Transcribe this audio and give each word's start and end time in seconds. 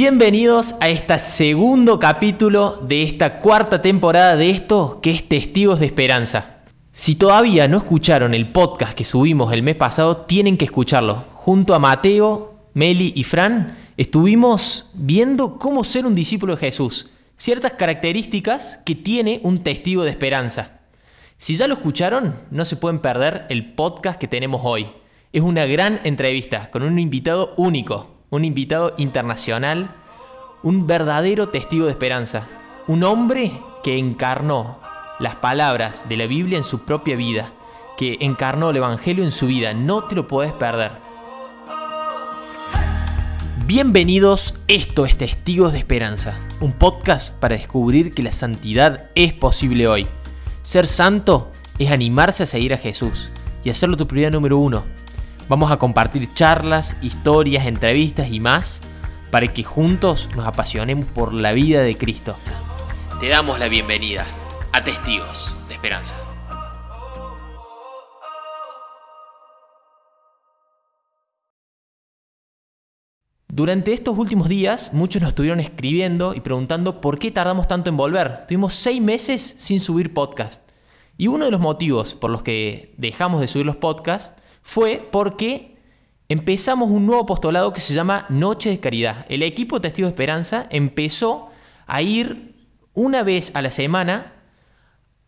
Bienvenidos 0.00 0.76
a 0.80 0.88
este 0.90 1.18
segundo 1.18 1.98
capítulo 1.98 2.80
de 2.86 3.02
esta 3.02 3.40
cuarta 3.40 3.82
temporada 3.82 4.36
de 4.36 4.48
esto 4.48 5.00
que 5.02 5.10
es 5.10 5.28
Testigos 5.28 5.80
de 5.80 5.86
Esperanza. 5.86 6.60
Si 6.92 7.16
todavía 7.16 7.66
no 7.66 7.78
escucharon 7.78 8.32
el 8.32 8.52
podcast 8.52 8.96
que 8.96 9.04
subimos 9.04 9.52
el 9.52 9.64
mes 9.64 9.74
pasado, 9.74 10.18
tienen 10.18 10.56
que 10.56 10.66
escucharlo. 10.66 11.24
Junto 11.34 11.74
a 11.74 11.80
Mateo, 11.80 12.60
Meli 12.74 13.12
y 13.16 13.24
Fran, 13.24 13.76
estuvimos 13.96 14.88
viendo 14.94 15.58
cómo 15.58 15.82
ser 15.82 16.06
un 16.06 16.14
discípulo 16.14 16.54
de 16.54 16.60
Jesús, 16.60 17.10
ciertas 17.36 17.72
características 17.72 18.80
que 18.86 18.94
tiene 18.94 19.40
un 19.42 19.64
testigo 19.64 20.04
de 20.04 20.10
esperanza. 20.10 20.78
Si 21.38 21.56
ya 21.56 21.66
lo 21.66 21.74
escucharon, 21.74 22.36
no 22.52 22.64
se 22.64 22.76
pueden 22.76 23.00
perder 23.00 23.46
el 23.48 23.74
podcast 23.74 24.20
que 24.20 24.28
tenemos 24.28 24.60
hoy. 24.62 24.86
Es 25.32 25.42
una 25.42 25.66
gran 25.66 26.00
entrevista 26.04 26.70
con 26.70 26.84
un 26.84 27.00
invitado 27.00 27.52
único, 27.56 28.17
un 28.30 28.44
invitado 28.44 28.94
internacional, 28.98 29.90
un 30.62 30.86
verdadero 30.86 31.48
testigo 31.48 31.86
de 31.86 31.92
esperanza, 31.92 32.46
un 32.86 33.04
hombre 33.04 33.52
que 33.82 33.98
encarnó 33.98 34.78
las 35.18 35.36
palabras 35.36 36.08
de 36.08 36.16
la 36.16 36.26
Biblia 36.26 36.58
en 36.58 36.64
su 36.64 36.80
propia 36.80 37.16
vida, 37.16 37.52
que 37.96 38.18
encarnó 38.20 38.70
el 38.70 38.76
Evangelio 38.76 39.24
en 39.24 39.30
su 39.30 39.46
vida. 39.46 39.72
No 39.72 40.04
te 40.04 40.14
lo 40.14 40.28
puedes 40.28 40.52
perder. 40.52 40.92
Bienvenidos, 43.66 44.54
esto 44.66 45.04
es 45.04 45.16
Testigos 45.16 45.72
de 45.72 45.78
Esperanza, 45.78 46.38
un 46.60 46.72
podcast 46.72 47.38
para 47.38 47.56
descubrir 47.56 48.12
que 48.12 48.22
la 48.22 48.32
santidad 48.32 49.10
es 49.14 49.32
posible 49.32 49.88
hoy. 49.88 50.06
Ser 50.62 50.86
santo 50.86 51.50
es 51.78 51.90
animarse 51.90 52.42
a 52.42 52.46
seguir 52.46 52.74
a 52.74 52.78
Jesús 52.78 53.30
y 53.64 53.70
hacerlo 53.70 53.96
tu 53.96 54.06
prioridad 54.06 54.32
número 54.32 54.58
uno 54.58 54.84
Vamos 55.48 55.72
a 55.72 55.78
compartir 55.78 56.34
charlas, 56.34 56.94
historias, 57.00 57.66
entrevistas 57.66 58.30
y 58.30 58.38
más 58.38 58.82
para 59.30 59.48
que 59.48 59.64
juntos 59.64 60.28
nos 60.36 60.46
apasionemos 60.46 61.06
por 61.06 61.32
la 61.32 61.54
vida 61.54 61.80
de 61.80 61.96
Cristo. 61.96 62.36
Te 63.18 63.28
damos 63.28 63.58
la 63.58 63.68
bienvenida 63.68 64.26
a 64.72 64.82
Testigos 64.82 65.56
de 65.68 65.74
Esperanza. 65.74 66.16
Durante 73.48 73.94
estos 73.94 74.18
últimos 74.18 74.50
días, 74.50 74.92
muchos 74.92 75.22
nos 75.22 75.30
estuvieron 75.30 75.60
escribiendo 75.60 76.34
y 76.34 76.40
preguntando 76.40 77.00
por 77.00 77.18
qué 77.18 77.30
tardamos 77.30 77.66
tanto 77.66 77.88
en 77.88 77.96
volver. 77.96 78.46
Tuvimos 78.46 78.74
seis 78.74 79.00
meses 79.00 79.54
sin 79.56 79.80
subir 79.80 80.12
podcast. 80.12 80.68
Y 81.16 81.28
uno 81.28 81.46
de 81.46 81.50
los 81.50 81.60
motivos 81.60 82.14
por 82.14 82.30
los 82.30 82.42
que 82.42 82.94
dejamos 82.98 83.40
de 83.40 83.48
subir 83.48 83.64
los 83.64 83.76
podcasts 83.76 84.37
fue 84.68 85.08
porque 85.10 85.78
empezamos 86.28 86.90
un 86.90 87.06
nuevo 87.06 87.22
apostolado 87.22 87.72
que 87.72 87.80
se 87.80 87.94
llama 87.94 88.26
Noche 88.28 88.68
de 88.68 88.80
Caridad. 88.80 89.24
El 89.30 89.42
equipo 89.42 89.80
Testigo 89.80 90.06
de 90.06 90.10
Esperanza 90.10 90.66
empezó 90.68 91.48
a 91.86 92.02
ir 92.02 92.54
una 92.92 93.22
vez 93.22 93.50
a 93.54 93.62
la 93.62 93.70
semana, 93.70 94.34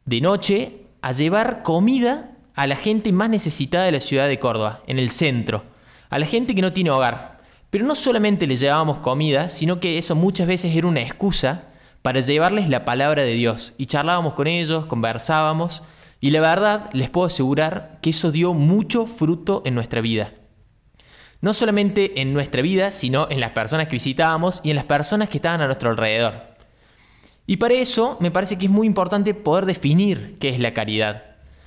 de 0.05 0.21
noche, 0.21 0.83
a 1.01 1.13
llevar 1.13 1.63
comida 1.63 2.33
a 2.55 2.67
la 2.67 2.77
gente 2.77 3.13
más 3.13 3.31
necesitada 3.31 3.87
de 3.87 3.93
la 3.93 4.01
ciudad 4.01 4.29
de 4.29 4.39
Córdoba, 4.39 4.83
en 4.87 4.99
el 4.99 5.09
centro, 5.09 5.65
a 6.11 6.19
la 6.19 6.27
gente 6.27 6.55
que 6.55 6.61
no 6.61 6.75
tiene 6.75 6.91
hogar. 6.91 7.41
Pero 7.71 7.87
no 7.87 7.95
solamente 7.95 8.47
les 8.47 8.61
llevábamos 8.61 8.99
comida, 8.99 9.49
sino 9.49 9.81
que 9.81 9.97
eso 9.97 10.15
muchas 10.15 10.47
veces 10.47 10.77
era 10.77 10.87
una 10.87 11.01
excusa 11.01 11.63
para 12.03 12.21
llevarles 12.21 12.69
la 12.69 12.85
palabra 12.85 13.23
de 13.23 13.33
Dios. 13.33 13.73
Y 13.79 13.87
charlábamos 13.87 14.35
con 14.35 14.49
ellos, 14.49 14.85
conversábamos, 14.85 15.83
y 16.21 16.31
la 16.31 16.41
verdad, 16.41 16.91
les 16.93 17.09
puedo 17.09 17.27
asegurar 17.27 17.99
que 18.03 18.11
eso 18.11 18.31
dio 18.31 18.53
mucho 18.53 19.07
fruto 19.07 19.63
en 19.65 19.75
nuestra 19.75 20.03
vida. 20.03 20.35
No 21.41 21.55
solamente 21.55 22.21
en 22.21 22.35
nuestra 22.35 22.61
vida, 22.61 22.93
sino 22.93 23.27
en 23.31 23.41
las 23.41 23.53
personas 23.53 23.87
que 23.87 23.95
visitábamos 23.95 24.61
y 24.63 24.71
en 24.71 24.77
las 24.77 24.85
personas 24.85 25.31
que 25.31 25.39
estaban 25.39 25.63
a 25.63 25.67
nuestro 25.67 25.89
alrededor. 25.89 26.51
Y 27.47 27.57
para 27.57 27.75
eso 27.75 28.19
me 28.21 28.31
parece 28.31 28.59
que 28.59 28.67
es 28.67 28.71
muy 28.71 28.87
importante 28.87 29.33
poder 29.33 29.65
definir 29.65 30.37
qué 30.39 30.51
es 30.51 30.61
la 30.61 30.75
caridad. 30.75 31.25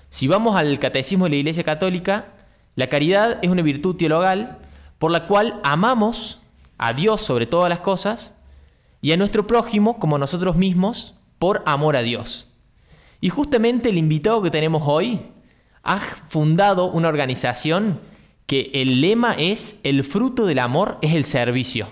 Si 0.09 0.27
vamos 0.27 0.55
al 0.55 0.77
catecismo 0.77 1.25
de 1.25 1.31
la 1.31 1.35
Iglesia 1.37 1.63
Católica, 1.63 2.33
la 2.75 2.87
caridad 2.87 3.39
es 3.41 3.49
una 3.49 3.63
virtud 3.63 3.95
teologal 3.95 4.59
por 4.99 5.09
la 5.09 5.25
cual 5.25 5.59
amamos 5.63 6.41
a 6.77 6.93
Dios 6.93 7.21
sobre 7.21 7.47
todas 7.47 7.69
las 7.69 7.79
cosas 7.79 8.35
y 9.01 9.11
a 9.11 9.17
nuestro 9.17 9.47
prójimo 9.47 9.97
como 9.97 10.19
nosotros 10.19 10.55
mismos 10.55 11.15
por 11.39 11.63
amor 11.65 11.95
a 11.95 12.03
Dios. 12.03 12.52
Y 13.23 13.29
justamente 13.29 13.87
el 13.87 13.97
invitado 13.97 14.41
que 14.41 14.51
tenemos 14.51 14.83
hoy 14.85 15.21
ha 15.81 15.97
fundado 15.97 16.91
una 16.91 17.07
organización 17.07 18.01
que 18.47 18.69
el 18.73 18.99
lema 18.99 19.33
es 19.39 19.79
el 19.83 20.03
fruto 20.03 20.45
del 20.45 20.59
amor 20.59 20.97
es 21.01 21.15
el 21.15 21.23
servicio. 21.23 21.87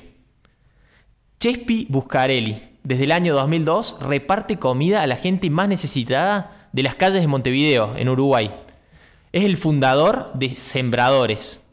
Chespi 1.39 1.87
Buscarelli, 1.89 2.57
desde 2.83 3.05
el 3.05 3.13
año 3.13 3.33
2002, 3.33 3.99
reparte 4.01 4.59
comida 4.59 5.03
a 5.03 5.07
la 5.07 5.15
gente 5.15 5.49
más 5.49 5.69
necesitada 5.69 6.67
de 6.73 6.83
las 6.83 6.95
calles 6.95 7.21
de 7.21 7.27
Montevideo, 7.27 7.95
en 7.95 8.09
Uruguay. 8.09 8.51
Es 9.31 9.45
el 9.45 9.55
fundador 9.55 10.33
de 10.33 10.57
Sembradores. 10.57 11.63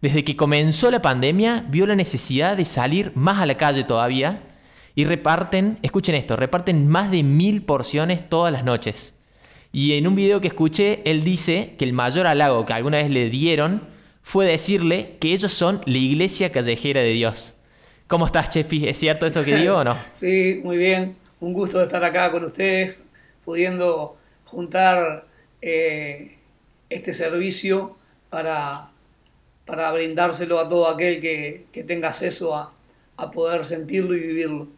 Desde 0.00 0.24
que 0.24 0.36
comenzó 0.36 0.90
la 0.90 1.02
pandemia, 1.02 1.66
vio 1.68 1.86
la 1.86 1.96
necesidad 1.96 2.56
de 2.56 2.64
salir 2.64 3.12
más 3.14 3.42
a 3.42 3.46
la 3.46 3.58
calle 3.58 3.84
todavía 3.84 4.40
y 4.94 5.04
reparten, 5.04 5.78
escuchen 5.82 6.14
esto, 6.14 6.36
reparten 6.36 6.88
más 6.88 7.10
de 7.10 7.22
mil 7.22 7.62
porciones 7.62 8.28
todas 8.28 8.52
las 8.52 8.64
noches. 8.64 9.14
Y 9.72 9.94
en 9.94 10.06
un 10.06 10.14
video 10.14 10.40
que 10.40 10.48
escuché, 10.48 11.00
él 11.04 11.24
dice 11.24 11.74
que 11.78 11.84
el 11.84 11.94
mayor 11.94 12.26
halago 12.26 12.66
que 12.66 12.74
alguna 12.74 12.98
vez 12.98 13.10
le 13.10 13.30
dieron 13.30 13.82
fue 14.22 14.46
decirle 14.46 15.16
que 15.18 15.32
ellos 15.32 15.52
son 15.52 15.80
la 15.86 15.98
iglesia 15.98 16.52
callejera 16.52 17.00
de 17.00 17.12
Dios. 17.12 17.54
¿Cómo 18.06 18.26
estás, 18.26 18.50
Chepi? 18.50 18.86
¿Es 18.86 18.98
cierto 18.98 19.24
eso 19.24 19.42
que 19.42 19.56
digo 19.56 19.76
o 19.76 19.84
no? 19.84 19.96
Sí, 20.12 20.60
muy 20.62 20.76
bien. 20.76 21.16
Un 21.40 21.54
gusto 21.54 21.82
estar 21.82 22.04
acá 22.04 22.30
con 22.30 22.44
ustedes, 22.44 23.02
pudiendo 23.44 24.16
juntar 24.44 25.26
eh, 25.62 26.36
este 26.90 27.14
servicio 27.14 27.96
para, 28.28 28.90
para 29.64 29.90
brindárselo 29.92 30.58
a 30.58 30.68
todo 30.68 30.86
aquel 30.88 31.20
que, 31.20 31.64
tenga 31.86 32.08
acceso 32.08 32.54
a, 32.54 32.72
a 33.16 33.30
poder 33.30 33.64
sentirlo 33.64 34.14
y 34.14 34.20
vivirlo. 34.20 34.68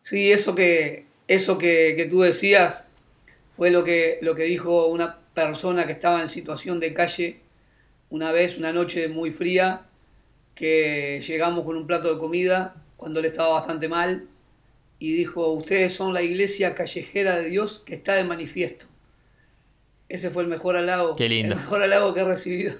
Sí, 0.00 0.32
eso 0.32 0.54
que, 0.54 1.06
eso 1.26 1.58
que, 1.58 2.06
tú 2.10 2.20
decías 2.20 2.86
fue 3.56 3.70
lo 3.70 3.84
que, 3.84 4.18
lo 4.22 4.34
que 4.34 4.44
dijo 4.44 4.86
una 4.86 5.18
persona 5.34 5.86
que 5.86 5.92
estaba 5.92 6.20
en 6.20 6.28
situación 6.28 6.80
de 6.80 6.94
calle 6.94 7.40
una 8.10 8.32
vez, 8.32 8.58
una 8.58 8.72
noche 8.72 9.08
muy 9.08 9.30
fría, 9.30 9.82
que 10.54 11.22
llegamos 11.26 11.64
con 11.64 11.76
un 11.76 11.86
plato 11.86 12.12
de 12.12 12.18
comida 12.18 12.74
cuando 12.96 13.20
él 13.20 13.26
estaba 13.26 13.50
bastante 13.50 13.88
mal 13.88 14.26
y 14.98 15.12
dijo, 15.12 15.52
ustedes 15.52 15.94
son 15.94 16.12
la 16.12 16.22
iglesia 16.22 16.74
callejera 16.74 17.36
de 17.36 17.48
Dios 17.48 17.78
que 17.78 17.94
está 17.94 18.14
de 18.14 18.24
manifiesto. 18.24 18.86
Ese 20.08 20.30
fue 20.30 20.42
el 20.42 20.48
mejor 20.48 20.76
halago, 20.76 21.14
Qué 21.16 21.28
lindo. 21.28 21.54
el 21.54 21.60
mejor 21.60 21.82
halago 21.82 22.14
que 22.14 22.20
he 22.20 22.24
recibido. 22.24 22.74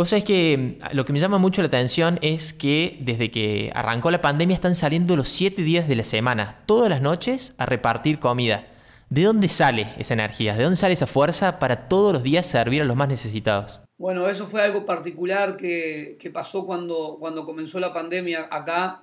Vos 0.00 0.08
sabés 0.08 0.24
que 0.24 0.56
mm, 0.56 0.96
lo 0.96 1.04
que 1.04 1.12
me 1.12 1.18
llama 1.18 1.36
mucho 1.36 1.60
la 1.60 1.68
atención 1.68 2.18
es 2.22 2.54
que 2.54 2.96
desde 3.02 3.30
que 3.30 3.70
arrancó 3.74 4.10
la 4.10 4.22
pandemia 4.22 4.54
están 4.54 4.74
saliendo 4.74 5.14
los 5.14 5.28
siete 5.28 5.60
días 5.60 5.88
de 5.88 5.94
la 5.94 6.04
semana, 6.04 6.62
todas 6.64 6.88
las 6.88 7.02
noches, 7.02 7.52
a 7.58 7.66
repartir 7.66 8.18
comida. 8.18 8.66
¿De 9.10 9.24
dónde 9.24 9.50
sale 9.50 9.88
esa 9.98 10.14
energía? 10.14 10.56
¿De 10.56 10.62
dónde 10.62 10.78
sale 10.78 10.94
esa 10.94 11.06
fuerza 11.06 11.58
para 11.58 11.86
todos 11.86 12.14
los 12.14 12.22
días 12.22 12.46
servir 12.46 12.80
a 12.80 12.86
los 12.86 12.96
más 12.96 13.08
necesitados? 13.08 13.82
Bueno, 13.98 14.26
eso 14.26 14.46
fue 14.46 14.62
algo 14.62 14.86
particular 14.86 15.58
que, 15.58 16.30
pasó 16.32 16.64
cuando, 16.64 17.18
cuando 17.20 17.44
comenzó 17.44 17.78
la 17.78 17.92
pandemia 17.92 18.48
acá, 18.50 19.02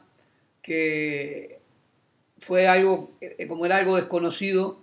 que 0.64 1.60
fue 2.40 2.68
algo, 2.68 3.12
eh, 3.22 3.48
como 3.48 3.68
era 3.68 3.78
algo 3.78 3.98
desconocido, 3.98 4.80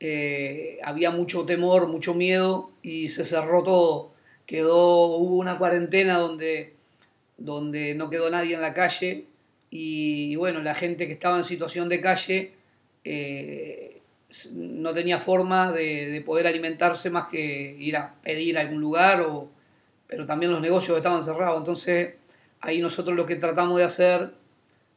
eh, 0.00 0.80
había 0.82 1.12
mucho 1.12 1.46
temor, 1.46 1.86
mucho 1.86 2.14
miedo 2.14 2.72
y 2.82 3.10
se 3.10 3.24
cerró 3.24 3.62
todo 3.62 4.15
quedó, 4.46 5.16
hubo 5.16 5.36
una 5.36 5.58
cuarentena 5.58 6.18
donde, 6.18 6.74
donde 7.36 7.94
no 7.94 8.08
quedó 8.08 8.30
nadie 8.30 8.54
en 8.54 8.62
la 8.62 8.74
calle 8.74 9.26
y 9.70 10.36
bueno, 10.36 10.62
la 10.62 10.74
gente 10.74 11.06
que 11.06 11.12
estaba 11.12 11.36
en 11.36 11.44
situación 11.44 11.88
de 11.88 12.00
calle 12.00 12.52
eh, 13.04 14.00
no 14.52 14.94
tenía 14.94 15.18
forma 15.18 15.72
de, 15.72 16.22
poder 16.24 16.46
alimentarse 16.46 17.10
más 17.10 17.28
que 17.28 17.76
ir 17.78 17.96
a 17.96 18.14
pedir 18.22 18.58
a 18.58 18.62
algún 18.62 18.80
lugar, 18.80 19.20
o, 19.22 19.50
pero 20.06 20.26
también 20.26 20.52
los 20.52 20.60
negocios 20.60 20.96
estaban 20.96 21.22
cerrados. 21.22 21.58
Entonces 21.58 22.14
ahí 22.60 22.80
nosotros 22.80 23.16
lo 23.16 23.26
que 23.26 23.36
tratamos 23.36 23.78
de 23.78 23.84
hacer 23.84 24.32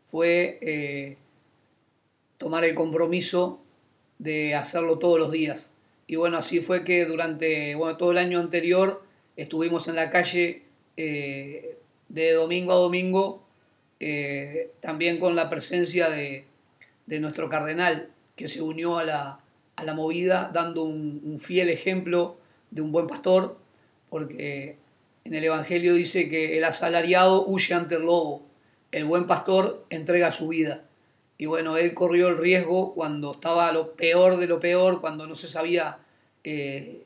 fue 0.08 0.58
eh, 0.62 1.18
tomar 2.38 2.64
el 2.64 2.74
compromiso 2.74 3.62
de 4.18 4.56
hacerlo 4.56 4.98
todos 4.98 5.20
los 5.20 5.32
días. 5.32 5.72
Y 6.08 6.16
bueno, 6.16 6.38
así 6.38 6.62
fue 6.62 6.84
que 6.84 7.06
durante 7.06 7.76
bueno, 7.76 7.98
todo 7.98 8.12
el 8.12 8.18
año 8.18 8.40
anterior 8.40 9.04
estuvimos 9.42 9.88
en 9.88 9.96
la 9.96 10.10
calle 10.10 10.64
eh, 10.98 11.78
de 12.10 12.34
domingo 12.34 12.74
a 12.74 12.76
domingo, 12.76 13.44
eh, 14.00 14.72
también 14.82 15.20
con 15.20 15.36
la 15.36 15.50
presencia 15.50 16.10
de, 16.10 16.46
nuestro 17.20 17.50
cardenal, 17.50 18.10
que 18.36 18.48
se 18.48 18.62
unió 18.62 18.98
a 18.98 19.04
la, 19.04 19.94
movida, 19.94 20.52
dando 20.54 20.84
un, 20.84 21.40
fiel 21.40 21.70
ejemplo 21.70 22.38
de 22.70 22.82
un 22.82 22.92
buen 22.92 23.08
pastor, 23.08 23.58
porque 24.10 24.78
en 25.24 25.34
el 25.34 25.44
Evangelio 25.44 25.94
dice 25.96 26.30
que 26.30 26.58
el 26.58 26.64
asalariado 26.64 27.46
huye 27.46 27.74
ante 27.74 27.96
el 27.96 28.04
lobo, 28.04 28.44
el 28.92 29.06
buen 29.06 29.26
pastor 29.26 29.86
entrega 29.90 30.32
su 30.32 30.50
vida. 30.50 30.84
Y 31.38 31.46
bueno, 31.46 31.78
él 31.78 31.94
corrió 31.94 32.28
el 32.28 32.38
riesgo 32.38 32.94
cuando 32.94 33.32
estaba 33.32 33.72
lo 33.72 33.94
peor 33.94 34.38
de 34.38 34.48
lo 34.48 34.60
peor, 34.60 35.00
cuando 35.00 35.26
no 35.26 35.36
se 35.36 35.48
sabía 35.48 36.00
eh, 36.44 37.06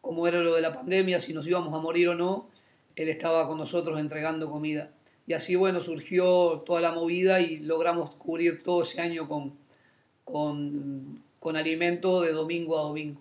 cómo 0.00 0.26
era 0.26 0.40
lo 0.40 0.54
de 0.54 0.60
la 0.60 0.74
pandemia, 0.74 1.20
si 1.20 1.32
nos 1.32 1.46
íbamos 1.46 1.74
a 1.74 1.78
morir 1.78 2.08
o 2.08 2.14
no, 2.14 2.48
él 2.96 3.08
estaba 3.08 3.46
con 3.46 3.58
nosotros 3.58 3.98
entregando 3.98 4.50
comida. 4.50 4.90
Y 5.26 5.32
así, 5.32 5.54
bueno, 5.54 5.80
surgió 5.80 6.62
toda 6.66 6.80
la 6.80 6.92
movida 6.92 7.40
y 7.40 7.58
logramos 7.58 8.10
cubrir 8.16 8.62
todo 8.62 8.82
ese 8.82 9.00
año 9.00 9.28
con, 9.28 9.54
con, 10.24 11.22
con 11.38 11.56
alimento 11.56 12.22
de 12.22 12.32
domingo 12.32 12.78
a 12.78 12.82
domingo. 12.82 13.20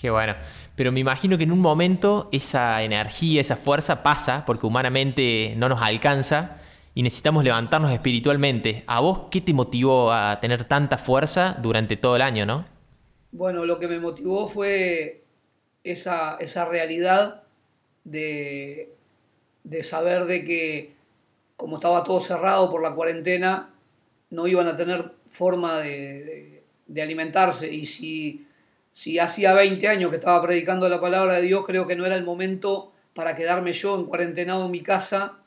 Qué 0.00 0.10
bueno. 0.10 0.34
Pero 0.76 0.92
me 0.92 1.00
imagino 1.00 1.36
que 1.36 1.44
en 1.44 1.52
un 1.52 1.58
momento 1.58 2.30
esa 2.32 2.82
energía, 2.82 3.42
esa 3.42 3.56
fuerza 3.56 4.02
pasa, 4.02 4.44
porque 4.46 4.66
humanamente 4.66 5.54
no 5.58 5.68
nos 5.68 5.82
alcanza 5.82 6.56
y 6.94 7.02
necesitamos 7.02 7.44
levantarnos 7.44 7.92
espiritualmente. 7.92 8.82
¿A 8.86 9.00
vos 9.00 9.22
qué 9.30 9.42
te 9.42 9.52
motivó 9.52 10.12
a 10.12 10.40
tener 10.40 10.64
tanta 10.64 10.96
fuerza 10.96 11.58
durante 11.60 11.96
todo 11.96 12.16
el 12.16 12.22
año, 12.22 12.46
no? 12.46 12.64
Bueno, 13.32 13.66
lo 13.66 13.78
que 13.78 13.88
me 13.88 14.00
motivó 14.00 14.48
fue 14.48 15.24
esa, 15.84 16.36
esa 16.40 16.64
realidad 16.64 17.42
de, 18.04 18.92
de 19.64 19.82
saber 19.82 20.24
de 20.24 20.44
que 20.44 21.00
como 21.60 21.76
estaba 21.76 22.02
todo 22.04 22.22
cerrado 22.22 22.70
por 22.70 22.82
la 22.82 22.94
cuarentena, 22.94 23.74
no 24.30 24.46
iban 24.46 24.66
a 24.66 24.76
tener 24.76 25.12
forma 25.26 25.78
de, 25.80 26.62
de, 26.86 27.02
alimentarse. 27.02 27.70
Y 27.70 27.84
si, 27.84 28.46
si 28.92 29.18
hacía 29.18 29.52
20 29.52 29.86
años 29.86 30.10
que 30.10 30.16
estaba 30.16 30.40
predicando 30.40 30.88
la 30.88 31.02
palabra 31.02 31.34
de 31.34 31.42
Dios, 31.42 31.66
creo 31.66 31.86
que 31.86 31.96
no 31.96 32.06
era 32.06 32.16
el 32.16 32.24
momento 32.24 32.92
para 33.12 33.36
quedarme 33.36 33.74
yo 33.74 33.94
en 33.96 34.06
cuarentenado 34.06 34.64
en 34.64 34.70
mi 34.70 34.82
casa, 34.82 35.38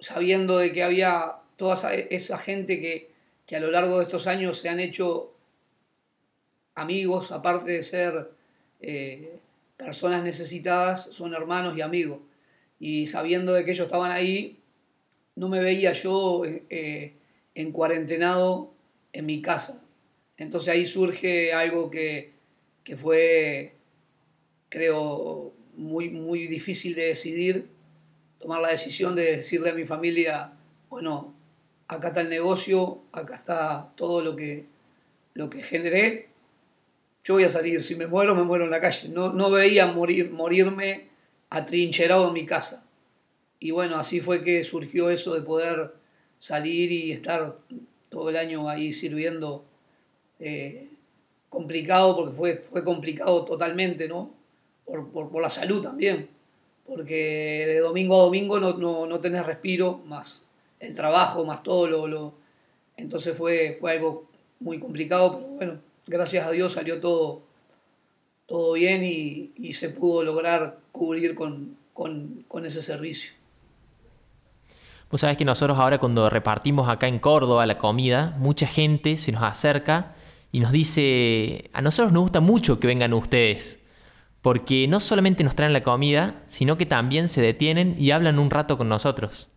sabiendo 0.00 0.58
de 0.58 0.72
que 0.72 0.82
había 0.82 1.36
toda 1.56 1.92
esa, 1.92 2.38
gente 2.38 2.80
que, 2.80 3.12
que, 3.46 3.54
a 3.54 3.60
lo 3.60 3.70
largo 3.70 3.98
de 3.98 4.04
estos 4.04 4.26
años 4.26 4.58
se 4.58 4.68
han 4.68 4.80
hecho 4.80 5.32
amigos, 6.74 7.30
aparte 7.30 7.70
de 7.70 7.82
ser 7.84 8.30
eh, 8.80 9.38
personas 9.76 10.24
necesitadas, 10.24 11.04
son 11.12 11.34
hermanos 11.34 11.76
y 11.76 11.82
amigos. 11.82 12.20
Y 12.78 13.06
sabiendo 13.06 13.52
de 13.52 13.64
que 13.64 13.72
ellos 13.72 13.86
estaban 13.86 14.10
ahí, 14.10 14.60
no 15.34 15.48
me 15.48 15.60
veía 15.60 15.92
yo 15.92 16.42
eh, 16.44 17.14
en 17.54 17.72
cuarentenado 17.72 18.72
en 19.12 19.26
mi 19.26 19.40
casa. 19.40 19.82
Entonces 20.36 20.68
ahí 20.68 20.86
surge 20.86 21.52
algo 21.52 21.90
que, 21.90 22.32
que 22.84 22.96
fue, 22.96 23.74
creo, 24.68 25.54
muy, 25.76 26.10
muy 26.10 26.46
difícil 26.46 26.94
de 26.94 27.06
decidir, 27.08 27.68
tomar 28.38 28.60
la 28.60 28.70
decisión 28.70 29.14
de 29.14 29.36
decirle 29.36 29.70
a 29.70 29.74
mi 29.74 29.84
familia, 29.84 30.52
bueno, 30.88 31.34
acá 31.88 32.08
está 32.08 32.20
el 32.20 32.28
negocio, 32.28 33.02
acá 33.12 33.34
está 33.34 33.92
todo 33.96 34.22
lo 34.22 34.36
que, 34.36 34.66
lo 35.34 35.48
que 35.48 35.62
generé, 35.62 36.28
yo 37.26 37.34
voy 37.34 37.42
a 37.42 37.48
salir, 37.48 37.82
si 37.82 37.96
me 37.96 38.06
muero, 38.06 38.36
me 38.36 38.44
muero 38.44 38.66
en 38.66 38.70
la 38.70 38.80
calle. 38.80 39.08
No, 39.08 39.32
no 39.32 39.50
veía 39.50 39.88
morir, 39.88 40.30
morirme 40.30 41.08
atrincherado 41.50 42.28
en 42.28 42.34
mi 42.34 42.46
casa. 42.46 42.86
Y 43.58 43.72
bueno, 43.72 43.96
así 43.96 44.20
fue 44.20 44.44
que 44.44 44.62
surgió 44.62 45.10
eso 45.10 45.34
de 45.34 45.40
poder 45.40 45.92
salir 46.38 46.92
y 46.92 47.10
estar 47.10 47.56
todo 48.10 48.30
el 48.30 48.36
año 48.36 48.68
ahí 48.68 48.92
sirviendo. 48.92 49.64
Eh, 50.38 50.88
complicado, 51.48 52.14
porque 52.14 52.32
fue, 52.32 52.58
fue 52.60 52.84
complicado 52.84 53.44
totalmente, 53.44 54.06
¿no? 54.06 54.32
Por, 54.84 55.10
por, 55.10 55.42
la 55.42 55.50
salud 55.50 55.82
también. 55.82 56.28
Porque 56.86 57.64
de 57.66 57.80
domingo 57.80 58.20
a 58.20 58.24
domingo 58.24 58.60
no, 58.60 58.74
no, 58.74 59.04
no 59.04 59.20
tenés 59.20 59.44
respiro, 59.44 59.98
más 60.06 60.46
el 60.78 60.94
trabajo, 60.94 61.44
más 61.44 61.64
todo 61.64 61.88
lo... 61.88 62.06
lo... 62.06 62.34
Entonces 62.96 63.36
fue, 63.36 63.78
fue 63.80 63.90
algo 63.90 64.28
muy 64.60 64.78
complicado, 64.78 65.40
pero 65.40 65.56
bueno, 65.56 65.85
gracias 66.06 66.46
a 66.46 66.50
Dios 66.50 66.72
salió 66.72 67.00
todo, 67.00 67.42
todo 68.46 68.74
bien 68.74 69.02
y, 69.04 69.72
se 69.72 69.90
pudo 69.90 70.22
lograr 70.22 70.78
cubrir 70.92 71.34
con, 71.34 71.76
con, 71.92 72.44
con 72.48 72.64
ese 72.64 72.82
servicio. 72.82 73.32
Vos 75.10 75.20
sabés 75.20 75.36
que 75.36 75.44
nosotros 75.44 75.78
ahora 75.78 75.98
cuando 75.98 76.28
repartimos 76.30 76.88
acá 76.88 77.06
en 77.06 77.18
Córdoba 77.18 77.66
la 77.66 77.78
comida, 77.78 78.34
mucha 78.38 78.66
gente 78.66 79.18
se 79.18 79.32
nos 79.32 79.42
acerca 79.42 80.16
y 80.50 80.60
nos 80.60 80.72
dice, 80.72 81.70
a 81.72 81.82
nosotros 81.82 82.12
nos 82.12 82.22
gusta 82.22 82.40
mucho 82.40 82.80
que 82.80 82.86
vengan 82.86 83.12
ustedes, 83.12 83.80
porque 84.42 84.88
no 84.88 85.00
solamente 85.00 85.44
nos 85.44 85.54
traen 85.54 85.72
la 85.72 85.82
comida, 85.82 86.42
sino 86.46 86.78
que 86.78 86.86
también 86.86 87.28
se 87.28 87.40
detienen 87.40 87.94
y 87.98 88.10
hablan 88.10 88.38
un 88.38 88.50
rato 88.50 88.78
con 88.78 88.88
nosotros. 88.88 89.50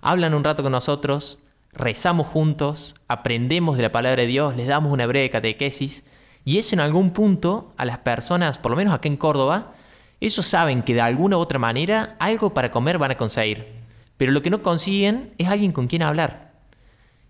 Hablan 0.00 0.34
un 0.34 0.44
rato 0.44 0.62
con 0.62 0.72
nosotros, 0.72 1.40
rezamos 1.72 2.26
juntos, 2.26 2.96
aprendemos 3.08 3.76
de 3.76 3.84
la 3.84 3.92
palabra 3.92 4.22
de 4.22 4.28
Dios, 4.28 4.56
les 4.56 4.66
damos 4.66 4.92
una 4.92 5.06
breve 5.06 5.30
catequesis, 5.30 6.04
y 6.44 6.58
eso 6.58 6.74
en 6.74 6.80
algún 6.80 7.12
punto 7.12 7.72
a 7.76 7.84
las 7.84 7.98
personas, 7.98 8.58
por 8.58 8.70
lo 8.70 8.76
menos 8.76 8.94
acá 8.94 9.08
en 9.08 9.16
Córdoba, 9.16 9.72
ellos 10.20 10.44
saben 10.44 10.82
que 10.82 10.94
de 10.94 11.00
alguna 11.00 11.38
u 11.38 11.40
otra 11.40 11.58
manera 11.58 12.16
algo 12.18 12.52
para 12.52 12.70
comer 12.70 12.98
van 12.98 13.12
a 13.12 13.16
conseguir. 13.16 13.66
Pero 14.16 14.32
lo 14.32 14.42
que 14.42 14.50
no 14.50 14.62
consiguen 14.62 15.32
es 15.38 15.48
alguien 15.48 15.72
con 15.72 15.86
quien 15.86 16.02
hablar. 16.02 16.50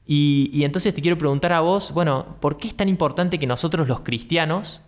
Y, 0.07 0.65
entonces 0.65 0.93
te 0.93 1.03
quiero 1.03 1.19
preguntar 1.19 1.53
a 1.53 1.61
vos, 1.61 1.95
bueno, 1.95 2.37
¿por 2.41 2.57
qué 2.57 2.67
es 2.67 2.77
tan 2.77 2.89
importante 2.89 3.39
que 3.39 3.47
nosotros 3.47 3.87
los 3.87 4.01
cristianos 4.01 4.83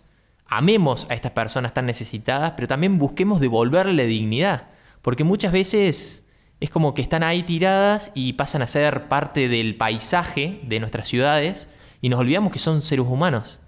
amemos 0.47 1.07
a 1.09 1.13
estas 1.13 1.31
personas 1.31 1.73
tan 1.73 1.85
necesitadas, 1.85 2.51
pero 2.57 2.67
también 2.67 2.99
busquemos 2.99 3.39
devolverle 3.39 4.05
dignidad? 4.05 4.67
Porque 5.01 5.23
muchas 5.23 5.53
veces 5.53 6.25
es 6.63 6.69
como 6.69 6.93
que 6.93 7.01
están 7.01 7.23
ahí 7.23 7.43
tiradas 7.43 8.13
y 8.15 8.33
pasan 8.33 8.61
a 8.61 8.67
ser 8.67 9.09
parte 9.09 9.49
del 9.49 9.75
paisaje 9.75 10.61
de 10.63 10.79
nuestras 10.79 11.09
ciudades 11.09 11.67
y 11.99 12.07
nos 12.07 12.21
olvidamos 12.21 12.53
que 12.53 12.59
son 12.59 12.81
seres 12.81 13.05
humanos. 13.05 13.59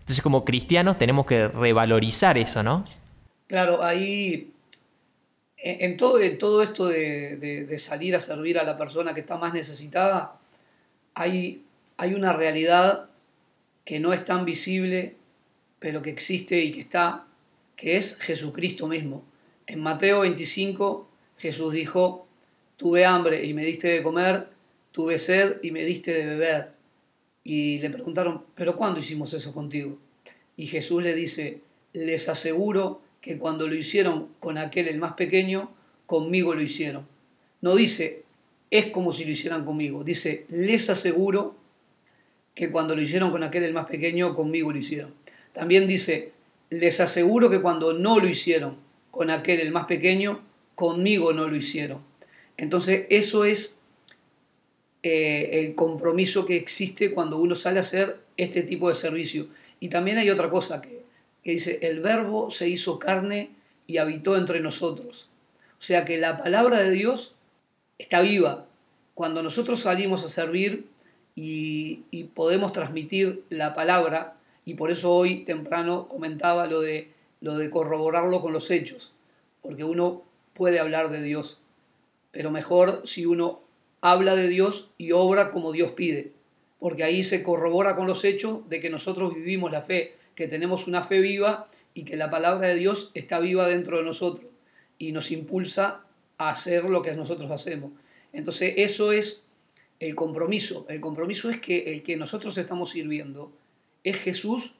Entonces 0.00 0.22
como 0.22 0.44
cristianos 0.44 0.98
tenemos 0.98 1.24
que 1.24 1.48
revalorizar 1.48 2.36
eso, 2.36 2.62
¿no? 2.62 2.84
Claro, 3.46 3.82
ahí 3.82 4.52
en 5.56 5.96
todo, 5.96 6.18
todo 6.38 6.62
esto 6.62 6.86
de, 6.86 7.74
salir 7.78 8.14
a 8.14 8.20
servir 8.20 8.58
a 8.58 8.64
la 8.64 8.76
persona 8.76 9.14
que 9.14 9.20
está 9.20 9.38
más 9.38 9.54
necesitada, 9.54 10.38
hay, 11.14 11.64
hay 11.96 12.12
una 12.12 12.34
realidad 12.34 13.08
que 13.86 14.00
no 14.00 14.12
es 14.12 14.22
tan 14.22 14.44
visible, 14.44 15.16
pero 15.78 16.02
que 16.02 16.10
existe 16.10 16.62
y 16.62 16.72
que 16.72 16.80
está, 16.80 17.24
que 17.74 17.96
es 17.96 18.18
Jesucristo 18.18 18.86
mismo. 18.86 19.24
En 19.66 19.80
Mateo 19.80 20.20
25 20.20 21.08
Jesús 21.38 21.72
dijo, 21.72 22.24
tuve 22.76 23.04
hambre 23.04 23.44
y 23.44 23.54
me 23.54 23.64
diste 23.64 23.88
de 23.88 24.02
comer, 24.02 24.48
tuve 24.92 25.18
sed 25.18 25.58
y 25.62 25.70
me 25.70 25.84
diste 25.84 26.12
de 26.12 26.26
beber. 26.26 26.70
Y 27.42 27.78
le 27.80 27.90
preguntaron, 27.90 28.44
¿pero 28.54 28.76
cuándo 28.76 29.00
hicimos 29.00 29.32
eso 29.34 29.52
contigo? 29.52 29.98
Y 30.56 30.66
Jesús 30.66 31.02
le 31.02 31.14
dice, 31.14 31.60
les 31.92 32.28
aseguro 32.28 33.02
que 33.20 33.38
cuando 33.38 33.66
lo 33.66 33.74
hicieron 33.74 34.28
con 34.40 34.58
aquel 34.58 34.88
el 34.88 34.98
más 34.98 35.14
pequeño, 35.14 35.70
conmigo 36.06 36.54
lo 36.54 36.62
hicieron. 36.62 37.06
No 37.60 37.74
dice, 37.74 38.24
es 38.70 38.86
como 38.86 39.12
si 39.12 39.24
lo 39.24 39.30
hicieran 39.30 39.64
conmigo. 39.64 40.04
Dice, 40.04 40.44
les 40.48 40.90
aseguro 40.90 41.56
que 42.54 42.70
cuando 42.70 42.94
lo 42.94 43.02
hicieron 43.02 43.30
con 43.30 43.42
aquel 43.42 43.64
el 43.64 43.72
más 43.72 43.86
pequeño, 43.86 44.34
conmigo 44.34 44.72
lo 44.72 44.78
hicieron. 44.78 45.14
También 45.52 45.88
dice, 45.88 46.32
les 46.70 47.00
aseguro 47.00 47.50
que 47.50 47.60
cuando 47.60 47.92
no 47.94 48.18
lo 48.18 48.28
hicieron 48.28 48.76
con 49.10 49.30
aquel 49.30 49.60
el 49.60 49.72
más 49.72 49.86
pequeño, 49.86 50.40
conmigo 50.74 51.32
no 51.32 51.48
lo 51.48 51.56
hicieron. 51.56 52.00
Entonces, 52.56 53.06
eso 53.10 53.44
es 53.44 53.78
eh, 55.02 55.50
el 55.52 55.74
compromiso 55.74 56.46
que 56.46 56.56
existe 56.56 57.12
cuando 57.12 57.38
uno 57.38 57.54
sale 57.54 57.78
a 57.78 57.80
hacer 57.80 58.20
este 58.36 58.62
tipo 58.62 58.88
de 58.88 58.94
servicio. 58.94 59.48
Y 59.80 59.88
también 59.88 60.18
hay 60.18 60.30
otra 60.30 60.50
cosa 60.50 60.80
que 60.80 61.04
que 61.44 61.52
dice, 61.52 61.78
el 61.82 62.00
verbo 62.00 62.50
se 62.50 62.68
hizo 62.68 62.98
carne 62.98 63.50
y 63.86 63.98
habitó 63.98 64.36
entre 64.36 64.60
nosotros. 64.60 65.28
O 65.78 65.82
sea 65.82 66.06
que 66.06 66.16
la 66.16 66.38
palabra 66.38 66.78
de 66.78 66.90
Dios 66.90 67.34
está 67.98 68.22
viva. 68.22 68.66
Cuando 69.12 69.42
nosotros 69.42 69.80
salimos 69.80 70.24
a 70.24 70.30
servir 70.30 70.88
y, 71.36 72.24
podemos 72.34 72.72
transmitir 72.72 73.44
la 73.50 73.74
palabra, 73.74 74.36
y 74.64 74.74
por 74.74 74.90
eso 74.90 75.12
hoy 75.12 75.44
temprano 75.44 76.08
comentaba 76.08 76.66
lo 76.66 76.80
de, 76.80 77.12
lo 77.40 77.58
de 77.58 77.68
corroborarlo 77.68 78.40
con 78.40 78.54
los 78.54 78.70
hechos, 78.70 79.12
porque 79.60 79.84
uno 79.84 80.22
puede 80.54 80.80
hablar 80.80 81.10
de 81.10 81.22
Dios, 81.22 81.60
pero 82.34 82.50
mejor 82.50 83.02
si 83.04 83.24
uno 83.24 83.62
habla 84.00 84.34
de 84.34 84.48
Dios 84.48 84.90
y 84.98 85.12
obra 85.12 85.52
como 85.52 85.72
Dios 85.72 85.92
pide, 85.92 86.32
porque 86.78 87.04
ahí 87.04 87.24
se 87.24 87.42
corrobora 87.42 87.96
con 87.96 88.06
los 88.06 88.24
hechos 88.24 88.68
de 88.68 88.80
que 88.80 88.90
nosotros 88.90 89.34
vivimos 89.34 89.72
la 89.72 89.80
fe 89.80 90.16
que 90.34 90.48
tenemos 90.48 90.88
una 90.88 91.02
fe 91.02 91.20
viva 91.20 91.68
y 91.94 92.04
que 92.04 92.16
la 92.16 92.28
palabra 92.28 92.68
de 92.68 92.74
Dios 92.74 93.12
está 93.14 93.38
viva 93.38 93.68
dentro 93.68 93.98
de 93.98 94.02
nosotros 94.02 94.50
y 94.98 95.12
nos 95.12 95.30
impulsa 95.30 96.02
a 96.38 96.50
hacer 96.50 96.84
lo 96.84 97.02
que 97.02 97.14
nosotros 97.14 97.50
hacemos. 97.52 97.92
Entonces 98.32 98.74
eso 98.78 99.12
es 99.12 99.42
el 100.00 100.16
compromiso. 100.16 100.86
El 100.88 101.00
compromiso 101.00 101.50
es 101.50 101.60
que 101.60 101.92
el 101.92 102.02
que 102.02 102.16
nosotros 102.16 102.58
estamos 102.58 102.90
sirviendo 102.90 103.52
es 104.02 104.16
Jesús 104.16 104.74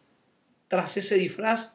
tras 0.66 0.96
ese 0.96 1.14
disfraz 1.14 1.74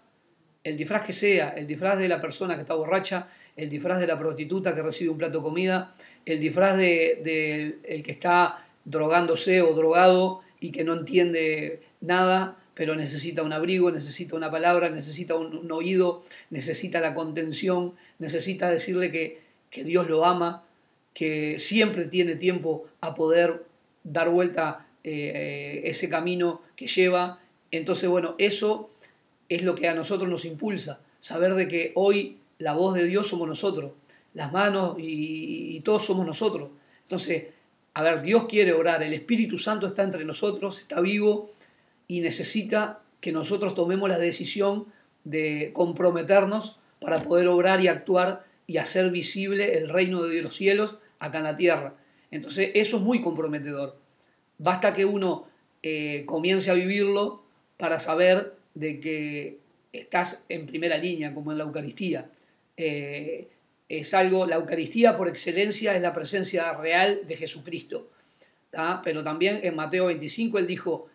el 0.64 0.78
disfraz 0.78 1.06
que 1.06 1.14
sea, 1.14 1.50
el 1.50 1.68
disfraz 1.68 1.98
de 1.98 2.08
la 2.08 2.20
persona 2.20 2.56
que 2.56 2.62
está 2.62 2.76
borracha, 2.76 3.28
el 3.60 3.70
disfraz 3.70 4.00
de 4.00 4.08
la 4.08 4.18
prostituta 4.18 4.74
que 4.74 4.82
recibe 4.82 5.10
un 5.10 5.18
plato 5.18 5.40
de 5.40 5.44
comida, 5.44 5.94
el 6.26 6.40
disfraz 6.40 6.78
del 6.78 7.24
de, 7.24 7.80
el 7.84 8.04
que 8.04 8.12
está 8.12 8.66
drogándose 8.86 9.62
o 9.62 9.74
drogado 9.74 10.42
y 10.62 10.72
que 10.72 10.84
no 10.84 10.94
entiende 10.94 11.82
nada, 12.00 12.58
pero 12.74 12.96
necesita 12.96 13.44
un 13.44 13.52
abrigo, 13.52 13.92
necesita 13.92 14.38
una 14.38 14.50
palabra, 14.50 14.90
necesita 14.90 15.36
un, 15.36 15.70
oído, 15.72 16.24
necesita 16.50 17.02
la 17.02 17.14
contención, 17.14 17.96
necesita 18.18 18.70
decirle 18.70 19.12
que, 19.12 19.42
que 19.70 19.84
Dios 19.84 20.10
lo 20.10 20.26
ama, 20.26 20.64
que 21.14 21.60
siempre 21.60 22.06
tiene 22.06 22.36
tiempo 22.36 22.88
a 23.02 23.14
poder 23.14 23.66
dar 24.06 24.30
vuelta 24.30 24.88
eh, 25.04 25.82
ese 25.84 26.08
camino 26.08 26.62
que 26.78 26.88
lleva. 26.88 27.42
Entonces, 27.72 28.08
bueno, 28.08 28.36
eso 28.38 28.90
es 29.50 29.64
lo 29.64 29.76
que 29.76 29.90
a 29.90 29.96
nosotros 29.96 30.30
nos 30.30 30.46
impulsa, 30.46 31.02
saber 31.20 31.56
de 31.56 31.68
que 31.68 31.92
hoy 31.96 32.38
la 32.60 32.74
voz 32.74 32.94
de 32.94 33.06
Dios 33.06 33.28
somos 33.28 33.48
nosotros, 33.48 33.94
las 34.34 34.52
manos 34.52 34.98
y, 35.00 35.76
y 35.76 35.80
todos 35.82 36.06
somos 36.06 36.26
nosotros. 36.26 36.70
Entonces, 37.04 37.48
a 37.94 38.04
ver, 38.04 38.22
Dios 38.22 38.46
quiere 38.46 38.74
orar, 38.74 39.02
el 39.02 39.14
Espíritu 39.14 39.58
Santo 39.58 39.88
está 39.88 40.04
entre 40.04 40.24
nosotros, 40.24 40.80
está 40.80 41.02
vivo 41.02 41.52
y 42.08 42.22
necesita 42.22 43.02
que 43.20 43.32
nosotros 43.32 43.76
tomemos 43.76 44.08
la 44.08 44.18
decisión 44.18 44.86
de 45.24 45.72
comprometernos 45.74 46.80
para 47.00 47.22
poder 47.24 47.48
obrar 47.48 47.82
y 47.82 47.88
actuar 47.88 48.46
y 48.68 48.78
hacer 48.78 49.10
visible 49.10 49.78
el 49.78 49.90
reino 49.90 50.24
de 50.24 50.42
los 50.42 50.56
cielos 50.56 51.00
acá 51.20 51.40
en 51.40 51.44
la 51.46 51.58
tierra. 51.58 51.96
Entonces 52.32 52.72
eso 52.76 52.98
es 52.98 53.04
muy 53.04 53.22
comprometedor. 53.22 53.98
Basta 54.58 54.94
que 54.94 55.06
uno 55.06 55.48
eh, 55.82 56.24
comience 56.26 56.70
a 56.70 56.76
vivirlo 56.76 57.44
para 57.78 58.00
saber 58.00 58.56
de 58.76 59.00
que 59.00 59.60
estás 59.94 60.46
en 60.50 60.66
primera 60.68 60.98
línea, 60.98 61.34
como 61.34 61.52
en 61.52 61.58
la 61.58 61.64
Eucaristía. 61.64 62.30
Eh, 62.82 63.50
es 63.90 64.14
algo, 64.14 64.46
la 64.46 64.56
Eucaristía 64.56 65.18
por 65.18 65.28
excelencia 65.28 65.96
es 65.96 66.02
la 66.02 66.14
presencia 66.14 66.72
real 66.74 67.28
de 67.28 67.36
Jesucristo. 67.36 68.10
Pero 69.04 69.22
también 69.22 69.60
en 69.64 69.76
Mateo 69.76 70.06
25 70.06 70.60
él 70.60 70.68
dijo, 70.68 71.10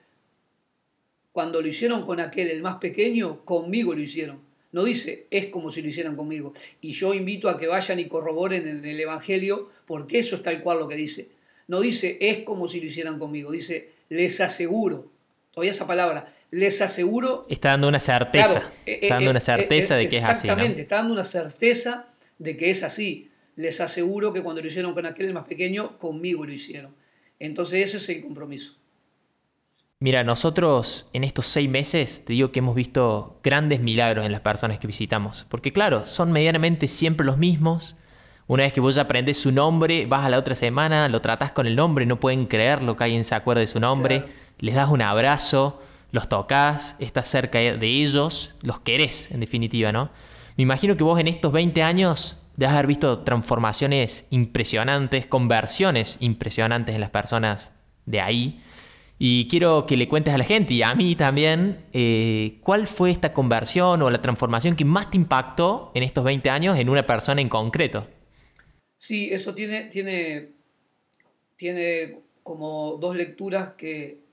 cuando 1.33 1.63
lo 1.63 1.69
hicieron 1.69 2.05
con 2.05 2.21
aquel, 2.21 2.51
el 2.51 2.61
más 2.61 2.77
pequeño, 2.77 3.45
conmigo 3.47 3.95
lo 3.95 4.01
hicieron. 4.01 4.41
No 4.73 4.85
dice, 4.85 5.27
es 5.31 5.47
como 5.47 5.71
si 5.71 5.81
lo 5.81 5.89
hicieran 5.89 6.17
conmigo. 6.17 6.53
Y 6.83 6.93
yo 6.93 7.15
invito 7.15 7.49
a 7.49 7.57
que 7.57 7.67
vayan 7.67 7.99
y 7.99 8.09
corroboren 8.09 8.69
en 8.69 8.85
el 8.85 9.01
Evangelio, 9.01 9.71
porque 9.87 10.19
eso 10.19 10.37
es 10.37 10.43
tal 10.43 10.63
cual 10.63 10.81
lo 10.81 10.89
que 10.89 10.97
dice. 10.97 11.31
No 11.69 11.81
dice, 11.81 12.19
es 12.21 12.41
como 12.41 12.69
si 12.69 12.81
lo 12.81 12.87
hicieran 12.87 13.19
conmigo. 13.19 13.53
Dice, 13.53 13.93
les 14.11 14.39
aseguro. 14.41 15.11
Todavía 15.53 15.71
esa 15.71 15.87
palabra, 15.87 16.34
les 16.55 16.81
aseguro. 16.81 17.47
Está 17.49 17.71
dando 17.71 17.89
una 17.89 17.99
certeza. 17.99 18.63
Eh, 18.87 19.01
está 19.03 19.15
dando 19.17 19.31
una 19.31 19.39
eh, 19.39 19.43
certeza 19.43 19.97
de 19.97 20.07
que 20.07 20.19
es 20.19 20.25
así. 20.25 20.47
Exactamente, 20.47 20.83
está 20.83 20.97
dando 20.97 21.15
una 21.15 21.25
certeza 21.25 22.07
de 22.39 22.57
que 22.57 22.71
es 22.71 22.85
así. 22.85 23.31
Les 23.57 23.81
aseguro 23.81 24.33
que 24.33 24.41
cuando 24.41 24.63
lo 24.63 24.69
hicieron 24.69 24.95
con 24.95 25.05
aquel 25.05 25.33
más 25.35 25.45
pequeño, 25.45 25.99
conmigo 25.99 26.47
lo 26.47 26.53
hicieron. 26.53 26.95
Entonces 27.41 27.89
ese 27.89 27.97
es 27.97 28.09
el 28.09 28.23
compromiso. 28.23 28.77
Mira, 29.99 30.23
nosotros 30.23 31.07
en 31.13 31.25
estos 31.25 31.47
seis 31.47 31.69
meses 31.69 32.25
te 32.25 32.35
digo 32.35 32.53
que 32.53 32.61
hemos 32.61 32.77
visto 32.77 33.41
grandes 33.43 33.81
milagros 33.81 34.25
en 34.25 34.31
las 34.31 34.41
personas 34.41 34.79
que 34.79 34.87
visitamos. 34.87 35.47
Porque 35.49 35.73
claro, 35.73 36.07
son 36.07 36.31
medianamente 36.31 36.87
siempre 36.87 37.27
los 37.27 37.37
mismos. 37.37 37.97
Una 38.47 38.63
vez 38.63 38.73
que 38.73 38.81
vos 38.81 38.95
ya 38.95 39.03
aprendes 39.03 39.39
su 39.39 39.51
nombre, 39.51 40.07
vas 40.07 40.25
a 40.25 40.29
la 40.29 40.39
otra 40.39 40.55
semana, 40.55 41.09
lo 41.09 41.21
tratás 41.21 41.51
con 41.51 41.67
el 41.67 41.75
nombre, 41.75 42.07
no 42.07 42.21
pueden 42.21 42.47
creer 42.47 42.83
lo 42.83 42.95
que 42.97 43.05
alguien 43.05 43.25
se 43.25 43.35
acuerde 43.35 43.63
de 43.63 43.67
su 43.67 43.81
nombre, 43.81 44.25
les 44.59 44.75
das 44.75 44.91
un 44.91 45.01
abrazo, 45.03 45.81
los 46.15 46.29
tocas, 46.29 46.95
estás 47.01 47.27
cerca 47.27 47.59
de 47.59 47.87
ellos, 47.89 48.55
los 48.63 48.79
querés 48.79 49.33
en 49.33 49.41
definitiva, 49.41 49.91
¿no? 49.91 50.11
Me 50.57 50.63
imagino 50.63 50.97
que 50.97 51.03
vos 51.03 51.19
en 51.19 51.27
estos 51.27 51.51
20 51.51 51.83
años 51.83 52.39
debes 52.57 52.73
haber 52.73 52.87
visto 52.87 53.25
transformaciones 53.25 54.25
impresionantes, 54.31 55.27
conversiones 55.27 56.19
impresionantes 56.21 56.95
en 56.95 57.01
las 57.01 57.11
personas 57.11 57.73
de 58.07 58.21
ahí. 58.21 58.63
Y 59.19 59.49
quiero 59.49 59.87
que 59.87 59.97
le 59.97 60.07
cuentes 60.07 60.33
a 60.33 60.39
la 60.39 60.45
gente 60.45 60.75
y 60.75 60.85
a 60.85 60.95
mí 60.95 61.17
también 61.17 61.85
eh, 61.93 62.59
cuál 62.63 62.87
fue 62.87 63.11
esta 63.11 63.33
conversión 63.33 64.01
o 64.01 64.09
la 64.09 64.23
transformación 64.23 64.77
que 64.77 64.85
más 64.85 65.11
te 65.11 65.17
impactó 65.17 65.91
en 65.97 66.05
estos 66.05 66.23
20 66.23 66.49
años 66.49 66.79
en 66.79 66.91
una 66.91 67.05
persona 67.05 67.41
en 67.41 67.49
concreto. 67.49 68.07
Sí, 68.97 69.31
eso 69.33 69.53
tiene, 69.53 69.87
tiene, 69.87 70.51
tiene 71.57 72.21
como 72.45 72.99
dos 73.01 73.17
lecturas 73.17 73.73
que, 73.77 74.24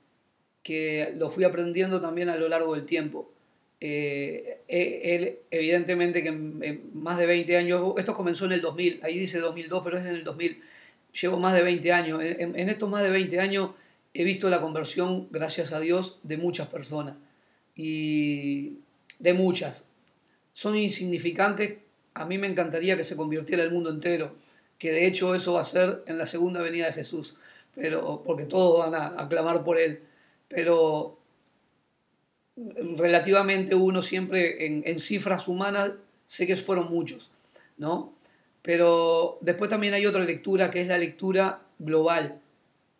que 0.64 1.14
lo 1.18 1.30
fui 1.30 1.44
aprendiendo 1.44 2.02
también 2.02 2.30
a 2.30 2.36
lo 2.36 2.48
largo 2.50 2.76
del 2.76 2.86
tiempo. 2.86 3.32
Eh, 3.80 4.60
eh, 4.68 5.02
él, 5.16 5.40
evidentemente 5.50 6.22
que 6.22 6.30
en, 6.30 6.92
más 6.94 7.18
de 7.18 7.26
20 7.26 7.58
años, 7.58 7.94
esto 7.98 8.14
comenzó 8.14 8.46
en 8.46 8.52
el 8.54 8.62
2000, 8.62 9.00
ahí 9.04 9.18
dice 9.18 9.40
2002, 9.40 9.82
pero 9.84 9.98
es 9.98 10.06
en 10.06 10.16
el 10.16 10.24
2000, 10.24 10.62
llevo 11.20 11.38
más 11.38 11.54
de 11.54 11.64
20 11.64 11.92
años. 11.92 12.22
En, 12.24 12.58
en 12.58 12.70
estos 12.70 12.90
más 12.90 13.04
de 13.04 13.10
20 13.10 13.40
años 13.40 13.72
he 14.14 14.24
visto 14.24 14.50
la 14.50 14.62
conversión, 14.62 15.28
gracias 15.32 15.72
a 15.72 15.80
Dios, 15.80 16.20
de 16.24 16.38
muchas 16.38 16.68
personas. 16.68 17.16
Y 17.76 18.78
de 19.20 19.34
muchas. 19.34 19.90
Son 20.52 20.76
insignificantes. 20.76 21.78
A 22.14 22.26
mí 22.26 22.38
me 22.38 22.48
encantaría 22.48 22.98
que 22.98 23.04
se 23.04 23.16
convirtiera 23.16 23.64
el 23.64 23.72
mundo 23.72 23.90
entero, 23.90 24.36
que 24.78 24.92
de 24.92 25.08
hecho 25.08 25.34
eso 25.34 25.54
va 25.54 25.62
a 25.62 25.66
ser 25.66 26.04
en 26.08 26.18
la 26.18 26.26
segunda 26.26 26.62
venida 26.62 26.88
de 26.88 26.94
Jesús, 26.94 27.36
pero, 27.74 28.22
porque 28.26 28.46
todos 28.46 28.92
van 28.92 29.18
a, 29.18 29.30
clamar 29.30 29.64
por 29.64 29.80
Él. 29.80 30.02
Pero 30.52 31.18
relativamente 32.98 33.76
uno 33.76 34.02
siempre 34.02 34.66
en, 34.66 35.00
cifras 35.00 35.48
humanas 35.48 35.94
sé 36.26 36.46
que 36.46 36.56
fueron 36.56 36.90
muchos, 36.90 37.32
¿no? 37.78 38.14
Pero 38.62 39.40
después 39.42 39.70
también 39.70 39.94
hay 39.94 40.06
otra 40.06 40.24
lectura 40.24 40.70
que 40.70 40.82
es 40.82 40.88
la 40.88 40.98
lectura 40.98 41.62
global, 41.80 42.40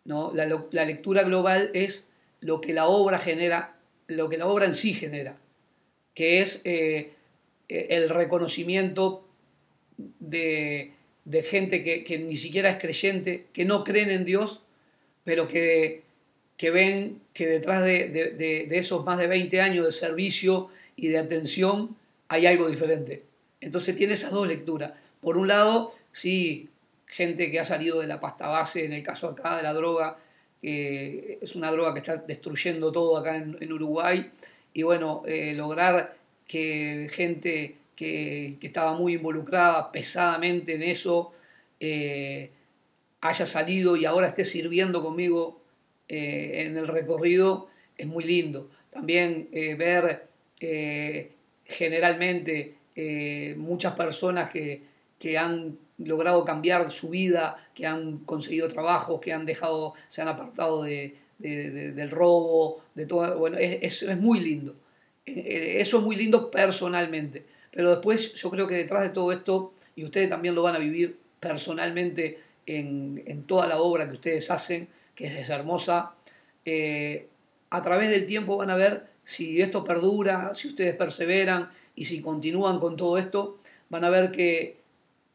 ¿no? 0.04 0.32
La, 0.34 0.46
lectura 0.84 1.22
global 1.22 1.70
es 1.74 2.08
lo 2.40 2.60
que 2.60 2.72
la 2.72 2.86
obra 2.86 3.18
genera, 3.18 3.76
lo 4.08 4.28
que 4.28 4.38
la 4.38 4.46
obra 4.46 4.66
en 4.66 4.74
sí 4.74 4.94
genera, 4.94 5.36
que 6.14 6.40
es 6.40 6.62
eh, 6.64 7.12
eh, 7.68 7.86
el 7.90 8.08
reconocimiento 8.08 9.24
de, 9.96 10.92
gente 11.44 11.82
que, 11.82 12.18
ni 12.18 12.36
siquiera 12.36 12.70
es 12.70 12.76
creyente, 12.78 13.46
que 13.52 13.64
no 13.64 13.84
creen 13.84 14.10
en 14.10 14.24
Dios, 14.24 14.62
pero 15.24 15.46
que, 15.46 16.02
que 16.56 16.70
ven 16.70 17.20
que 17.32 17.46
detrás 17.46 17.82
de, 17.82 18.08
de, 18.08 18.68
esos 18.78 19.04
más 19.04 19.18
de 19.18 19.26
20 19.26 19.60
años 19.60 19.86
de 19.86 19.92
servicio 19.92 20.68
y 20.96 21.08
de 21.08 21.18
atención 21.18 21.96
hay 22.28 22.46
algo 22.46 22.68
diferente. 22.68 23.24
Entonces 23.60 23.96
tiene 23.96 24.14
esas 24.14 24.32
dos 24.32 24.46
lecturas. 24.46 24.92
Por 25.20 25.36
un 25.36 25.48
lado, 25.48 25.92
sí, 26.12 26.68
gente 27.06 27.50
que 27.50 27.60
ha 27.60 27.64
salido 27.64 28.00
de 28.00 28.06
la 28.06 28.20
pasta 28.20 28.48
base, 28.48 28.84
en 28.84 28.92
el 28.92 29.02
caso 29.02 29.28
acá 29.28 29.56
de 29.56 29.62
la 29.62 29.72
droga, 29.72 30.18
que 30.60 31.38
es 31.40 31.54
una 31.56 31.70
droga 31.70 31.92
que 31.92 32.00
está 32.00 32.16
destruyendo 32.16 32.92
todo 32.92 33.16
acá 33.16 33.36
en, 33.36 33.72
Uruguay, 33.72 34.30
y 34.74 34.82
bueno, 34.82 35.22
eh, 35.26 35.54
lograr 35.54 36.16
que 36.46 37.08
gente 37.10 37.76
que, 37.96 38.58
estaba 38.60 38.94
muy 38.94 39.14
involucrada 39.14 39.92
pesadamente 39.92 40.74
en 40.74 40.82
eso 40.82 41.32
eh, 41.80 42.50
haya 43.20 43.46
salido 43.46 43.96
y 43.96 44.04
ahora 44.04 44.28
esté 44.28 44.44
sirviendo 44.44 45.02
conmigo 45.02 45.61
eh, 46.08 46.64
en 46.66 46.76
el 46.76 46.88
recorrido, 46.88 47.68
es 47.96 48.06
muy 48.06 48.24
lindo. 48.24 48.70
También 48.90 49.48
ver 49.50 50.26
generalmente 51.64 52.74
muchas 53.56 53.94
personas 53.94 54.52
que, 54.52 54.82
que 55.18 55.38
han 55.38 55.78
logrado 55.98 56.44
cambiar 56.44 56.90
su 56.90 57.08
vida, 57.08 57.56
que 57.74 57.86
han 57.86 58.18
conseguido 58.18 58.68
trabajo, 58.68 59.20
que 59.20 59.32
han 59.32 59.46
dejado, 59.46 59.94
se 60.08 60.22
han 60.22 60.28
apartado 60.28 60.82
de, 60.82 61.16
del 61.38 62.10
robo, 62.10 62.82
de 62.94 63.06
todo. 63.06 63.38
Bueno, 63.38 63.58
es, 63.58 64.02
es, 64.02 64.18
muy 64.18 64.40
lindo. 64.40 64.74
Eh, 65.26 65.32
eh, 65.32 65.80
eso 65.80 65.98
es 65.98 66.04
muy 66.04 66.16
lindo 66.16 66.50
personalmente. 66.50 67.44
Pero 67.70 67.90
después 67.90 68.34
yo 68.34 68.50
creo 68.50 68.66
que 68.66 68.74
detrás 68.74 69.02
de 69.02 69.10
todo 69.10 69.32
esto, 69.32 69.74
y 69.96 70.04
ustedes 70.04 70.28
también 70.28 70.54
lo 70.54 70.62
van 70.62 70.76
a 70.76 70.78
vivir 70.78 71.18
personalmente 71.40 72.38
en, 72.66 73.22
en 73.26 73.44
toda 73.44 73.66
la 73.66 73.80
obra 73.80 74.08
que 74.08 74.16
ustedes 74.16 74.50
hacen, 74.50 74.88
que 75.14 75.26
es 75.26 75.48
hermosa, 75.48 76.14
eh, 76.64 77.28
a 77.70 77.82
través 77.82 78.10
del 78.10 78.26
tiempo 78.26 78.56
van 78.56 78.70
a 78.70 78.76
ver 78.76 79.08
si 79.24 79.60
esto 79.60 79.84
perdura, 79.84 80.54
si 80.54 80.68
ustedes 80.68 80.94
perseveran 80.94 81.70
y 81.94 82.04
si 82.04 82.20
continúan 82.20 82.78
con 82.78 82.96
todo 82.96 83.18
esto, 83.18 83.58
van 83.88 84.04
a 84.04 84.10
ver 84.10 84.30
que 84.30 84.82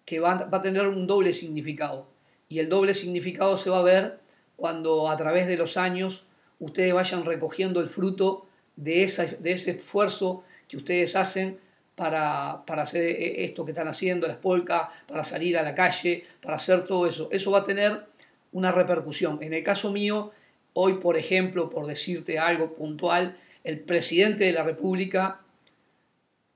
que 0.07 0.21
va, 0.21 0.47
a 0.49 0.61
tener 0.61 0.87
un 0.87 1.05
doble 1.05 1.33
significado. 1.33 2.07
Y 2.47 2.59
el 2.59 2.69
doble 2.69 2.93
significado 2.93 3.57
se 3.57 3.69
va 3.69 3.79
a 3.79 3.83
ver 3.83 4.19
cuando 4.55 5.09
a 5.09 5.17
través 5.17 5.47
de 5.47 5.57
los 5.57 5.75
años 5.75 6.23
ustedes 6.59 6.93
vayan 6.93 7.25
recogiendo 7.25 7.81
el 7.81 7.87
fruto 7.87 8.47
de, 8.77 9.03
esa, 9.03 9.25
de 9.25 9.51
ese 9.51 9.71
esfuerzo 9.71 10.45
que 10.69 10.77
ustedes 10.77 11.17
hacen 11.17 11.59
para, 11.95 12.63
para, 12.65 12.83
hacer 12.83 13.03
esto 13.19 13.65
que 13.65 13.71
están 13.71 13.89
haciendo, 13.89 14.29
las 14.29 14.37
polcas, 14.37 14.87
para 15.07 15.25
salir 15.25 15.57
a 15.57 15.61
la 15.61 15.75
calle, 15.75 16.23
para 16.41 16.55
hacer 16.55 16.87
todo 16.87 17.05
eso. 17.05 17.27
Eso 17.29 17.51
va 17.51 17.59
a 17.59 17.63
tener 17.65 18.05
una 18.51 18.71
repercusión. 18.71 19.39
En 19.41 19.53
el 19.53 19.63
caso 19.63 19.91
mío, 19.91 20.31
hoy, 20.73 20.93
por 20.93 21.17
ejemplo, 21.17 21.69
por 21.69 21.87
decirte 21.87 22.39
algo 22.39 22.73
puntual, 22.73 23.37
el 23.63 23.79
presidente 23.79 24.45
de 24.45 24.53
la 24.53 24.63
República 24.63 25.41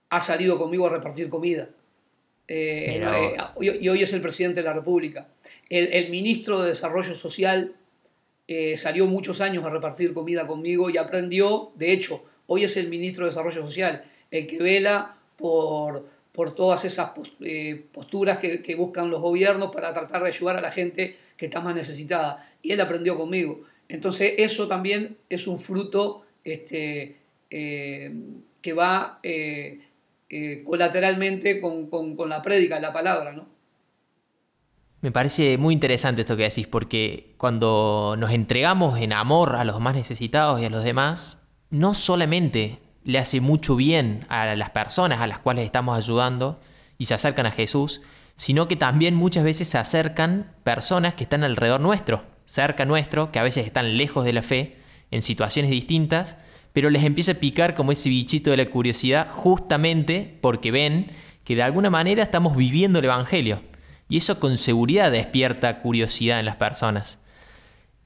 ha 0.09 0.21
salido 0.21 0.57
conmigo 0.57 0.87
a 0.87 0.89
repartir 0.89 1.29
comida. 1.29 1.69
Eh, 2.47 3.01
eh, 3.01 3.37
y 3.79 3.87
hoy 3.87 4.03
es 4.03 4.11
el 4.11 4.21
presidente 4.21 4.61
de 4.61 4.65
la 4.65 4.73
República. 4.73 5.27
El, 5.69 6.09
ministro 6.09 6.61
de 6.61 6.69
Desarrollo 6.69 7.15
Social 7.15 7.75
eh, 8.47 8.75
salió 8.75 9.07
muchos 9.07 9.39
años 9.39 9.63
a 9.63 9.69
repartir 9.69 10.13
comida 10.13 10.45
conmigo 10.45 10.89
y 10.89 10.97
aprendió, 10.97 11.71
de 11.75 11.93
hecho, 11.93 12.25
hoy 12.47 12.65
es 12.65 12.75
el 12.75 12.89
ministro 12.89 13.23
de 13.23 13.31
Desarrollo 13.31 13.61
Social, 13.61 14.03
el 14.31 14.47
que 14.47 14.57
vela 14.57 15.15
por, 15.37 16.05
por 16.33 16.53
todas 16.53 16.83
esas 16.83 17.11
posturas 17.93 18.37
que, 18.37 18.61
que, 18.61 18.75
buscan 18.75 19.09
los 19.09 19.21
gobiernos 19.21 19.71
para 19.71 19.93
tratar 19.93 20.21
de 20.21 20.27
ayudar 20.27 20.57
a 20.57 20.61
la 20.61 20.71
gente 20.71 21.15
que 21.41 21.47
está 21.47 21.59
más 21.59 21.73
necesitada. 21.73 22.47
Y 22.61 22.71
él 22.71 22.79
aprendió 22.79 23.17
conmigo. 23.17 23.63
Entonces 23.89 24.35
eso 24.37 24.67
también 24.67 25.17
es 25.27 25.47
un 25.47 25.57
fruto 25.57 26.21
este, 26.43 27.17
que 27.49 28.73
va 28.73 29.19
eh, 29.23 29.79
colateralmente 30.63 31.59
con, 31.59 32.15
la 32.29 32.43
prédica, 32.43 32.79
la 32.79 32.93
palabra, 32.93 33.33
¿no? 33.33 33.47
Me 35.01 35.11
parece 35.11 35.57
muy 35.57 35.73
interesante 35.73 36.21
esto 36.21 36.37
que 36.37 36.43
decís, 36.43 36.67
porque 36.67 37.33
cuando 37.37 38.15
nos 38.19 38.31
entregamos 38.31 38.99
en 38.99 39.11
amor 39.11 39.55
a 39.55 39.63
los 39.63 39.79
más 39.79 39.95
necesitados 39.95 40.61
y 40.61 40.65
a 40.65 40.69
los 40.69 40.83
demás, 40.83 41.41
no 41.71 41.95
solamente 41.95 42.77
le 43.03 43.17
hace 43.17 43.41
mucho 43.41 43.75
bien 43.75 44.19
a 44.29 44.53
las 44.55 44.69
personas 44.69 45.21
a 45.21 45.27
las 45.27 45.39
cuales 45.39 45.65
estamos 45.65 45.97
ayudando 45.97 46.59
y 46.99 47.05
se 47.05 47.15
acercan 47.15 47.47
a 47.47 47.51
Jesús, 47.51 48.03
sino 48.41 48.67
que 48.67 48.75
también 48.75 49.13
muchas 49.13 49.43
veces 49.43 49.67
se 49.67 49.77
acercan 49.77 50.51
personas 50.63 51.13
que 51.13 51.25
están 51.25 51.43
alrededor 51.43 51.79
nuestro, 51.79 52.23
cerca 52.43 52.85
nuestro, 52.85 53.31
que 53.31 53.37
a 53.37 53.43
veces 53.43 53.67
están 53.67 53.97
lejos 53.97 54.25
de 54.25 54.33
la 54.33 54.41
fe, 54.41 54.77
en 55.11 55.21
situaciones 55.21 55.69
distintas, 55.69 56.37
pero 56.73 56.89
les 56.89 57.03
empieza 57.03 57.33
a 57.33 57.35
picar 57.35 57.75
como 57.75 57.91
ese 57.91 58.09
bichito 58.09 58.49
de 58.49 58.57
la 58.57 58.65
curiosidad 58.65 59.27
justamente 59.29 60.39
porque 60.41 60.71
ven 60.71 61.11
que 61.43 61.55
de 61.55 61.61
alguna 61.61 61.91
manera 61.91 62.23
estamos 62.23 62.57
viviendo 62.57 62.97
el 62.97 63.05
Evangelio. 63.05 63.61
Y 64.09 64.17
eso 64.17 64.39
con 64.39 64.57
seguridad 64.57 65.11
despierta 65.11 65.79
curiosidad 65.79 66.39
en 66.39 66.47
las 66.47 66.55
personas. 66.55 67.19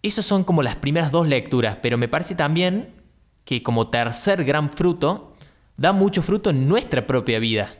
Esas 0.02 0.26
son 0.26 0.44
como 0.44 0.64
las 0.64 0.76
primeras 0.76 1.14
dos 1.14 1.30
lecturas, 1.30 1.78
pero 1.82 1.98
me 1.98 2.10
parece 2.10 2.36
también 2.36 2.90
que 3.46 3.64
como 3.64 3.88
tercer 3.88 4.44
gran 4.44 4.70
fruto, 4.70 5.34
da 5.78 5.94
mucho 5.94 6.22
fruto 6.22 6.50
en 6.50 6.68
nuestra 6.68 7.08
propia 7.08 7.40
vida. 7.40 7.72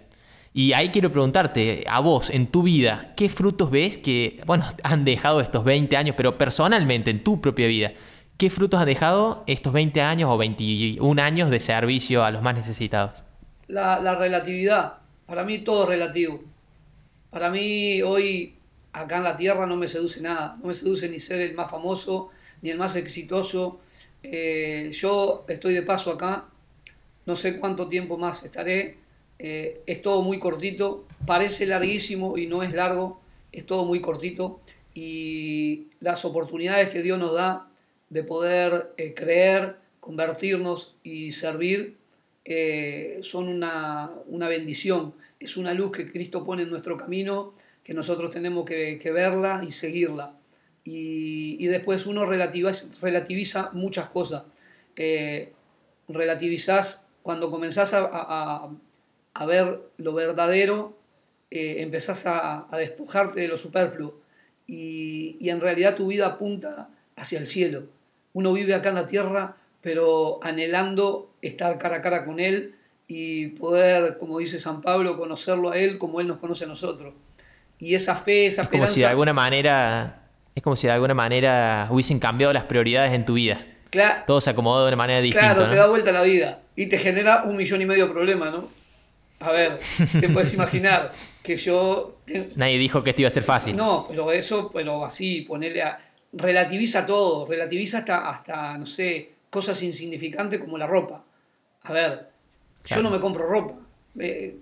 Y 0.58 0.72
ahí 0.72 0.88
quiero 0.88 1.12
preguntarte, 1.12 1.84
a 1.86 2.00
vos, 2.00 2.30
en 2.30 2.48
tu 2.48 2.64
vida, 2.64 3.12
¿qué 3.18 3.28
frutos 3.28 3.70
ves 3.70 3.98
que, 3.98 4.42
bueno, 4.46 4.64
han 4.84 5.04
dejado 5.04 5.42
estos 5.42 5.66
20 5.66 5.98
años, 5.98 6.16
pero 6.16 6.38
personalmente, 6.38 7.12
en 7.12 7.26
tu 7.26 7.42
propia 7.42 7.68
vida? 7.68 7.92
¿Qué 8.38 8.50
frutos 8.50 8.80
ha 8.80 8.86
dejado 8.86 9.44
estos 9.48 9.74
20 9.74 10.00
años 10.00 10.30
o 10.32 10.38
21 10.38 11.22
años 11.22 11.50
de 11.50 11.60
servicio 11.60 12.24
a 12.24 12.32
los 12.32 12.42
más 12.42 12.56
necesitados? 12.56 13.26
La, 13.68 14.16
relatividad. 14.16 15.00
Para 15.26 15.44
mí 15.44 15.60
todo 15.60 15.84
es 15.84 15.90
relativo. 15.90 16.42
Para 17.32 17.50
mí 17.50 18.02
hoy 18.02 18.56
acá 18.94 19.18
en 19.18 19.24
la 19.26 19.36
tierra 19.36 19.66
no 19.66 19.76
me 19.76 19.90
seduce 19.90 20.22
nada. 20.22 20.56
No 20.62 20.70
me 20.70 20.74
seduce 20.74 21.10
ni 21.10 21.20
ser 21.20 21.42
el 21.42 21.54
más 21.54 21.70
famoso, 21.70 22.30
ni 22.62 22.70
el 22.70 22.78
más 22.78 22.96
exitoso. 22.96 23.82
Eh, 24.24 24.90
yo 24.94 25.44
estoy 25.50 25.74
de 25.74 25.82
paso 25.82 26.12
acá. 26.12 26.46
No 27.26 27.36
sé 27.36 27.60
cuánto 27.60 27.90
tiempo 27.90 28.18
más 28.18 28.42
estaré. 28.44 29.04
Eh, 29.40 29.82
es 29.86 30.02
todo 30.02 30.22
muy 30.22 30.40
cortito. 30.40 31.06
Parece 31.26 31.66
larguísimo 31.66 32.38
y 32.38 32.48
no 32.48 32.64
es 32.64 32.74
largo. 32.74 33.22
Es 33.52 33.66
todo 33.66 33.86
muy 33.86 34.02
cortito. 34.02 34.62
Y 34.94 35.88
las 36.00 36.26
oportunidades 36.26 36.90
que 36.90 37.02
Dios 37.02 37.20
nos 37.20 37.34
da 37.34 37.68
de 38.10 38.24
poder 38.24 38.94
eh, 38.98 39.14
creer, 39.14 39.78
convertirnos 40.00 40.96
y 41.04 41.32
servir, 41.32 41.98
eh, 42.46 43.20
son 43.24 43.50
una, 43.50 44.12
bendición. 44.48 45.16
Es 45.40 45.58
una 45.58 45.74
luz 45.74 45.92
que 45.92 46.12
Cristo 46.12 46.46
pone 46.46 46.64
en 46.64 46.70
nuestro 46.70 46.96
camino, 46.96 47.54
que 47.84 47.94
nosotros 47.94 48.30
tenemos 48.30 48.66
que, 48.66 49.12
verla 49.12 49.64
y 49.68 49.72
seguirla. 49.72 50.38
Y, 50.84 51.66
después 51.68 52.06
uno 52.06 52.26
relativiza, 52.26 52.86
relativiza 53.02 53.72
muchas 53.74 54.10
cosas. 54.10 54.44
Eh, 54.96 55.52
relativizás 56.08 57.08
cuando 57.24 57.50
comenzás 57.50 57.92
a, 57.94 58.70
ver 59.44 59.82
lo 59.98 60.14
verdadero, 60.14 60.98
empezás 61.50 62.26
a, 62.28 62.68
despojarte 62.78 63.42
de 63.42 63.48
lo 63.50 63.58
superfluo. 63.58 64.14
Y, 64.68 65.36
y 65.40 65.50
en 65.50 65.60
realidad 65.60 65.96
tu 65.96 66.08
vida 66.08 66.28
apunta 66.28 66.90
hacia 67.16 67.40
el 67.40 67.48
cielo 67.48 67.84
uno 68.36 68.52
vive 68.52 68.76
acá 68.76 68.90
en 68.90 68.96
la 68.96 69.08
tierra, 69.08 69.56
pero 69.82 70.40
anhelando 70.44 71.32
estar 71.42 71.78
cara 71.80 71.98
a 71.98 72.02
cara 72.02 72.26
con 72.26 72.42
Él 72.42 72.76
y 73.08 73.48
poder, 73.48 74.18
como 74.18 74.40
dice 74.40 74.60
San 74.60 74.82
Pablo, 74.82 75.18
conocerlo 75.18 75.72
a 75.72 75.78
Él 75.78 75.98
como 75.98 76.20
Él 76.20 76.28
nos 76.28 76.38
conoce 76.38 76.66
a 76.66 76.68
nosotros. 76.68 77.14
Y 77.80 77.96
esa 77.96 78.16
fe, 78.16 78.48
esa 78.48 78.64
es 78.64 78.70
Como 78.70 78.88
si 78.88 79.00
de 79.00 79.06
alguna 79.06 79.32
manera, 79.32 80.28
es 80.54 80.62
como 80.62 80.76
si 80.76 80.86
de 80.86 80.94
alguna 80.94 81.14
manera 81.14 81.88
hubiesen 81.90 82.20
cambiado 82.20 82.52
las 82.52 82.66
prioridades 82.66 83.14
en 83.14 83.24
tu 83.24 83.36
vida. 83.36 83.66
Claro, 83.90 84.24
Todo 84.28 84.42
se 84.42 84.50
acomodó 84.50 84.82
de 84.84 84.90
una 84.90 84.98
manera 84.98 85.22
distinta. 85.22 85.56
Claro, 85.56 85.70
te 85.70 85.78
da 85.78 85.88
vuelta 85.88 86.12
la 86.12 86.24
vida 86.24 86.60
y 86.76 86.88
te 86.88 86.98
genera 86.98 87.44
un 87.46 87.56
millón 87.56 87.82
y 87.82 87.86
medio 87.86 88.08
de 88.08 88.14
problemas, 88.14 88.52
¿no? 88.52 88.68
A 89.46 89.52
ver, 89.52 89.80
te 90.20 90.30
puedes 90.30 90.54
imaginar 90.54 91.12
que 91.44 91.56
yo... 91.56 92.18
Nadie 92.56 92.80
dijo 92.80 93.04
que 93.04 93.12
esto 93.12 93.22
iba 93.22 93.28
a 93.28 93.32
ser 93.32 93.44
fácil. 93.44 93.78
No, 93.78 94.08
pero 94.10 94.32
eso, 94.32 94.72
pero 94.74 95.06
así, 95.06 95.42
ponerle 95.42 95.84
a 95.84 95.98
relativiza 96.36 97.06
todo, 97.06 97.46
relativiza 97.46 98.00
hasta, 98.00 98.30
hasta, 98.30 98.78
no 98.78 98.86
sé, 98.86 99.30
cosas 99.50 99.82
insignificantes 99.84 100.60
como 100.60 100.78
la 100.78 100.88
ropa. 100.88 101.24
A 101.84 101.94
ver, 101.94 102.28
yo 102.86 103.02
no 103.02 103.10
me 103.10 103.20
compro 103.20 103.48
ropa. 103.48 103.76
Eh, 104.18 104.58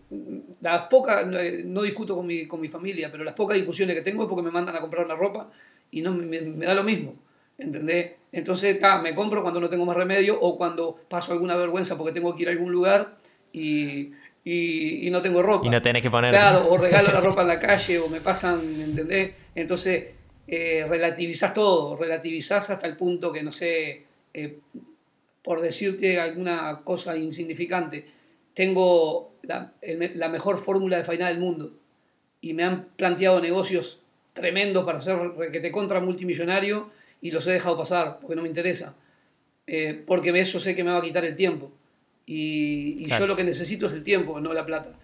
las 0.61 0.87
pocas, 0.87 1.25
no 1.27 1.81
discuto 1.81 2.15
con 2.15 2.25
mi, 2.25 2.47
con 2.47 2.59
mi 2.59 2.67
familia, 2.67 3.11
pero 3.11 3.23
las 3.23 3.33
pocas 3.33 3.55
discusiones 3.55 3.95
que 3.95 4.01
tengo 4.01 4.23
es 4.23 4.29
porque 4.29 4.43
me 4.43 4.51
mandan 4.51 4.75
a 4.75 4.81
comprar 4.81 5.07
la 5.07 5.15
ropa 5.15 5.49
y 5.91 6.01
no 6.01 6.11
me, 6.11 6.39
da 6.39 6.73
lo 6.73 6.83
mismo. 6.83 7.15
¿Entendés? 7.57 8.13
Entonces, 8.31 8.79
me 9.01 9.13
compro 9.13 9.41
cuando 9.41 9.59
no 9.59 9.69
tengo 9.69 9.85
más 9.85 9.95
remedio 9.95 10.39
o 10.39 10.57
cuando 10.57 10.99
paso 11.07 11.33
alguna 11.33 11.55
vergüenza 11.55 11.97
porque 11.97 12.11
tengo 12.11 12.35
que 12.35 12.41
ir 12.43 12.49
a 12.49 12.51
algún 12.51 12.71
lugar 12.71 13.17
y, 13.51 14.11
y, 14.43 15.09
no 15.09 15.21
tengo 15.21 15.41
ropa. 15.41 15.67
Y 15.67 15.69
no 15.69 15.81
tenés 15.81 16.01
que 16.01 16.11
poner. 16.11 16.31
Claro, 16.31 16.67
o 16.69 16.77
regalo 16.77 17.11
la 17.11 17.21
ropa 17.21 17.41
en 17.43 17.47
la 17.47 17.59
calle 17.59 17.99
o 17.99 18.09
me 18.09 18.19
pasan, 18.19 18.59
¿entendés? 18.81 19.33
Entonces, 19.55 20.05
eh, 20.47 20.85
relativizás 20.87 21.53
todo, 21.53 21.95
relativizás 21.95 22.69
hasta 22.69 22.85
el 22.87 22.97
punto 22.97 23.31
que, 23.31 23.41
no 23.41 23.51
sé, 23.51 24.03
eh, 24.33 24.59
por 25.41 25.61
decirte 25.61 26.19
alguna 26.19 26.81
cosa 26.83 27.15
insignificante, 27.15 28.05
tengo 28.53 29.35
la, 29.43 29.73
mejor 30.29 30.57
fórmula 30.57 30.97
de 30.97 31.03
faena 31.03 31.27
del 31.27 31.39
mundo 31.39 31.73
y 32.41 32.53
me 32.53 32.63
han 32.63 32.85
planteado 32.95 33.39
negocios 33.41 33.99
tremendos 34.33 34.83
para 34.83 34.97
hacer 34.97 35.17
que 35.51 35.59
te 35.59 35.71
contra 35.71 35.99
multimillonario 35.99 36.89
y 37.21 37.31
los 37.31 37.47
he 37.47 37.51
dejado 37.51 37.77
pasar 37.77 38.19
porque 38.19 38.35
no 38.35 38.41
me 38.41 38.47
interesa. 38.47 38.95
Eh, 39.65 40.03
porque 40.05 40.37
eso 40.37 40.59
sé 40.59 40.75
que 40.75 40.83
me 40.83 40.91
va 40.91 40.97
a 40.97 41.01
quitar 41.01 41.23
el 41.23 41.35
tiempo. 41.35 41.71
Y, 42.25 43.05
yo 43.07 43.27
lo 43.27 43.35
que 43.35 43.43
necesito 43.43 43.87
es 43.87 43.93
el 43.93 44.03
tiempo, 44.03 44.39
no 44.39 44.53
la 44.53 44.65
plata. 44.65 44.97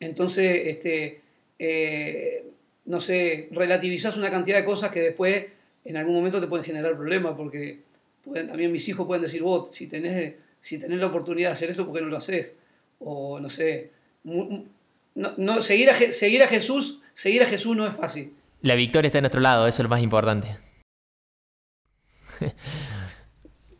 Entonces, 0.00 0.62
este, 0.66 1.20
eh, 1.58 2.44
no 2.86 3.00
sé, 3.00 3.48
relativizás 3.52 4.16
una 4.16 4.30
cantidad 4.30 4.58
de 4.58 4.64
cosas 4.64 4.90
que 4.90 5.00
después 5.00 5.46
en 5.84 5.96
algún 5.96 6.14
momento 6.14 6.40
te 6.40 6.46
pueden 6.46 6.64
generar 6.64 6.96
problemas, 6.96 7.34
porque 7.36 7.80
pueden, 8.22 8.48
también 8.48 8.72
mis 8.72 8.88
hijos 8.88 9.06
pueden 9.06 9.22
decir, 9.22 9.42
vos, 9.42 9.68
si 9.72 9.86
tenés, 9.86 10.34
si 10.60 10.78
tenés 10.78 10.98
la 10.98 11.06
oportunidad 11.06 11.50
de 11.50 11.52
hacer 11.52 11.70
esto, 11.70 11.86
¿por 11.86 11.94
qué 11.94 12.00
no 12.00 12.08
lo 12.08 12.16
haces? 12.16 12.54
O 13.00 13.38
no 13.38 13.48
sé, 13.50 13.90
no, 14.24 15.62
seguir, 15.62 15.90
a, 15.90 15.94
seguir 15.94 16.42
a 16.42 16.48
Jesús, 16.48 17.00
seguir 17.12 17.42
a 17.42 17.46
Jesús 17.46 17.76
no 17.76 17.86
es 17.86 17.94
fácil. 17.94 18.34
La 18.62 18.74
victoria 18.74 19.08
está 19.08 19.18
en 19.18 19.24
nuestro 19.24 19.40
lado, 19.40 19.66
eso 19.66 19.82
es 19.82 19.84
lo 19.84 19.90
más 19.90 20.02
importante. 20.02 20.56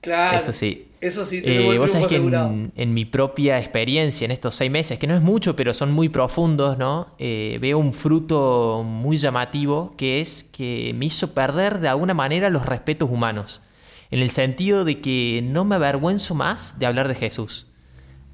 Claro. 0.05 0.37
Eso 0.37 0.53
sí. 0.53 0.89
Eso 1.01 1.25
sí, 1.25 1.43
eh, 1.45 1.77
Vos 1.79 1.93
sabés 1.93 2.09
que 2.09 2.17
en, 2.17 2.95
mi 2.95 3.05
propia 3.07 3.59
experiencia, 3.59 4.25
en 4.27 4.31
estos 4.31 4.55
seis 4.55 4.71
meses, 4.71 4.99
que 4.99 5.07
no 5.07 5.15
es 5.15 5.23
mucho, 5.23 5.57
pero 5.57 5.73
son 5.73 5.93
muy 5.93 6.11
profundos, 6.11 6.79
¿no? 6.79 7.09
Eh, 7.19 7.59
veo 7.61 7.79
un 7.79 7.93
fruto 7.93 8.83
muy 8.87 9.17
llamativo 9.17 9.95
que 9.97 10.21
es 10.21 10.45
que 10.45 10.93
me 10.95 11.07
hizo 11.07 11.33
perder 11.33 11.81
de 11.81 11.89
alguna 11.89 12.13
manera 12.13 12.51
los 12.51 12.67
respetos 12.67 13.11
humanos. 13.11 13.63
En 14.11 14.21
el 14.21 14.31
sentido 14.31 14.85
de 14.85 15.01
que 15.01 15.43
no 15.43 15.65
me 15.65 15.75
avergüenzo 15.75 16.35
más 16.35 16.79
de 16.79 16.87
hablar 16.87 17.09
de 17.09 17.15
Jesús. 17.15 17.67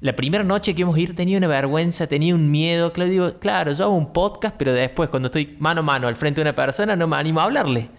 La 0.01 0.15
primera 0.15 0.43
noche 0.43 0.73
que 0.73 0.81
hemos 0.81 0.97
ir 0.97 1.15
tenía 1.15 1.37
una 1.37 1.47
vergüenza, 1.47 2.07
tenía 2.07 2.35
un 2.35 2.51
miedo. 2.51 2.91
Claro, 2.91 3.09
digo, 3.09 3.39
claro, 3.39 3.71
yo 3.71 3.85
hago 3.85 3.95
un 3.95 4.11
podcast, 4.11 4.55
pero 4.57 4.73
después 4.73 5.09
cuando 5.09 5.27
estoy 5.27 5.55
mano 5.59 5.81
a 5.81 5.83
mano 5.83 6.07
al 6.07 6.15
frente 6.15 6.41
de 6.41 6.43
una 6.43 6.55
persona 6.55 6.95
no 6.95 7.07
me 7.07 7.17
animo 7.17 7.39
a 7.39 7.43
hablarle. 7.43 7.89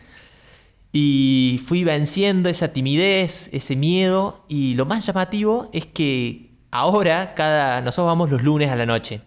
Y 0.93 1.61
fui 1.67 1.85
venciendo 1.85 2.51
esa 2.51 2.69
timidez, 2.69 3.49
ese 3.53 3.77
miedo. 3.77 4.45
Y 4.49 4.75
lo 4.75 4.85
más 4.85 5.07
llamativo 5.07 5.71
es 5.73 5.87
que 5.87 6.53
ahora, 6.71 7.35
cada, 7.35 7.81
nosotros 7.81 8.07
vamos 8.07 8.31
los 8.31 8.43
lunes 8.43 8.71
a 8.71 8.77
la 8.77 8.85
noche. 8.85 9.23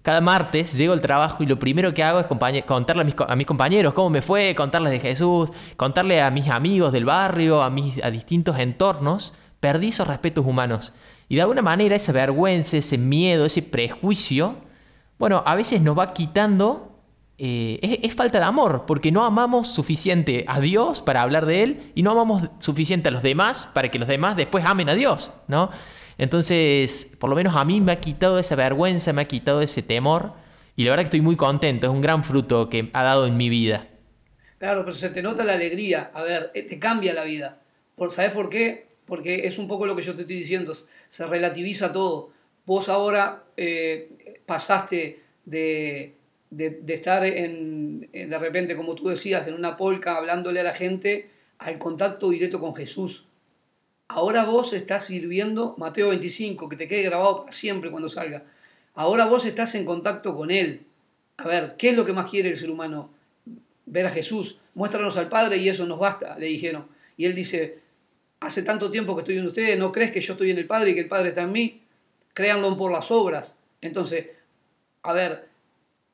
Cada 0.00 0.20
martes 0.20 0.76
llego 0.76 0.92
al 0.92 1.00
trabajo 1.00 1.42
y 1.42 1.46
lo 1.46 1.58
primero 1.58 1.94
que 1.94 2.02
hago 2.02 2.20
es 2.20 2.26
contarle 2.26 3.04
a 3.26 3.34
mis, 3.36 3.46
compañeros 3.46 3.94
cómo 3.94 4.10
me 4.10 4.20
fue, 4.20 4.54
contarles 4.54 4.92
de 4.92 5.00
Jesús, 5.00 5.50
contarle 5.76 6.20
a 6.20 6.30
mis 6.30 6.48
amigos 6.48 6.92
del 6.92 7.06
barrio, 7.06 7.62
a, 7.62 7.70
mis, 7.70 8.04
a 8.04 8.10
distintos 8.10 8.58
entornos, 8.58 9.32
perdí 9.60 9.88
esos 9.88 10.06
respetos 10.06 10.44
humanos. 10.44 10.92
Y 11.26 11.36
de 11.36 11.40
alguna 11.40 11.62
manera 11.62 11.96
esa 11.96 12.12
vergüenza, 12.12 12.76
ese 12.76 12.98
miedo, 12.98 13.46
ese 13.46 13.62
prejuicio, 13.62 14.56
bueno, 15.18 15.42
a 15.46 15.54
veces 15.54 15.80
nos 15.80 15.98
va 15.98 16.12
quitando 16.12 16.93
eh, 17.36 18.00
es, 18.02 18.14
falta 18.14 18.38
de 18.38 18.44
amor, 18.44 18.84
porque 18.86 19.10
no 19.10 19.24
amamos 19.24 19.68
suficiente 19.68 20.44
a 20.46 20.60
Dios 20.60 21.02
para 21.02 21.22
hablar 21.22 21.46
de 21.46 21.62
Él 21.64 21.92
y 21.94 22.02
no 22.02 22.12
amamos 22.12 22.48
suficiente 22.60 23.08
a 23.08 23.10
los 23.10 23.22
demás 23.22 23.68
para 23.74 23.90
que 23.90 23.98
los 23.98 24.06
demás 24.06 24.36
después 24.36 24.64
amen 24.64 24.88
a 24.88 24.94
Dios, 24.94 25.32
¿no? 25.48 25.70
Entonces, 26.16 27.16
por 27.18 27.28
lo 27.28 27.34
menos 27.34 27.56
a 27.56 27.64
mí 27.64 27.80
me 27.80 27.90
ha 27.90 28.00
quitado 28.00 28.38
esa 28.38 28.54
vergüenza, 28.54 29.12
me 29.12 29.22
ha 29.22 29.24
quitado 29.24 29.62
ese 29.62 29.82
temor 29.82 30.34
y 30.76 30.84
la 30.84 30.90
verdad 30.90 31.02
que 31.02 31.06
estoy 31.06 31.20
muy 31.22 31.34
contento, 31.34 31.86
es 31.86 31.92
un 31.92 32.00
gran 32.00 32.22
fruto 32.22 32.68
que 32.68 32.90
ha 32.92 33.02
dado 33.02 33.26
en 33.26 33.36
mi 33.36 33.48
vida. 33.48 33.88
Claro, 34.58 34.80
pero 34.84 34.94
se 34.94 35.10
te 35.10 35.20
nota 35.20 35.42
la 35.42 35.54
alegría, 35.54 36.12
a 36.14 36.22
ver, 36.22 36.52
eh, 36.54 36.62
te 36.62 36.78
cambia 36.78 37.12
la 37.14 37.24
vida. 37.24 37.58
¿Sabes 38.10 38.30
por 38.30 38.48
qué? 38.48 38.86
Porque 39.06 39.46
es 39.46 39.58
un 39.58 39.66
poco 39.66 39.86
lo 39.86 39.96
que 39.96 40.02
yo 40.02 40.14
te 40.14 40.22
estoy 40.22 40.36
diciendo, 40.36 40.72
se 41.08 41.26
relativiza 41.26 41.92
todo. 41.92 42.30
Vos 42.64 42.88
ahora 42.88 43.44
eh, 43.56 44.40
pasaste 44.46 45.20
de 45.44 46.14
de, 46.56 46.82
estar 46.88 47.24
en, 47.24 48.08
de 48.12 48.38
repente, 48.38 48.76
como 48.76 48.94
tú 48.94 49.08
decías, 49.08 49.46
en 49.46 49.54
una 49.54 49.76
polca 49.76 50.16
hablándole 50.16 50.60
a 50.60 50.64
la 50.64 50.74
gente, 50.74 51.28
al 51.58 51.78
contacto 51.78 52.30
directo 52.30 52.60
con 52.60 52.74
Jesús. 52.74 53.26
Ahora 54.08 54.44
vos 54.44 54.72
estás 54.72 55.06
sirviendo, 55.06 55.74
Mateo 55.78 56.10
25, 56.10 56.68
que 56.68 56.76
te 56.76 56.86
quede 56.86 57.02
grabado 57.02 57.40
para 57.40 57.52
siempre 57.52 57.90
cuando 57.90 58.08
salga. 58.08 58.44
Ahora 58.94 59.24
vos 59.24 59.44
estás 59.44 59.74
en 59.74 59.84
contacto 59.84 60.36
con 60.36 60.50
Él. 60.50 60.82
A 61.38 61.48
ver, 61.48 61.74
¿qué 61.76 61.88
es 61.88 61.96
lo 61.96 62.04
que 62.04 62.12
más 62.12 62.30
quiere 62.30 62.50
el 62.50 62.56
ser 62.56 62.70
humano? 62.70 63.10
Ver 63.86 64.06
a 64.06 64.10
Jesús. 64.10 64.58
Muéstranos 64.74 65.16
al 65.16 65.28
Padre 65.28 65.56
y 65.56 65.68
eso 65.68 65.86
nos 65.86 65.98
basta, 65.98 66.38
le 66.38 66.46
dijeron. 66.46 66.86
Y 67.16 67.24
Él 67.24 67.34
dice, 67.34 67.78
hace 68.40 68.62
tanto 68.62 68.90
tiempo 68.90 69.14
que 69.14 69.22
estoy 69.22 69.38
en 69.38 69.46
ustedes, 69.46 69.78
¿no 69.78 69.90
crees 69.90 70.12
que 70.12 70.20
yo 70.20 70.34
estoy 70.34 70.50
en 70.50 70.58
el 70.58 70.66
Padre 70.66 70.90
y 70.90 70.94
que 70.94 71.00
el 71.00 71.08
Padre 71.08 71.30
está 71.30 71.42
en 71.42 71.52
mí? 71.52 71.82
Créanlo 72.34 72.76
por 72.76 72.92
las 72.92 73.10
obras. 73.10 73.56
Entonces, 73.80 74.28
a 75.02 75.12
ver, 75.12 75.48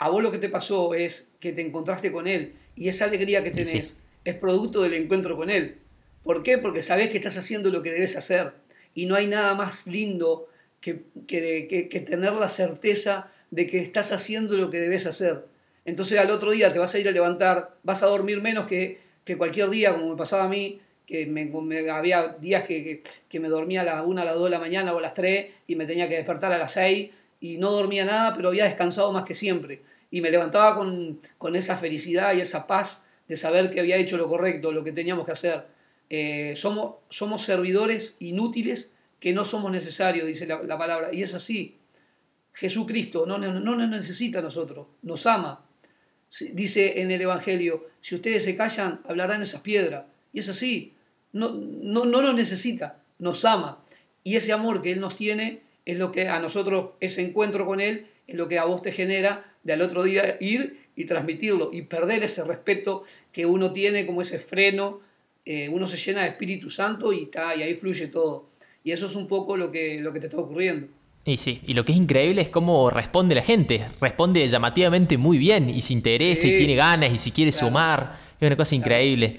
a 0.00 0.08
vos 0.08 0.22
lo 0.22 0.32
que 0.32 0.38
te 0.38 0.48
pasó 0.48 0.94
es 0.94 1.28
que 1.40 1.52
te 1.52 1.60
encontraste 1.60 2.10
con 2.10 2.26
Él 2.26 2.54
y 2.74 2.88
esa 2.88 3.04
alegría 3.04 3.44
que 3.44 3.50
tenés 3.50 3.98
es 4.24 4.34
producto 4.34 4.80
del 4.80 4.94
encuentro 4.94 5.36
con 5.36 5.50
Él. 5.50 5.76
¿Por 6.24 6.42
qué? 6.42 6.56
Porque 6.56 6.80
sabés 6.80 7.10
que 7.10 7.18
estás 7.18 7.36
haciendo 7.36 7.68
lo 7.68 7.82
que 7.82 7.90
debes 7.90 8.16
hacer 8.16 8.52
y 8.94 9.04
no 9.04 9.14
hay 9.14 9.26
nada 9.26 9.54
más 9.54 9.86
lindo 9.86 10.48
que, 10.80 11.02
que, 11.28 12.04
tener 12.06 12.32
la 12.32 12.48
certeza 12.48 13.30
de 13.50 13.66
que 13.66 13.78
estás 13.78 14.10
haciendo 14.10 14.56
lo 14.56 14.70
que 14.70 14.78
debes 14.78 15.04
hacer. 15.04 15.44
Entonces 15.84 16.18
al 16.18 16.30
otro 16.30 16.50
día 16.52 16.72
te 16.72 16.78
vas 16.78 16.94
a 16.94 16.98
ir 16.98 17.06
a 17.06 17.12
levantar, 17.12 17.76
vas 17.82 18.02
a 18.02 18.06
dormir 18.06 18.40
menos 18.40 18.64
que, 18.64 19.00
cualquier 19.36 19.68
día, 19.68 19.92
como 19.92 20.08
me 20.08 20.16
pasaba 20.16 20.44
a 20.44 20.48
mí, 20.48 20.80
que 21.04 21.26
me, 21.26 21.50
había 21.90 22.36
días 22.40 22.66
que, 22.66 23.02
me 23.38 23.48
dormía 23.48 23.82
a 23.82 23.84
las 23.84 24.06
1, 24.06 24.18
a 24.18 24.24
las 24.24 24.34
2 24.34 24.44
de 24.44 24.50
la 24.50 24.58
mañana 24.58 24.94
o 24.94 24.98
a 24.98 25.02
las 25.02 25.12
3 25.12 25.46
y 25.66 25.76
me 25.76 25.84
tenía 25.84 26.08
que 26.08 26.16
despertar 26.16 26.54
a 26.54 26.58
las 26.58 26.72
6 26.72 27.10
y 27.40 27.58
no 27.58 27.70
dormía 27.70 28.06
nada, 28.06 28.34
pero 28.34 28.48
había 28.48 28.64
descansado 28.64 29.12
más 29.12 29.24
que 29.24 29.34
siempre. 29.34 29.89
Y 30.10 30.20
me 30.20 30.30
levantaba 30.30 30.76
con, 30.76 31.56
esa 31.56 31.76
felicidad 31.76 32.34
y 32.34 32.40
esa 32.40 32.66
paz 32.66 33.04
de 33.28 33.36
saber 33.36 33.70
que 33.70 33.80
había 33.80 33.96
hecho 33.96 34.16
lo 34.16 34.28
correcto, 34.28 34.72
lo 34.72 34.82
que 34.82 34.92
teníamos 34.92 35.24
que 35.24 35.32
hacer. 35.32 35.66
Eh, 36.08 36.54
somos, 36.56 36.96
somos 37.08 37.42
servidores 37.42 38.16
inútiles 38.18 38.92
que 39.20 39.32
no 39.32 39.44
somos 39.44 39.70
necesarios, 39.70 40.26
dice 40.26 40.46
la, 40.46 40.78
palabra. 40.78 41.10
Y 41.12 41.22
es 41.22 41.34
así. 41.34 41.76
Jesucristo 42.52 43.26
no, 43.26 43.38
no, 43.38 43.60
nos 43.60 43.88
necesita 43.88 44.40
a 44.40 44.42
nosotros, 44.42 44.88
nos 45.02 45.26
ama. 45.26 45.64
Dice 46.52 47.00
en 47.00 47.10
el 47.10 47.20
Evangelio, 47.20 47.86
si 48.00 48.14
ustedes 48.14 48.44
se 48.44 48.56
callan, 48.56 49.00
hablarán 49.08 49.42
esas 49.42 49.60
piedras. 49.60 50.04
Y 50.32 50.40
es 50.40 50.48
así. 50.48 50.94
No, 51.32 51.50
no, 51.50 52.04
no 52.04 52.22
nos 52.22 52.34
necesita, 52.34 53.02
nos 53.18 53.44
ama. 53.44 53.84
Y 54.24 54.36
ese 54.36 54.52
amor 54.52 54.82
que 54.82 54.92
Él 54.92 55.00
nos 55.00 55.14
tiene 55.14 55.62
es 55.84 55.98
lo 55.98 56.10
que 56.10 56.28
a 56.28 56.40
nosotros, 56.40 56.90
ese 57.00 57.22
encuentro 57.22 57.66
con 57.66 57.80
Él, 57.80 58.08
es 58.26 58.34
lo 58.36 58.48
que 58.48 58.58
a 58.58 58.64
vos 58.64 58.82
te 58.82 58.92
genera 58.92 59.49
de 59.62 59.72
al 59.72 59.82
otro 59.82 60.02
día 60.02 60.36
ir 60.40 60.80
y 60.96 61.04
transmitirlo 61.04 61.70
y 61.72 61.82
perder 61.82 62.22
ese 62.22 62.44
respeto 62.44 63.04
que 63.32 63.46
uno 63.46 63.72
tiene 63.72 64.06
como 64.06 64.22
ese 64.22 64.38
freno, 64.38 65.00
eh, 65.44 65.68
uno 65.68 65.86
se 65.86 65.96
llena 65.96 66.22
de 66.22 66.28
Espíritu 66.28 66.70
Santo 66.70 67.12
y, 67.12 67.24
está, 67.24 67.54
y 67.54 67.62
ahí 67.62 67.74
fluye 67.74 68.08
todo. 68.08 68.50
Y 68.84 68.92
eso 68.92 69.06
es 69.06 69.14
un 69.14 69.26
poco 69.26 69.56
lo 69.56 69.70
que, 69.70 70.00
lo 70.00 70.12
que 70.12 70.20
te 70.20 70.26
está 70.26 70.38
ocurriendo. 70.38 70.88
Y 71.24 71.36
sí, 71.36 71.60
y 71.66 71.74
lo 71.74 71.84
que 71.84 71.92
es 71.92 71.98
increíble 71.98 72.42
es 72.42 72.48
cómo 72.48 72.90
responde 72.90 73.34
la 73.34 73.42
gente. 73.42 73.86
Responde 74.00 74.46
llamativamente 74.48 75.18
muy 75.18 75.38
bien 75.38 75.68
y 75.68 75.80
se 75.82 75.92
interesa 75.92 76.46
y 76.46 76.56
tiene 76.56 76.74
ganas 76.74 77.12
y 77.12 77.18
si 77.18 77.30
quiere 77.30 77.52
sumar. 77.52 78.18
Es 78.40 78.46
una 78.46 78.56
cosa 78.56 78.74
increíble. 78.74 79.36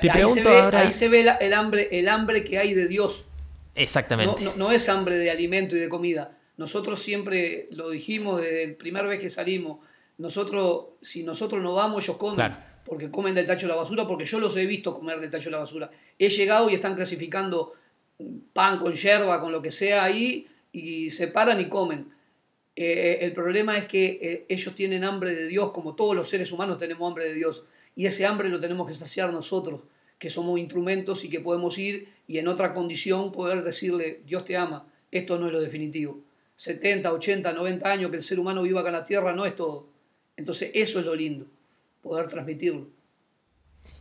te 0.00 0.10
pregunto 0.10 0.44
se 0.44 0.50
ve, 0.50 0.60
ahora... 0.60 0.80
Ahí 0.80 0.92
se 0.92 1.08
ve 1.08 1.26
el, 1.40 1.52
hambre, 1.52 1.88
el 1.92 2.08
hambre 2.08 2.42
que 2.42 2.58
hay 2.58 2.72
de 2.72 2.88
Dios. 2.88 3.26
Exactamente. 3.74 4.44
No, 4.56 4.70
es 4.70 4.88
hambre 4.88 5.16
de 5.16 5.30
alimento 5.30 5.76
y 5.76 5.80
de 5.80 5.88
comida. 5.88 6.38
Nosotros 6.56 7.00
siempre 7.00 7.68
lo 7.72 7.90
dijimos 7.90 8.40
desde 8.40 8.68
la 8.68 8.78
primera 8.78 9.06
vez 9.08 9.20
que 9.20 9.30
salimos. 9.30 9.78
Nosotros, 10.18 10.86
si 11.00 11.22
nosotros 11.22 11.62
no 11.62 11.74
vamos, 11.74 12.04
ellos 12.04 12.16
comen. 12.16 12.56
Porque 12.84 13.10
comen 13.10 13.34
del 13.34 13.46
tacho 13.46 13.66
de 13.66 13.72
la 13.72 13.76
basura, 13.76 14.06
porque 14.06 14.26
yo 14.26 14.38
los 14.38 14.56
he 14.56 14.66
visto 14.66 14.94
comer 14.94 15.18
del 15.18 15.30
tacho 15.30 15.46
de 15.46 15.52
la 15.52 15.58
basura. 15.58 15.90
He 16.18 16.28
llegado 16.28 16.68
y 16.68 16.74
están 16.74 16.94
clasificando 16.94 17.72
pan 18.52 18.78
con 18.78 18.94
yerba, 18.94 19.40
con 19.40 19.52
lo 19.52 19.62
que 19.62 19.72
sea 19.72 20.04
ahí, 20.04 20.46
y 20.70 21.10
se 21.10 21.28
paran 21.28 21.60
y 21.60 21.68
comen. 21.68 22.12
Eh, 22.76 23.18
el 23.22 23.32
problema 23.32 23.78
es 23.78 23.86
que 23.86 24.18
eh, 24.20 24.46
ellos 24.48 24.74
tienen 24.74 25.04
hambre 25.04 25.34
de 25.34 25.46
Dios, 25.46 25.70
como 25.70 25.94
todos 25.94 26.14
los 26.14 26.28
seres 26.28 26.52
humanos 26.52 26.76
tenemos 26.76 27.08
hambre 27.08 27.24
de 27.24 27.34
Dios. 27.34 27.64
Y 27.96 28.06
ese 28.06 28.26
hambre 28.26 28.48
lo 28.48 28.60
tenemos 28.60 28.86
que 28.86 28.94
saciar 28.94 29.32
nosotros 29.32 29.80
que 30.18 30.30
somos 30.30 30.58
instrumentos 30.58 31.24
y 31.24 31.28
que 31.28 31.40
podemos 31.40 31.76
ir 31.78 32.08
y 32.26 32.38
en 32.38 32.48
otra 32.48 32.72
condición 32.72 33.32
poder 33.32 33.62
decirle, 33.62 34.22
Dios 34.26 34.44
te 34.44 34.56
ama, 34.56 34.86
esto 35.10 35.38
no 35.38 35.46
es 35.46 35.52
lo 35.52 35.60
definitivo. 35.60 36.20
70, 36.56 37.12
80, 37.12 37.52
90 37.52 37.90
años 37.90 38.10
que 38.10 38.16
el 38.16 38.22
ser 38.22 38.38
humano 38.38 38.62
viva 38.62 38.80
acá 38.80 38.90
en 38.90 38.94
la 38.94 39.04
tierra 39.04 39.32
no 39.32 39.44
es 39.44 39.56
todo. 39.56 39.88
Entonces 40.36 40.70
eso 40.74 40.98
es 40.98 41.04
lo 41.04 41.14
lindo, 41.14 41.46
poder 42.02 42.26
transmitirlo. 42.28 42.86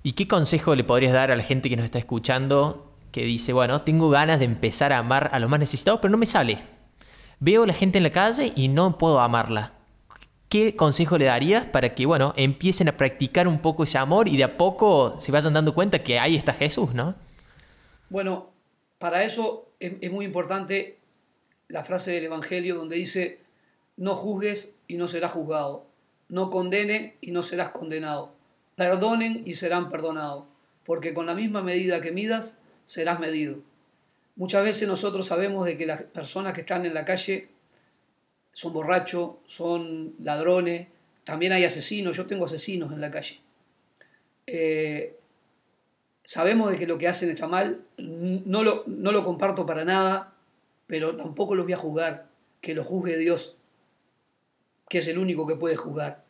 ¿Y 0.01 0.13
qué 0.13 0.27
consejo 0.27 0.75
le 0.75 0.83
podrías 0.83 1.13
dar 1.13 1.31
a 1.31 1.35
la 1.35 1.43
gente 1.43 1.69
que 1.69 1.75
nos 1.75 1.85
está 1.85 1.99
escuchando 1.99 2.93
que 3.11 3.23
dice, 3.25 3.53
bueno, 3.53 3.81
tengo 3.83 4.09
ganas 4.09 4.39
de 4.39 4.45
empezar 4.45 4.93
a 4.93 4.97
amar 4.97 5.29
a 5.33 5.39
los 5.39 5.49
más 5.49 5.59
necesitados, 5.59 5.99
pero 6.01 6.11
no 6.11 6.17
me 6.17 6.25
sale? 6.25 6.59
Veo 7.39 7.63
a 7.63 7.67
la 7.67 7.73
gente 7.73 7.97
en 7.97 8.03
la 8.03 8.09
calle 8.09 8.53
y 8.55 8.69
no 8.69 8.97
puedo 8.97 9.19
amarla. 9.19 9.73
¿qué 10.53 10.75
consejo 10.75 11.17
le 11.17 11.25
darías 11.25 11.65
para 11.65 11.95
que, 11.95 12.05
bueno, 12.05 12.31
empiecen 12.37 12.87
a 12.87 12.95
practicar 12.95 13.47
un 13.47 13.59
poco 13.59 13.85
ese 13.85 13.97
amor 13.97 14.27
y 14.27 14.37
de 14.37 14.43
a 14.43 14.55
poco 14.55 15.19
se 15.19 15.31
vayan 15.31 15.53
dando 15.53 15.73
cuenta 15.73 16.03
que 16.03 16.19
ahí 16.19 16.35
está 16.35 16.53
Jesús, 16.53 16.93
¿no? 16.93 17.15
Bueno, 18.11 18.51
para 18.99 19.23
eso 19.23 19.71
es, 19.79 20.11
muy 20.11 20.25
importante 20.25 20.99
la 21.67 21.83
frase 21.83 22.11
del 22.11 22.25
Evangelio 22.25 22.75
donde 22.75 22.95
dice, 22.95 23.39
no 23.97 24.15
juzgues 24.15 24.75
y 24.87 24.97
no 24.97 25.07
serás 25.07 25.31
juzgado, 25.31 25.85
no 26.29 26.49
condene 26.49 27.17
y 27.21 27.31
no 27.31 27.43
serás 27.43 27.69
condenado, 27.69 28.33
perdonen 28.75 29.41
y 29.45 29.55
serán 29.55 29.89
perdonados, 29.89 30.45
porque 30.85 31.13
con 31.13 31.25
la 31.25 31.35
misma 31.35 31.61
medida 31.61 32.01
que 32.01 32.11
midas, 32.11 32.59
serás 32.85 33.19
medido. 33.19 33.59
Muchas 34.35 34.63
veces 34.63 34.87
nosotros 34.87 35.27
sabemos 35.27 35.65
de 35.65 35.77
que 35.77 35.85
las 35.85 36.01
personas 36.03 36.53
que 36.53 36.61
están 36.61 36.85
en 36.85 36.93
la 36.93 37.05
calle 37.05 37.49
son 38.51 38.73
borrachos, 38.73 39.35
son 39.47 40.15
ladrones, 40.19 40.87
también 41.23 41.53
hay 41.53 41.65
asesinos, 41.65 42.17
yo 42.17 42.25
tengo 42.25 42.45
asesinos 42.45 42.91
en 42.91 43.01
la 43.01 43.11
calle. 43.11 43.39
Eh, 44.45 45.17
sabemos 46.23 46.71
de 46.71 46.77
que 46.77 46.87
lo 46.87 46.97
que 46.97 47.07
hacen 47.07 47.29
está 47.29 47.47
mal, 47.47 47.81
no 47.97 48.63
lo, 48.63 48.83
no 48.87 49.11
lo 49.11 49.23
comparto 49.23 49.65
para 49.65 49.85
nada, 49.85 50.32
pero 50.93 51.15
tampoco 51.15 51.55
los 51.55 51.65
voy 51.65 51.73
a 51.73 51.77
juzgar, 51.77 52.27
que 52.61 52.75
lo 52.75 52.83
juzgue 52.83 53.17
Dios, 53.17 53.57
que 54.87 54.99
es 54.99 55.07
el 55.07 55.17
único 55.17 55.47
que 55.47 55.55
puede 55.55 55.75
juzgar. 55.75 56.23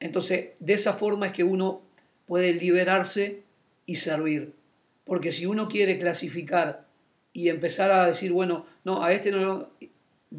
Entonces, 0.00 0.54
de 0.58 0.72
esa 0.72 0.94
forma 0.94 1.26
es 1.26 1.32
que 1.32 1.44
uno 1.44 1.82
puede 2.26 2.52
liberarse 2.52 3.44
y 3.86 3.94
servir. 3.94 4.52
Porque 5.04 5.30
si 5.30 5.46
uno 5.46 5.68
quiere 5.68 5.96
clasificar 5.96 6.88
y 7.32 7.50
empezar 7.50 7.92
a 7.92 8.06
decir, 8.06 8.32
bueno, 8.32 8.66
no, 8.82 9.00
a 9.00 9.12
este 9.12 9.30
no 9.30 9.38
lo 9.38 9.70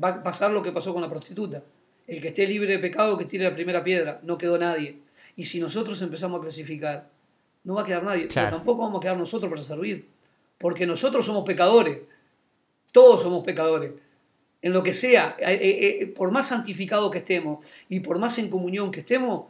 va 0.04 0.10
a 0.10 0.22
pasar 0.22 0.52
lo 0.52 0.62
que 0.62 0.74
pasó 0.74 0.92
con 0.92 1.02
la 1.02 1.10
prostituta. 1.10 1.64
El 2.08 2.20
que 2.20 2.28
esté 2.28 2.46
libre 2.46 2.74
de 2.74 2.80
pecado, 2.80 3.18
que 3.18 3.24
tire 3.24 3.46
la 3.46 3.56
primera 3.56 3.86
piedra. 3.86 4.20
No 4.24 4.38
quedó 4.38 4.58
nadie. 4.58 4.98
Y 5.38 5.46
si 5.46 5.62
nosotros 5.62 6.02
empezamos 6.02 6.40
a 6.40 6.42
clasificar, 6.42 7.08
no 7.64 7.76
va 7.76 7.84
a 7.84 7.86
quedar 7.86 8.04
nadie. 8.04 8.28
Pero 8.34 8.50
tampoco 8.50 8.82
vamos 8.82 8.98
a 8.98 9.02
quedar 9.02 9.16
nosotros 9.16 9.50
para 9.50 9.62
servir. 9.62 10.10
Porque 10.58 10.86
nosotros 10.86 11.26
somos 11.26 11.46
pecadores. 11.46 12.11
Todos 12.92 13.22
somos 13.22 13.44
pecadores. 13.44 13.94
En 14.62 14.74
lo 14.74 14.84
que 14.84 14.94
sea, 14.94 15.36
eh, 15.40 15.54
eh, 15.54 15.98
eh, 16.02 16.08
por 16.08 16.32
más 16.32 16.50
santificado 16.50 17.10
que 17.10 17.20
estemos 17.20 17.66
y 17.90 18.00
por 18.00 18.20
más 18.20 18.38
en 18.38 18.50
comunión 18.50 18.92
que 18.92 19.00
estemos, 19.00 19.46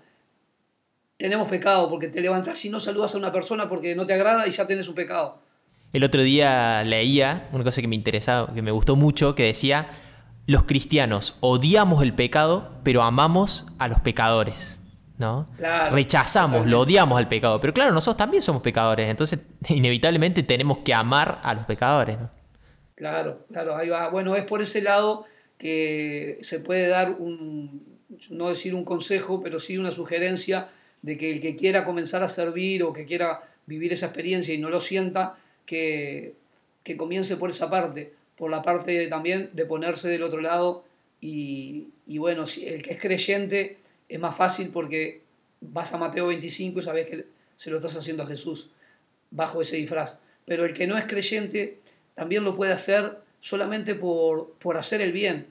tenemos 1.17 1.49
pecado. 1.49 1.89
Porque 1.89 2.07
te 2.07 2.21
levantás 2.21 2.63
y 2.63 2.69
no 2.69 2.79
saludas 2.79 3.13
a 3.15 3.17
una 3.17 3.31
persona 3.31 3.67
porque 3.67 3.95
no 3.95 4.05
te 4.05 4.13
agrada 4.13 4.47
y 4.47 4.51
ya 4.51 4.65
tenés 4.65 4.87
un 4.87 4.95
pecado. 4.95 5.39
El 5.91 6.03
otro 6.05 6.23
día 6.23 6.83
leía 6.85 7.49
una 7.51 7.65
cosa 7.65 7.81
que 7.81 7.87
me 7.87 7.95
interesaba, 7.95 8.53
que 8.53 8.61
me 8.61 8.71
gustó 8.71 8.95
mucho, 8.95 9.35
que 9.35 9.43
decía 9.43 9.89
los 10.47 10.63
cristianos 10.63 11.37
odiamos 11.41 12.01
el 12.01 12.13
pecado, 12.13 12.71
pero 12.83 13.03
amamos 13.03 13.67
a 13.77 13.87
los 13.87 13.99
pecadores. 13.99 14.79
¿no? 15.17 15.45
Rechazamos, 15.91 16.65
lo 16.65 16.79
odiamos 16.79 17.17
al 17.17 17.27
pecado. 17.27 17.61
Pero 17.61 17.73
claro, 17.73 17.91
nosotros 17.91 18.17
también 18.17 18.41
somos 18.41 18.63
pecadores, 18.63 19.07
entonces 19.07 19.41
inevitablemente 19.69 20.43
tenemos 20.43 20.79
que 20.79 20.93
amar 20.93 21.39
a 21.43 21.53
los 21.53 21.65
pecadores. 21.65 22.17
Claro, 23.01 23.47
claro, 23.51 23.75
ahí 23.75 23.89
va. 23.89 24.09
Bueno, 24.09 24.35
es 24.35 24.43
por 24.43 24.61
ese 24.61 24.79
lado 24.79 25.25
que 25.57 26.37
se 26.41 26.59
puede 26.59 26.87
dar 26.87 27.15
un, 27.17 27.97
no 28.29 28.49
decir 28.49 28.75
un 28.75 28.85
consejo, 28.85 29.41
pero 29.41 29.59
sí 29.59 29.75
una 29.79 29.89
sugerencia 29.89 30.69
de 31.01 31.17
que 31.17 31.31
el 31.31 31.41
que 31.41 31.55
quiera 31.55 31.83
comenzar 31.83 32.21
a 32.21 32.29
servir 32.29 32.83
o 32.83 32.93
que 32.93 33.05
quiera 33.05 33.41
vivir 33.65 33.91
esa 33.91 34.05
experiencia 34.05 34.53
y 34.53 34.59
no 34.59 34.69
lo 34.69 34.79
sienta, 34.79 35.35
que, 35.65 36.35
que 36.83 36.95
comience 36.95 37.37
por 37.37 37.49
esa 37.49 37.71
parte, 37.71 38.13
por 38.37 38.51
la 38.51 38.61
parte 38.61 39.07
también 39.07 39.49
de 39.53 39.65
ponerse 39.65 40.07
del 40.07 40.21
otro 40.21 40.39
lado 40.39 40.83
y, 41.19 41.87
y 42.05 42.19
bueno, 42.19 42.45
si 42.45 42.67
el 42.67 42.83
que 42.83 42.91
es 42.91 42.99
creyente 42.99 43.77
es 44.09 44.19
más 44.19 44.37
fácil 44.37 44.69
porque 44.69 45.21
vas 45.59 45.91
a 45.91 45.97
Mateo 45.97 46.27
25 46.27 46.79
y 46.79 46.83
sabes 46.83 47.07
que 47.07 47.25
se 47.55 47.71
lo 47.71 47.77
estás 47.77 47.95
haciendo 47.95 48.21
a 48.21 48.27
Jesús 48.27 48.69
bajo 49.31 49.59
ese 49.59 49.77
disfraz. 49.77 50.19
Pero 50.45 50.65
el 50.65 50.73
que 50.73 50.85
no 50.85 50.99
es 50.99 51.05
creyente 51.05 51.79
también 52.21 52.43
lo 52.43 52.55
puede 52.55 52.71
hacer 52.71 53.17
solamente 53.39 53.95
por, 53.95 54.51
por 54.59 54.77
hacer 54.77 55.01
el 55.01 55.11
bien. 55.11 55.47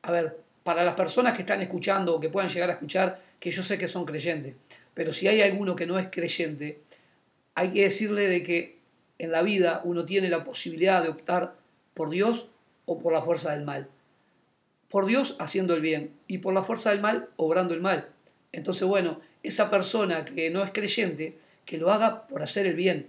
A 0.00 0.10
ver, 0.10 0.38
para 0.62 0.82
las 0.82 0.94
personas 0.94 1.34
que 1.34 1.42
están 1.42 1.60
escuchando 1.60 2.16
o 2.16 2.18
que 2.18 2.30
puedan 2.30 2.48
llegar 2.48 2.70
a 2.70 2.72
escuchar, 2.72 3.20
que 3.38 3.50
yo 3.50 3.62
sé 3.62 3.76
que 3.76 3.88
son 3.88 4.06
creyentes, 4.06 4.54
pero 4.94 5.12
si 5.12 5.28
hay 5.28 5.42
alguno 5.42 5.76
que 5.76 5.84
no 5.86 5.98
es 5.98 6.08
creyente, 6.10 6.80
hay 7.54 7.74
que 7.74 7.82
decirle 7.82 8.26
de 8.26 8.42
que 8.42 8.78
en 9.18 9.32
la 9.32 9.42
vida 9.42 9.82
uno 9.84 10.06
tiene 10.06 10.30
la 10.30 10.44
posibilidad 10.44 11.02
de 11.02 11.10
optar 11.10 11.56
por 11.92 12.08
Dios 12.08 12.48
o 12.86 13.00
por 13.00 13.12
la 13.12 13.20
fuerza 13.20 13.52
del 13.52 13.66
mal. 13.66 13.90
Por 14.88 15.04
Dios 15.04 15.36
haciendo 15.38 15.74
el 15.74 15.82
bien 15.82 16.10
y 16.26 16.38
por 16.38 16.54
la 16.54 16.62
fuerza 16.62 16.88
del 16.88 17.02
mal 17.02 17.28
obrando 17.36 17.74
el 17.74 17.82
mal. 17.82 18.08
Entonces, 18.50 18.88
bueno, 18.88 19.20
esa 19.42 19.68
persona 19.68 20.24
que 20.24 20.48
no 20.48 20.64
es 20.64 20.70
creyente, 20.70 21.36
que 21.66 21.76
lo 21.76 21.92
haga 21.92 22.26
por 22.28 22.42
hacer 22.42 22.64
el 22.64 22.76
bien. 22.76 23.08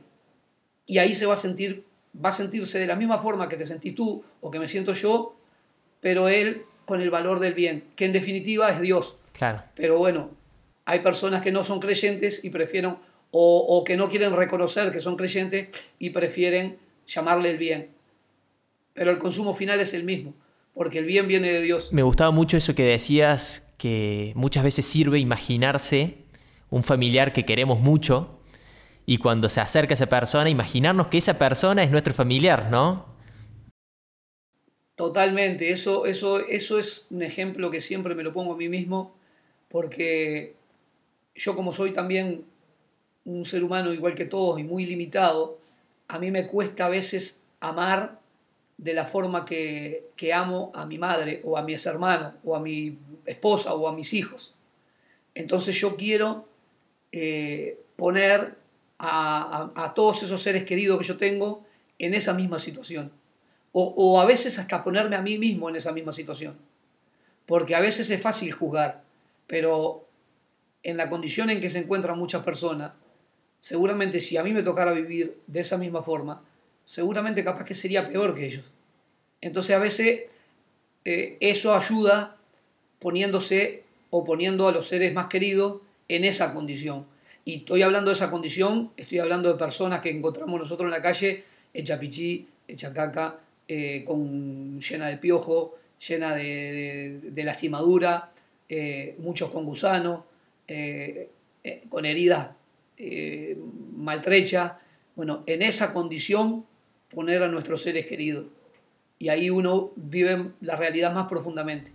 Y 0.86 0.98
ahí 0.98 1.14
se 1.14 1.26
va 1.26 1.36
a 1.36 1.38
sentir, 1.38 1.86
va 2.24 2.30
a 2.30 2.32
sentirse 2.32 2.80
de 2.80 2.88
la 2.88 2.96
misma 2.96 3.18
forma 3.18 3.50
que 3.50 3.58
te 3.58 3.66
sentís 3.66 3.96
tú 3.96 4.24
o 4.42 4.52
que 4.52 4.60
me 4.60 4.68
siento 4.68 4.94
yo, 4.94 5.36
pero 6.00 6.30
él 6.30 6.64
con 6.86 7.02
el 7.02 7.10
valor 7.10 7.40
del 7.40 7.54
bien, 7.54 7.86
que 7.96 8.06
en 8.06 8.14
definitiva 8.14 8.70
es 8.70 8.80
Dios. 8.80 9.18
Claro. 9.34 9.64
Pero 9.76 9.98
bueno, 9.98 10.30
hay 10.86 11.00
personas 11.00 11.42
que 11.42 11.52
no 11.52 11.64
son 11.64 11.80
creyentes 11.80 12.44
y 12.44 12.50
prefieren, 12.50 12.96
o, 13.32 13.58
o 13.60 13.84
que 13.84 13.98
no 13.98 14.10
quieren 14.10 14.36
reconocer 14.36 14.92
que 14.92 15.00
son 15.00 15.16
creyentes 15.18 15.70
y 16.00 16.12
prefieren 16.12 16.78
llamarle 17.08 17.52
el 17.52 17.58
bien. 17.58 17.90
Pero 18.94 19.12
el 19.12 19.18
consumo 19.18 19.54
final 19.54 19.80
es 19.80 19.94
el 19.94 20.04
mismo, 20.04 20.34
porque 20.74 21.00
el 21.00 21.06
bien 21.06 21.28
viene 21.28 21.52
de 21.52 21.62
Dios. 21.62 21.92
Me 21.92 22.04
gustaba 22.04 22.32
mucho 22.32 22.56
eso 22.56 22.76
que 22.76 22.84
decías, 22.84 23.68
que 23.78 24.32
muchas 24.36 24.64
veces 24.64 24.86
sirve 24.86 25.20
imaginarse 25.20 26.18
un 26.70 26.84
familiar 26.84 27.34
que 27.34 27.46
queremos 27.46 27.80
mucho 27.80 28.35
y 29.06 29.18
cuando 29.18 29.50
se 29.50 29.62
acerca 29.62 29.94
esa 29.94 30.08
persona, 30.08 30.50
imaginarnos 30.50 31.08
que 31.08 31.18
esa 31.18 31.38
persona 31.38 31.84
es 31.84 31.92
nuestro 31.92 32.14
familiar, 32.14 32.70
¿no? 32.72 33.06
Totalmente, 34.96 35.72
eso, 35.72 36.06
eso, 36.06 36.40
eso 36.40 36.80
es 36.80 37.06
un 37.10 37.22
ejemplo 37.22 37.70
que 37.70 37.82
siempre 37.82 38.16
me 38.16 38.24
lo 38.24 38.34
pongo 38.34 38.54
a 38.54 38.58
mí 38.58 38.70
mismo, 38.70 39.14
porque 39.70 40.56
yo 41.36 41.56
como 41.56 41.74
soy 41.74 41.92
también 41.92 42.46
un 43.26 43.44
ser 43.44 43.64
humano 43.64 43.94
igual 43.94 44.16
que 44.16 44.26
todos 44.26 44.60
y 44.60 44.64
muy 44.64 44.86
limitado, 44.86 45.58
a 46.08 46.18
mí 46.18 46.32
me 46.32 46.48
cuesta 46.48 46.86
a 46.86 46.90
veces 46.90 47.42
amar 47.60 48.20
de 48.78 48.94
la 48.94 49.06
forma 49.06 49.46
que, 49.46 50.08
que 50.16 50.34
amo 50.34 50.72
a 50.74 50.86
mi 50.86 50.98
madre 50.98 51.42
o 51.44 51.58
a 51.58 51.62
mis 51.62 51.86
hermanos 51.86 52.34
o 52.44 52.56
a 52.56 52.60
mi 52.60 52.98
esposa 53.26 53.74
o 53.74 53.88
a 53.88 53.94
mis 53.94 54.14
hijos. 54.14 54.54
Entonces 55.34 55.76
yo 55.76 55.96
quiero 55.96 56.48
eh, 57.12 57.80
poner 57.96 58.56
a, 58.98 59.72
a, 59.76 59.94
todos 59.94 60.24
esos 60.24 60.42
seres 60.42 60.64
queridos 60.64 60.98
que 61.00 61.06
yo 61.06 61.18
tengo 61.18 61.66
en 62.00 62.14
esa 62.14 62.34
misma 62.34 62.60
situación. 62.60 63.12
O, 63.72 63.94
o, 63.96 64.22
a 64.22 64.26
veces 64.26 64.58
hasta 64.58 64.84
ponerme 64.84 65.16
a 65.16 65.22
mí 65.22 65.38
mismo 65.38 65.70
en 65.70 65.76
esa 65.76 65.92
misma 65.92 66.12
situación. 66.12 66.58
Porque 67.46 67.76
a 67.76 67.80
veces 67.80 68.10
es 68.10 68.22
fácil 68.22 68.52
juzgar, 68.52 69.04
pero 69.48 70.08
en 70.84 70.98
la 70.98 71.10
condición 71.10 71.50
en 71.50 71.60
que 71.60 71.70
se 71.70 71.80
encuentran 71.80 72.18
muchas 72.18 72.44
personas, 72.44 72.94
seguramente 73.60 74.20
si 74.20 74.38
a 74.38 74.44
mí 74.44 74.54
me 74.54 74.64
tocara 74.64 74.92
vivir 74.92 75.40
de 75.48 75.60
esa 75.60 75.78
misma 75.78 76.02
forma, 76.02 76.44
seguramente 76.86 77.44
capaz 77.44 77.66
que 77.66 77.74
sería 77.74 78.08
peor 78.08 78.36
que 78.36 78.46
ellos. 78.46 78.66
Entonces 79.42 79.76
a 79.76 79.80
veces 79.80 80.22
eh, 81.04 81.38
eso 81.40 81.76
ayuda 81.76 82.38
poniéndose 83.00 83.84
o 84.10 84.24
poniendo 84.24 84.68
a 84.68 84.72
los 84.72 84.88
seres 84.88 85.14
más 85.14 85.28
queridos 85.28 85.82
en 86.08 86.24
esa 86.24 86.54
condición. 86.54 87.06
Y 87.46 87.58
estoy 87.58 87.84
hablando 87.84 88.10
de 88.10 88.16
esa 88.16 88.32
condición, 88.32 88.92
estoy 88.98 89.20
hablando 89.20 89.52
de 89.52 89.58
personas 89.58 90.02
que 90.02 90.10
encontramos 90.10 90.60
nosotros 90.60 90.88
en 90.88 90.92
la 90.92 91.02
calle, 91.02 91.44
hecha 91.74 92.00
pichí, 92.00 92.48
hecha 92.68 92.92
caca, 92.92 93.40
eh, 93.68 94.04
con, 94.06 94.80
llena 94.82 95.08
de 95.08 95.18
piojo, 95.18 95.76
llena 96.08 96.36
de, 96.36 96.44
de, 96.44 97.32
de 97.32 97.44
lastimadura, 97.44 98.32
eh, 98.68 99.16
muchos 99.20 99.52
con 99.52 99.64
gusano, 99.66 100.26
eh, 100.68 101.30
con 101.88 102.06
heridas 102.06 102.50
maltrechas. 103.96 104.74
Bueno, 105.16 105.44
en 105.46 105.62
esa 105.62 105.94
condición 105.94 106.66
poner 107.10 107.44
a 107.44 107.48
nuestros 107.48 107.82
seres 107.82 108.06
queridos. 108.06 108.46
Y 109.20 109.30
ahí 109.30 109.50
uno 109.50 109.92
vive 109.96 110.52
la 110.62 110.76
realidad 110.76 111.14
más 111.14 111.28
profundamente. 111.28 111.92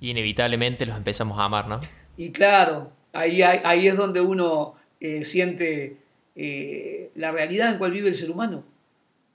Y 0.00 0.10
inevitablemente 0.10 0.86
los 0.86 0.96
empezamos 0.96 1.38
a 1.38 1.44
amar, 1.44 1.68
¿no? 1.68 1.80
Y 2.16 2.30
claro, 2.30 2.92
ahí, 3.12 3.42
ahí 3.42 3.88
es 3.88 3.96
donde 3.96 4.20
uno 4.20 4.76
eh, 5.00 5.24
siente 5.24 5.96
eh, 6.36 7.10
la 7.14 7.32
realidad 7.32 7.70
en 7.72 7.78
cual 7.78 7.92
vive 7.92 8.08
el 8.08 8.14
ser 8.14 8.30
humano. 8.30 8.64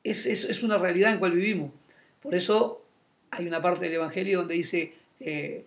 Es, 0.03 0.25
es, 0.25 0.43
es, 0.45 0.63
una 0.63 0.77
realidad 0.77 1.11
en 1.11 1.19
cual 1.19 1.33
vivimos. 1.33 1.71
Por 2.21 2.35
eso 2.35 2.83
hay 3.31 3.47
una 3.47 3.61
parte 3.61 3.85
del 3.85 3.95
Evangelio 3.95 4.39
donde 4.39 4.55
dice 4.55 4.93
eh, 5.19 5.65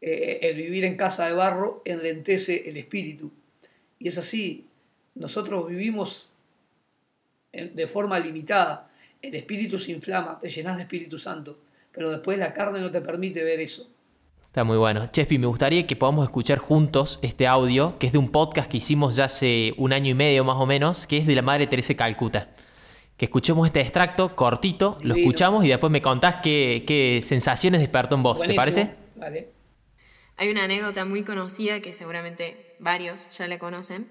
el 0.00 0.56
vivir 0.56 0.84
en 0.84 0.96
casa 0.96 1.26
de 1.26 1.32
barro 1.32 1.82
enlentece 1.84 2.68
el 2.68 2.76
espíritu. 2.76 3.30
Y 3.98 4.08
es 4.08 4.18
así, 4.18 4.66
nosotros 5.14 5.68
vivimos 5.68 6.30
de 7.52 7.86
forma 7.86 8.18
limitada. 8.18 8.90
El 9.20 9.34
espíritu 9.34 9.78
se 9.78 9.92
inflama, 9.92 10.38
te 10.38 10.48
llenas 10.48 10.76
de 10.76 10.82
Espíritu 10.82 11.18
Santo, 11.18 11.58
pero 11.92 12.10
después 12.10 12.38
la 12.38 12.54
carne 12.54 12.80
no 12.80 12.90
te 12.90 13.00
permite 13.00 13.44
ver 13.44 13.60
eso. 13.60 13.90
Está 14.50 14.64
muy 14.64 14.78
bueno. 14.78 15.06
Chespi, 15.06 15.38
me 15.38 15.46
gustaría 15.46 15.86
que 15.86 15.94
podamos 15.94 16.24
escuchar 16.24 16.58
juntos 16.58 17.20
este 17.22 17.46
audio, 17.46 17.96
que 18.00 18.08
es 18.08 18.12
de 18.12 18.18
un 18.18 18.32
podcast 18.32 18.68
que 18.68 18.78
hicimos 18.78 19.14
ya 19.14 19.26
hace 19.26 19.74
un 19.76 19.92
año 19.92 20.10
y 20.10 20.14
medio 20.14 20.42
más 20.42 20.56
o 20.56 20.66
menos, 20.66 21.06
que 21.06 21.18
es 21.18 21.26
de 21.28 21.36
la 21.36 21.42
Madre 21.42 21.68
Teresa 21.68 21.94
Calcuta. 21.94 22.48
Que 23.16 23.26
escuchemos 23.26 23.64
este 23.64 23.80
extracto 23.80 24.34
cortito, 24.34 24.96
Divino. 24.98 25.14
lo 25.14 25.20
escuchamos 25.20 25.64
y 25.64 25.68
después 25.68 25.92
me 25.92 26.02
contás 26.02 26.38
qué, 26.42 26.82
qué 26.84 27.20
sensaciones 27.22 27.80
despertó 27.80 28.16
en 28.16 28.24
vos. 28.24 28.38
Buenísimo. 28.38 28.64
¿Te 28.64 28.72
parece? 28.72 28.94
Vale. 29.14 29.52
Hay 30.36 30.50
una 30.50 30.64
anécdota 30.64 31.04
muy 31.04 31.22
conocida 31.22 31.78
que 31.78 31.92
seguramente 31.92 32.74
varios 32.80 33.30
ya 33.30 33.46
la 33.46 33.60
conocen, 33.60 34.08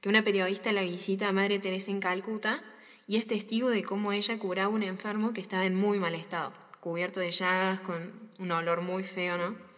que 0.00 0.08
una 0.08 0.24
periodista 0.24 0.72
la 0.72 0.80
visita 0.80 1.28
a 1.28 1.32
Madre 1.32 1.58
Teresa 1.58 1.90
en 1.90 2.00
Calcuta 2.00 2.62
y 3.06 3.16
es 3.16 3.26
testigo 3.26 3.68
de 3.68 3.82
cómo 3.82 4.12
ella 4.12 4.38
curaba 4.38 4.72
a 4.72 4.74
un 4.74 4.84
enfermo 4.84 5.34
que 5.34 5.42
estaba 5.42 5.66
en 5.66 5.74
muy 5.74 5.98
mal 5.98 6.14
estado, 6.14 6.54
cubierto 6.80 7.20
de 7.20 7.30
llagas, 7.30 7.82
con 7.82 8.30
un 8.38 8.52
olor 8.52 8.80
muy 8.80 9.04
feo, 9.04 9.36
¿no? 9.36 9.71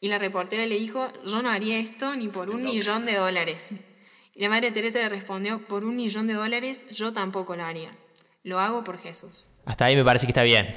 Y 0.00 0.08
la 0.08 0.18
reportera 0.18 0.64
le 0.66 0.78
dijo, 0.78 1.08
yo 1.26 1.42
no 1.42 1.50
haría 1.50 1.78
esto 1.78 2.16
ni 2.16 2.28
por 2.28 2.48
un 2.48 2.64
millón 2.64 3.04
de 3.04 3.16
dólares. 3.16 3.76
Y 4.34 4.42
la 4.42 4.48
Madre 4.48 4.70
Teresa 4.70 4.98
le 4.98 5.10
respondió, 5.10 5.58
por 5.66 5.84
un 5.84 5.96
millón 5.96 6.26
de 6.26 6.32
dólares 6.32 6.86
yo 6.90 7.12
tampoco 7.12 7.54
lo 7.54 7.64
haría. 7.64 7.90
Lo 8.42 8.58
hago 8.58 8.82
por 8.82 8.98
Jesús. 8.98 9.50
Hasta 9.66 9.84
ahí 9.84 9.96
me 9.96 10.04
parece 10.04 10.26
que 10.26 10.30
está 10.30 10.42
bien. 10.42 10.74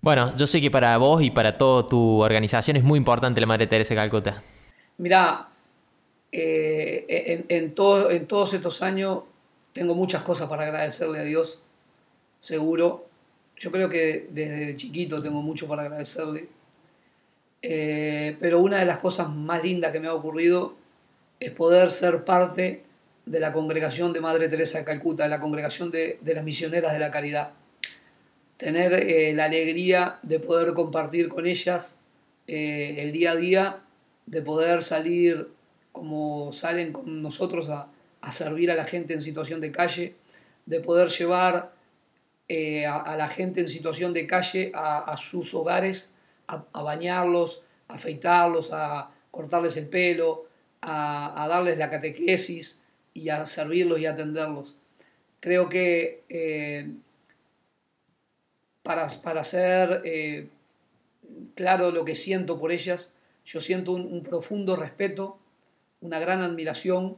Bueno, 0.00 0.34
yo 0.36 0.46
sé 0.46 0.60
que 0.60 0.70
para 0.70 0.96
vos 0.96 1.22
y 1.22 1.30
para 1.32 1.58
toda 1.58 1.88
tu 1.88 2.20
organización 2.20 2.76
es 2.76 2.84
muy 2.84 2.98
importante 2.98 3.40
la 3.40 3.48
Madre 3.48 3.66
Teresa 3.66 3.94
de 3.94 3.96
Calcuta. 3.96 4.42
Mirá, 4.98 5.48
eh, 6.30 7.04
en, 7.08 7.44
en, 7.48 7.74
todo, 7.74 8.10
en 8.12 8.26
todos 8.28 8.54
estos 8.54 8.80
años 8.82 9.24
tengo 9.72 9.96
muchas 9.96 10.22
cosas 10.22 10.48
para 10.48 10.62
agradecerle 10.62 11.18
a 11.18 11.22
Dios, 11.22 11.60
seguro. 12.38 13.06
Yo 13.56 13.72
creo 13.72 13.88
que 13.88 14.28
desde 14.30 14.76
chiquito 14.76 15.20
tengo 15.20 15.42
mucho 15.42 15.66
para 15.66 15.82
agradecerle. 15.82 16.59
Eh, 17.62 18.36
pero 18.40 18.60
una 18.60 18.78
de 18.78 18.86
las 18.86 18.98
cosas 18.98 19.28
más 19.28 19.62
lindas 19.62 19.92
que 19.92 20.00
me 20.00 20.08
ha 20.08 20.14
ocurrido 20.14 20.74
es 21.38 21.50
poder 21.50 21.90
ser 21.90 22.24
parte 22.24 22.82
de 23.26 23.40
la 23.40 23.52
congregación 23.52 24.12
de 24.12 24.20
Madre 24.20 24.48
Teresa 24.48 24.78
de 24.78 24.84
Calcuta, 24.84 25.24
de 25.24 25.28
la 25.28 25.40
congregación 25.40 25.90
de, 25.90 26.18
de 26.20 26.34
las 26.34 26.44
misioneras 26.44 26.92
de 26.92 26.98
la 26.98 27.10
caridad. 27.10 27.52
Tener 28.56 28.92
eh, 28.92 29.32
la 29.34 29.44
alegría 29.44 30.18
de 30.22 30.40
poder 30.40 30.74
compartir 30.74 31.28
con 31.28 31.46
ellas 31.46 32.00
eh, 32.46 32.96
el 32.98 33.12
día 33.12 33.32
a 33.32 33.36
día, 33.36 33.80
de 34.26 34.42
poder 34.42 34.82
salir 34.82 35.48
como 35.92 36.52
salen 36.52 36.92
con 36.92 37.22
nosotros 37.22 37.68
a, 37.70 37.88
a 38.20 38.32
servir 38.32 38.70
a 38.70 38.74
la 38.74 38.84
gente 38.84 39.14
en 39.14 39.22
situación 39.22 39.60
de 39.60 39.72
calle, 39.72 40.14
de 40.66 40.80
poder 40.80 41.08
llevar 41.08 41.72
a, 42.86 43.00
a, 43.00 43.16
la 43.16 43.28
gente 43.28 43.60
en 43.60 43.68
situación 43.68 44.12
de 44.12 44.26
calle 44.26 44.72
a, 44.74 44.98
a 44.98 45.16
sus 45.16 45.54
hogares, 45.54 46.12
a, 46.72 46.82
bañarlos, 46.82 47.62
a 47.88 47.94
afeitarlos, 47.94 48.70
a 48.72 49.10
cortarles 49.30 49.76
el 49.76 49.88
pelo, 49.88 50.46
a, 50.80 51.46
darles 51.48 51.78
la 51.78 51.90
catequesis 51.90 52.78
y 53.14 53.28
a 53.28 53.46
servirlos 53.46 53.98
y 54.00 54.06
atenderlos. 54.06 54.76
Creo 55.40 55.68
que 55.68 56.24
eh, 56.28 56.90
para, 58.82 59.08
para 59.22 59.40
hacer 59.40 60.02
eh, 60.04 60.48
claro 61.54 61.90
lo 61.90 62.04
que 62.04 62.14
siento 62.14 62.58
por 62.58 62.72
ellas, 62.72 63.12
yo 63.44 63.60
siento 63.60 63.92
un, 63.92 64.22
profundo 64.22 64.76
respeto, 64.76 65.38
una 66.00 66.18
gran 66.18 66.40
admiración, 66.40 67.16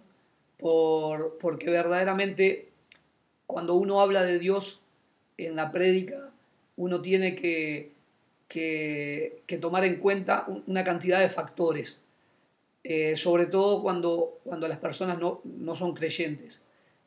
por, 0.56 1.38
porque 1.38 1.70
verdaderamente 1.70 2.68
cuando 3.46 3.74
uno 3.74 4.00
habla 4.00 4.22
de 4.22 4.38
Dios 4.38 4.80
en 5.36 5.56
la 5.56 5.72
prédica, 5.72 6.30
uno 6.76 7.02
tiene 7.02 7.34
que, 7.34 7.92
que, 8.52 9.58
tomar 9.62 9.82
en 9.86 9.96
cuenta 9.96 10.46
una 10.66 10.84
cantidad 10.84 11.20
de 11.20 11.30
factores, 11.30 12.02
eh, 12.84 13.16
sobre 13.16 13.46
todo 13.46 13.80
cuando, 13.80 14.40
cuando 14.44 14.68
las 14.68 14.76
personas 14.76 15.18
no, 15.18 15.40
no 15.44 15.74
son 15.74 15.94
creyentes. 15.94 16.62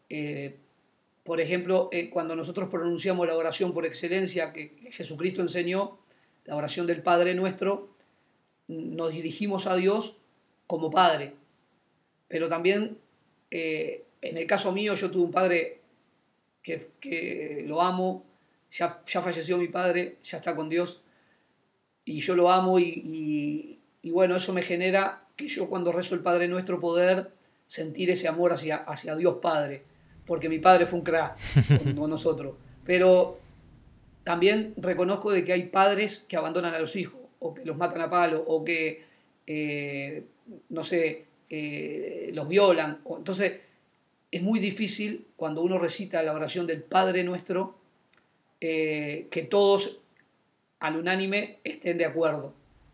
Eh, 0.10 0.56
por 1.24 1.40
ejemplo, 1.40 1.90
eh, 1.92 2.10
cuando 2.10 2.36
nosotros 2.36 2.68
pronunciamos 2.70 3.28
la 3.28 3.38
oración 3.38 3.76
por 3.76 3.86
excelencia 3.86 4.52
que 4.54 4.76
Jesucristo 4.90 5.44
enseñó, 5.44 6.00
la 6.46 6.56
oración 6.56 6.88
del 6.88 7.04
Padre 7.04 7.36
nuestro, 7.36 7.90
nos 8.68 9.12
dirigimos 9.12 9.68
a 9.68 9.76
Dios 9.76 10.18
como 10.66 10.90
Padre. 10.90 11.34
Pero 12.28 12.50
también, 12.50 12.98
en 13.52 14.04
el 14.22 14.48
caso 14.48 14.72
mío, 14.72 14.96
yo 14.96 15.12
tuve 15.12 15.26
un 15.26 15.32
padre 15.32 15.82
que, 16.64 17.64
lo 17.68 17.84
amo, 17.84 18.26
ya, 18.72 19.04
ya, 19.06 19.22
falleció 19.22 19.60
mi 19.60 19.68
padre, 19.68 20.18
ya 20.24 20.38
está 20.38 20.56
con 20.56 20.70
Dios, 20.70 21.04
y 22.06 22.22
yo 22.22 22.36
lo 22.36 22.52
amo 22.52 22.80
y, 22.80 23.80
bueno, 24.04 24.36
eso 24.36 24.54
me 24.54 24.62
genera 24.62 25.24
que 25.36 25.48
yo 25.48 25.68
cuando 25.68 25.92
rezo 25.92 26.16
el 26.16 26.22
Padre 26.22 26.48
Nuestro 26.48 26.80
poder 26.80 27.32
sentir 27.66 28.12
ese 28.12 28.28
amor 28.28 28.54
hacia, 28.54 28.78
hacia 28.78 29.16
Dios 29.16 29.38
Padre, 29.42 29.84
porque 30.26 30.48
mi 30.48 30.60
padre 30.60 30.86
fue 30.86 31.00
un 31.00 31.06
crack 31.06 31.38
con, 31.96 32.10
nosotros. 32.10 32.56
Pero 32.86 33.40
también 34.24 34.74
reconozco 34.78 35.32
de 35.32 35.44
que 35.44 35.54
hay 35.54 35.64
padres 35.64 36.26
que 36.28 36.38
abandonan 36.38 36.74
a 36.74 36.80
los 36.80 36.96
hijos, 36.96 37.20
o 37.40 37.54
que 37.54 37.66
los 37.66 37.76
matan 37.76 38.02
a 38.02 38.10
palo, 38.10 38.44
o 38.48 38.64
que, 38.64 39.04
eh, 39.48 40.24
no 40.70 40.84
sé, 40.84 41.26
eh, 41.50 42.30
los 42.34 42.48
violan. 42.48 43.02
Entonces, 43.18 43.62
es 44.32 44.42
muy 44.42 44.60
difícil 44.60 45.28
cuando 45.36 45.62
uno 45.62 45.80
recita 45.80 46.22
la 46.22 46.34
oración 46.34 46.68
del 46.68 46.84
Padre 46.84 47.24
Nuestro, 47.24 47.76
eh, 48.62 49.28
que 49.32 49.44
todos 49.44 49.98
al 50.86 50.98
unánime 50.98 51.60
estén 51.64 51.98
de 51.98 52.06
acuerdo. 52.06 52.54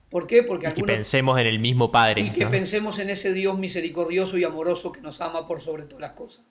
¿Por 0.10 0.26
qué? 0.26 0.44
Porque 0.44 0.70
y 0.70 0.74
que 0.74 0.84
pensemos 0.84 1.38
en 1.38 1.46
el 1.46 1.60
mismo 1.60 1.92
Padre. 1.92 2.22
Y 2.22 2.32
que 2.32 2.48
pensemos 2.48 3.00
en 3.00 3.10
ese 3.10 3.34
Dios 3.34 3.58
misericordioso 3.58 4.38
y 4.38 4.46
amoroso 4.46 4.94
que 4.94 5.02
nos 5.02 5.20
ama 5.20 5.46
por 5.46 5.60
sobre 5.62 5.84
todas 5.84 6.02
las 6.02 6.12
cosas. 6.12 6.46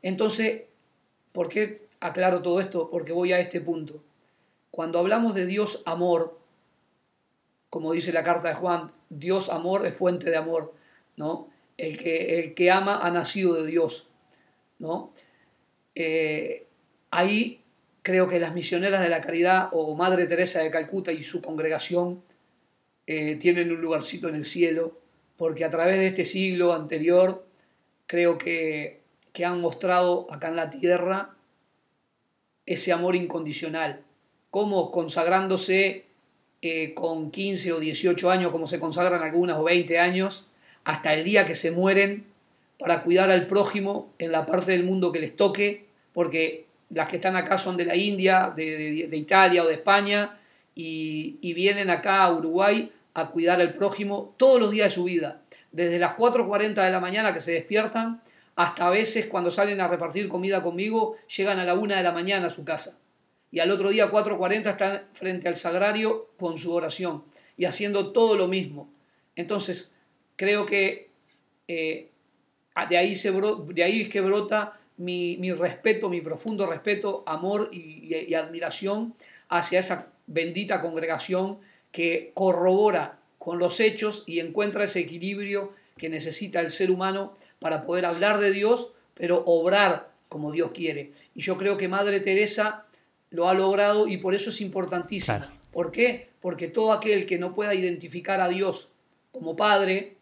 Entonces, 0.00 0.62
¿por 1.32 1.50
qué 1.50 1.88
aclaro 2.00 2.40
todo 2.40 2.58
esto? 2.60 2.88
Porque 2.90 3.12
voy 3.12 3.32
a 3.32 3.38
este 3.38 3.60
punto. 3.60 4.02
Cuando 4.70 4.98
hablamos 4.98 5.34
de 5.34 5.44
Dios 5.44 5.82
amor, 5.84 6.38
como 7.68 7.92
dice 7.92 8.12
la 8.12 8.24
carta 8.24 8.48
de 8.48 8.54
Juan, 8.54 8.92
Dios 9.10 9.50
amor 9.50 9.86
es 9.86 9.94
fuente 9.94 10.30
de 10.30 10.36
amor, 10.36 10.74
¿no? 11.16 11.48
El 11.76 11.98
que, 11.98 12.40
el 12.40 12.54
que 12.54 12.70
ama 12.70 13.00
ha 13.02 13.10
nacido 13.10 13.54
de 13.54 13.66
Dios, 13.66 14.08
¿no? 14.78 15.10
Eh, 15.94 16.66
ahí 17.10 17.61
creo 18.02 18.28
que 18.28 18.40
las 18.40 18.52
misioneras 18.52 19.00
de 19.00 19.08
la 19.08 19.20
caridad 19.20 19.68
o 19.72 19.94
Madre 19.94 20.26
Teresa 20.26 20.60
de 20.60 20.70
Calcuta 20.70 21.12
y 21.12 21.22
su 21.22 21.40
congregación 21.40 22.22
eh, 23.06 23.36
tienen 23.36 23.72
un 23.72 23.80
lugarcito 23.80 24.28
en 24.28 24.34
el 24.34 24.44
cielo, 24.44 24.98
porque 25.36 25.64
a 25.64 25.70
través 25.70 25.98
de 25.98 26.08
este 26.08 26.24
siglo 26.24 26.72
anterior 26.72 27.44
creo 28.06 28.38
que, 28.38 29.00
que 29.32 29.44
han 29.44 29.60
mostrado 29.60 30.26
acá 30.30 30.48
en 30.48 30.56
la 30.56 30.70
tierra 30.70 31.34
ese 32.66 32.92
amor 32.92 33.16
incondicional, 33.16 34.02
como 34.50 34.90
consagrándose 34.90 36.04
eh, 36.60 36.94
con 36.94 37.30
15 37.30 37.72
o 37.72 37.80
18 37.80 38.30
años, 38.30 38.52
como 38.52 38.66
se 38.66 38.78
consagran 38.78 39.22
algunas 39.22 39.58
o 39.58 39.64
20 39.64 39.98
años, 39.98 40.46
hasta 40.84 41.14
el 41.14 41.24
día 41.24 41.44
que 41.44 41.54
se 41.54 41.70
mueren 41.70 42.24
para 42.78 43.02
cuidar 43.02 43.30
al 43.30 43.46
prójimo 43.46 44.12
en 44.18 44.32
la 44.32 44.46
parte 44.46 44.72
del 44.72 44.84
mundo 44.84 45.12
que 45.12 45.20
les 45.20 45.34
toque, 45.34 45.86
porque 46.12 46.66
las 46.92 47.08
que 47.08 47.16
están 47.16 47.36
acá 47.36 47.58
son 47.58 47.76
de 47.76 47.84
la 47.84 47.96
India, 47.96 48.52
de, 48.54 49.08
Italia 49.12 49.64
o 49.64 49.66
de 49.66 49.74
España, 49.74 50.38
y, 50.74 51.52
vienen 51.54 51.90
acá 51.90 52.22
a 52.22 52.32
Uruguay 52.32 52.90
a 53.14 53.28
cuidar 53.28 53.60
al 53.60 53.74
prójimo 53.74 54.34
todos 54.36 54.60
los 54.60 54.70
días 54.70 54.88
de 54.88 54.94
su 54.94 55.04
vida, 55.04 55.42
desde 55.70 55.98
las 55.98 56.16
4.40 56.16 56.74
de 56.74 56.90
la 56.90 57.00
mañana 57.00 57.32
que 57.32 57.40
se 57.40 57.52
despiertan, 57.52 58.22
hasta 58.56 58.86
a 58.86 58.90
veces 58.90 59.26
cuando 59.26 59.50
salen 59.50 59.80
a 59.80 59.88
repartir 59.88 60.28
comida 60.28 60.62
conmigo, 60.62 61.16
llegan 61.34 61.58
a 61.58 61.64
la 61.64 61.74
1 61.74 61.94
de 61.94 62.02
la 62.02 62.12
mañana 62.12 62.46
a 62.46 62.50
su 62.50 62.64
casa. 62.64 62.98
Y 63.50 63.60
al 63.60 63.70
otro 63.70 63.90
día 63.90 64.10
4.40 64.10 64.70
están 64.70 65.02
frente 65.12 65.48
al 65.48 65.56
sagrario 65.56 66.30
con 66.38 66.58
su 66.58 66.72
oración 66.72 67.24
y 67.56 67.64
haciendo 67.64 68.12
todo 68.12 68.36
lo 68.36 68.48
mismo. 68.48 68.90
Entonces, 69.36 69.94
creo 70.36 70.66
que 70.66 71.10
eh, 71.68 72.10
de, 72.88 72.96
ahí 72.96 73.16
se 73.16 73.30
de 73.30 73.82
ahí 73.82 74.02
es 74.02 74.08
que 74.08 74.20
brota 74.20 74.78
mi, 75.02 75.52
respeto, 75.52 76.08
mi 76.08 76.20
profundo 76.20 76.66
respeto, 76.66 77.24
amor 77.26 77.70
y, 77.72 78.34
admiración 78.34 79.14
hacia 79.48 79.80
esa 79.80 80.12
bendita 80.26 80.80
congregación 80.80 81.58
que 81.90 82.30
corrobora 82.34 83.18
con 83.38 83.58
los 83.58 83.80
hechos 83.80 84.22
y 84.26 84.38
encuentra 84.38 84.84
ese 84.84 85.00
equilibrio 85.00 85.72
que 85.96 86.08
necesita 86.08 86.60
el 86.60 86.70
ser 86.70 86.90
humano 86.90 87.36
para 87.58 87.84
poder 87.84 88.06
hablar 88.06 88.38
de 88.38 88.52
Dios, 88.52 88.92
pero 89.14 89.42
obrar 89.44 90.10
como 90.28 90.52
Dios 90.52 90.70
quiere. 90.72 91.12
Y 91.34 91.42
yo 91.42 91.58
creo 91.58 91.76
que 91.76 91.88
Madre 91.88 92.20
Teresa 92.20 92.86
lo 93.30 93.48
ha 93.48 93.54
logrado 93.54 94.06
y 94.06 94.18
por 94.18 94.34
eso 94.34 94.50
es 94.50 94.60
importantísimo. 94.60 95.46
¿Por 95.72 95.90
qué? 95.90 96.28
Porque 96.40 96.68
todo 96.68 96.92
aquel 96.92 97.26
que 97.26 97.38
no 97.38 97.54
pueda 97.54 97.74
identificar 97.74 98.40
a 98.40 98.48
Dios 98.48 98.90
como 99.32 99.56
Padre, 99.56 100.16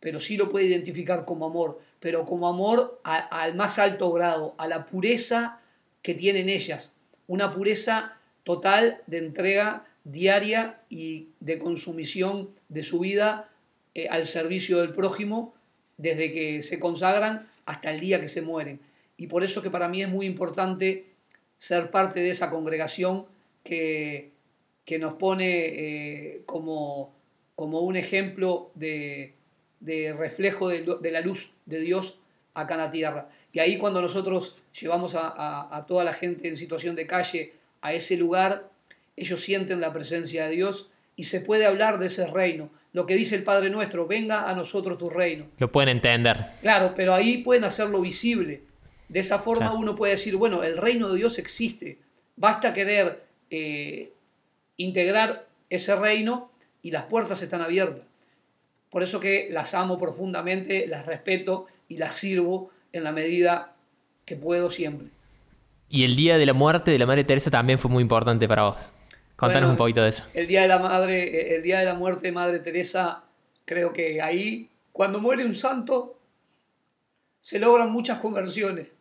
pero 0.00 0.20
sí 0.20 0.36
lo 0.36 0.48
puede 0.48 0.66
identificar 0.66 1.24
como 1.24 1.46
amor, 1.46 1.80
pero 2.02 2.24
como 2.24 2.48
amor 2.48 3.00
al 3.04 3.54
más 3.54 3.78
alto 3.78 4.10
grado, 4.10 4.56
a 4.58 4.66
la 4.66 4.86
pureza 4.86 5.60
que 6.02 6.14
tienen 6.14 6.48
ellas, 6.48 6.94
una 7.28 7.54
pureza 7.54 8.16
total 8.42 9.00
de 9.06 9.18
entrega 9.18 9.86
diaria 10.02 10.80
y 10.90 11.28
de 11.38 11.60
consumición 11.60 12.50
de 12.68 12.82
su 12.82 12.98
vida 12.98 13.48
eh, 13.94 14.08
al 14.08 14.26
servicio 14.26 14.80
del 14.80 14.90
prójimo, 14.90 15.54
desde 15.96 16.32
que 16.32 16.60
se 16.62 16.80
consagran 16.80 17.48
hasta 17.66 17.92
el 17.92 18.00
día 18.00 18.20
que 18.20 18.26
se 18.26 18.42
mueren. 18.42 18.80
Y 19.16 19.28
por 19.28 19.44
eso 19.44 19.62
que 19.62 19.70
para 19.70 19.86
mí 19.86 20.02
es 20.02 20.08
muy 20.08 20.26
importante 20.26 21.06
ser 21.56 21.92
parte 21.92 22.18
de 22.18 22.30
esa 22.30 22.50
congregación 22.50 23.26
que, 23.62 24.32
que 24.84 24.98
nos 24.98 25.14
pone 25.14 25.66
eh, 25.66 26.42
como, 26.46 27.14
como 27.54 27.78
un 27.82 27.94
ejemplo 27.94 28.72
de, 28.74 29.34
de 29.82 30.14
reflejo 30.14 30.68
de, 30.68 31.10
la 31.10 31.20
luz 31.20 31.52
de 31.66 31.80
Dios 31.80 32.18
acá 32.54 32.74
en 32.74 32.80
la 32.80 32.90
tierra. 32.90 33.28
Y 33.52 33.58
ahí 33.58 33.76
cuando 33.76 34.00
nosotros 34.00 34.56
llevamos 34.80 35.14
a, 35.16 35.84
toda 35.86 36.04
la 36.04 36.12
gente 36.12 36.48
en 36.48 36.56
situación 36.56 36.96
de 36.96 37.06
calle 37.06 37.52
a 37.82 37.92
ese 37.92 38.16
lugar, 38.16 38.70
ellos 39.16 39.40
sienten 39.40 39.80
la 39.80 39.92
presencia 39.92 40.46
de 40.46 40.54
Dios 40.54 40.90
y 41.16 41.24
se 41.24 41.40
puede 41.40 41.66
hablar 41.66 41.98
de 41.98 42.06
ese 42.06 42.26
reino. 42.26 42.70
Lo 42.92 43.06
que 43.06 43.14
dice 43.14 43.34
el 43.34 43.42
Padre 43.42 43.70
nuestro, 43.70 44.06
venga 44.06 44.48
a 44.48 44.54
nosotros 44.54 44.98
tu 44.98 45.10
reino. 45.10 45.46
Lo 45.58 45.72
pueden 45.72 45.88
entender. 45.88 46.36
Claro, 46.60 46.92
pero 46.94 47.14
ahí 47.14 47.38
pueden 47.38 47.64
hacerlo 47.64 48.00
visible. 48.00 48.62
De 49.08 49.20
esa 49.20 49.38
forma 49.38 49.72
uno 49.74 49.96
puede 49.96 50.12
decir, 50.12 50.36
bueno, 50.36 50.62
el 50.62 50.76
reino 50.76 51.08
de 51.08 51.18
Dios 51.18 51.38
existe. 51.38 51.98
Basta 52.36 52.72
querer 52.72 53.24
eh, 53.50 54.12
integrar 54.76 55.46
ese 55.68 55.96
reino 55.96 56.50
y 56.82 56.90
las 56.90 57.04
puertas 57.04 57.42
están 57.42 57.62
abiertas. 57.62 58.11
Por 58.92 59.02
eso 59.02 59.20
que 59.20 59.48
las 59.50 59.72
amo 59.72 59.98
profundamente, 59.98 60.86
las 60.86 61.06
respeto 61.06 61.66
y 61.88 61.96
las 61.96 62.14
sirvo 62.14 62.70
en 62.92 63.04
la 63.04 63.10
medida 63.10 63.72
que 64.26 64.36
puedo 64.36 64.70
siempre. 64.70 65.08
Y 65.88 66.04
el 66.04 66.14
día 66.14 66.36
de 66.36 66.44
la 66.44 66.52
muerte 66.52 66.90
de 66.90 66.98
la 66.98 67.06
Madre 67.06 67.24
Teresa 67.24 67.50
también 67.50 67.78
fue 67.78 67.90
muy 67.90 68.02
importante 68.02 68.46
para 68.46 68.64
vos. 68.64 68.92
Contanos 69.34 69.70
un 69.70 69.76
poquito 69.76 70.02
de 70.02 70.10
eso. 70.10 70.24
El 70.34 70.46
día 70.46 70.60
de 70.60 70.68
la 70.68 70.78
madre, 70.78 71.56
el 71.56 71.62
día 71.62 71.80
de 71.80 71.86
la 71.86 71.94
muerte 71.94 72.26
de 72.26 72.32
Madre 72.32 72.58
Teresa, 72.58 73.24
creo 73.64 73.94
que 73.94 74.20
ahí, 74.20 74.68
cuando 74.92 75.20
muere 75.20 75.46
un 75.46 75.54
santo, 75.54 76.18
se 77.40 77.58
logran 77.58 77.90
muchas 77.90 78.18
conversiones. 78.18 78.92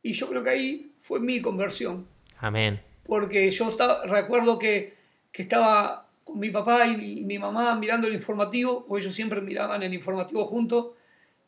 Y 0.00 0.12
yo 0.12 0.28
creo 0.28 0.44
que 0.44 0.50
ahí 0.50 0.92
fue 1.00 1.18
mi 1.18 1.42
conversión. 1.42 2.06
Amén. 2.38 2.80
Porque 3.04 3.50
yo 3.50 3.68
estaba, 3.68 4.06
recuerdo 4.06 4.60
que, 4.60 4.94
que 5.32 5.42
estaba 5.42 6.03
con 6.24 6.38
mi 6.38 6.50
papá 6.50 6.86
y 6.86 7.24
mi, 7.24 7.38
mamá 7.38 7.74
mirando 7.76 8.08
el 8.08 8.14
informativo, 8.14 8.86
o 8.88 8.98
ellos 8.98 9.14
siempre 9.14 9.40
miraban 9.40 9.82
el 9.82 9.92
informativo 9.94 10.44
juntos, 10.46 10.92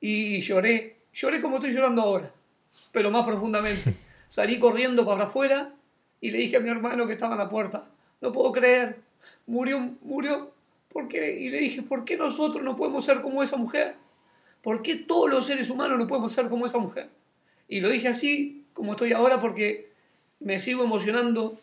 y 0.00 0.40
lloré, 0.40 0.98
lloré 1.12 1.40
como 1.40 1.56
estoy 1.56 1.72
llorando 1.72 2.02
ahora, 2.02 2.32
pero 2.92 3.10
más 3.10 3.26
profundamente. 3.26 3.94
Salí 4.28 4.58
corriendo 4.58 5.06
para 5.06 5.24
afuera 5.24 5.74
y 6.20 6.30
le 6.30 6.38
dije 6.38 6.56
a 6.56 6.60
mi 6.60 6.68
hermano 6.68 7.06
que 7.06 7.14
estaba 7.14 7.34
en 7.34 7.38
la 7.38 7.48
puerta, 7.48 7.88
no 8.20 8.32
puedo 8.32 8.52
creer, 8.52 9.00
murió, 9.46 9.94
murió, 10.02 10.52
¿por 10.92 11.08
qué? 11.08 11.38
Y 11.38 11.50
le 11.50 11.58
dije, 11.58 11.82
¿por 11.82 12.04
qué 12.04 12.16
nosotros 12.16 12.62
no 12.62 12.76
podemos 12.76 13.04
ser 13.04 13.20
como 13.20 13.42
esa 13.42 13.56
mujer? 13.56 13.96
¿Por 14.62 14.82
qué 14.82 14.96
todos 14.96 15.30
los 15.30 15.46
seres 15.46 15.70
humanos 15.70 15.98
no 15.98 16.06
podemos 16.06 16.32
ser 16.32 16.48
como 16.48 16.66
esa 16.66 16.78
mujer? 16.78 17.08
Y 17.68 17.80
lo 17.80 17.88
dije 17.88 18.08
así, 18.08 18.64
como 18.72 18.92
estoy 18.92 19.12
ahora, 19.12 19.40
porque 19.40 19.90
me 20.40 20.58
sigo 20.58 20.84
emocionando 20.84 21.58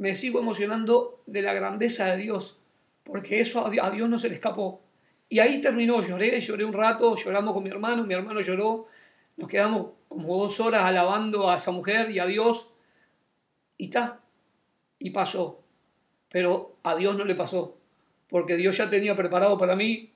me 0.00 0.14
sigo 0.14 0.40
emocionando 0.40 1.22
de 1.26 1.42
la 1.42 1.52
grandeza 1.52 2.06
de 2.06 2.16
Dios, 2.16 2.58
porque 3.04 3.38
eso 3.40 3.66
a 3.66 3.90
Dios 3.90 4.08
no 4.08 4.18
se 4.18 4.30
le 4.30 4.34
escapó. 4.34 4.80
Y 5.28 5.40
ahí 5.40 5.60
terminó, 5.60 6.02
lloré, 6.02 6.40
lloré 6.40 6.64
un 6.64 6.72
rato, 6.72 7.16
lloramos 7.16 7.52
con 7.52 7.62
mi 7.62 7.68
hermano, 7.68 8.02
mi 8.04 8.14
hermano 8.14 8.40
lloró, 8.40 8.86
nos 9.36 9.46
quedamos 9.46 9.88
como 10.08 10.42
dos 10.42 10.58
horas 10.58 10.84
alabando 10.84 11.50
a 11.50 11.56
esa 11.56 11.70
mujer 11.70 12.10
y 12.10 12.18
a 12.18 12.24
Dios, 12.24 12.70
y 13.76 13.84
está, 13.84 14.20
y 14.98 15.10
pasó. 15.10 15.60
Pero 16.30 16.76
a 16.82 16.96
Dios 16.96 17.14
no 17.14 17.26
le 17.26 17.34
pasó, 17.34 17.76
porque 18.30 18.56
Dios 18.56 18.78
ya 18.78 18.88
tenía 18.88 19.14
preparado 19.14 19.58
para 19.58 19.76
mí 19.76 20.14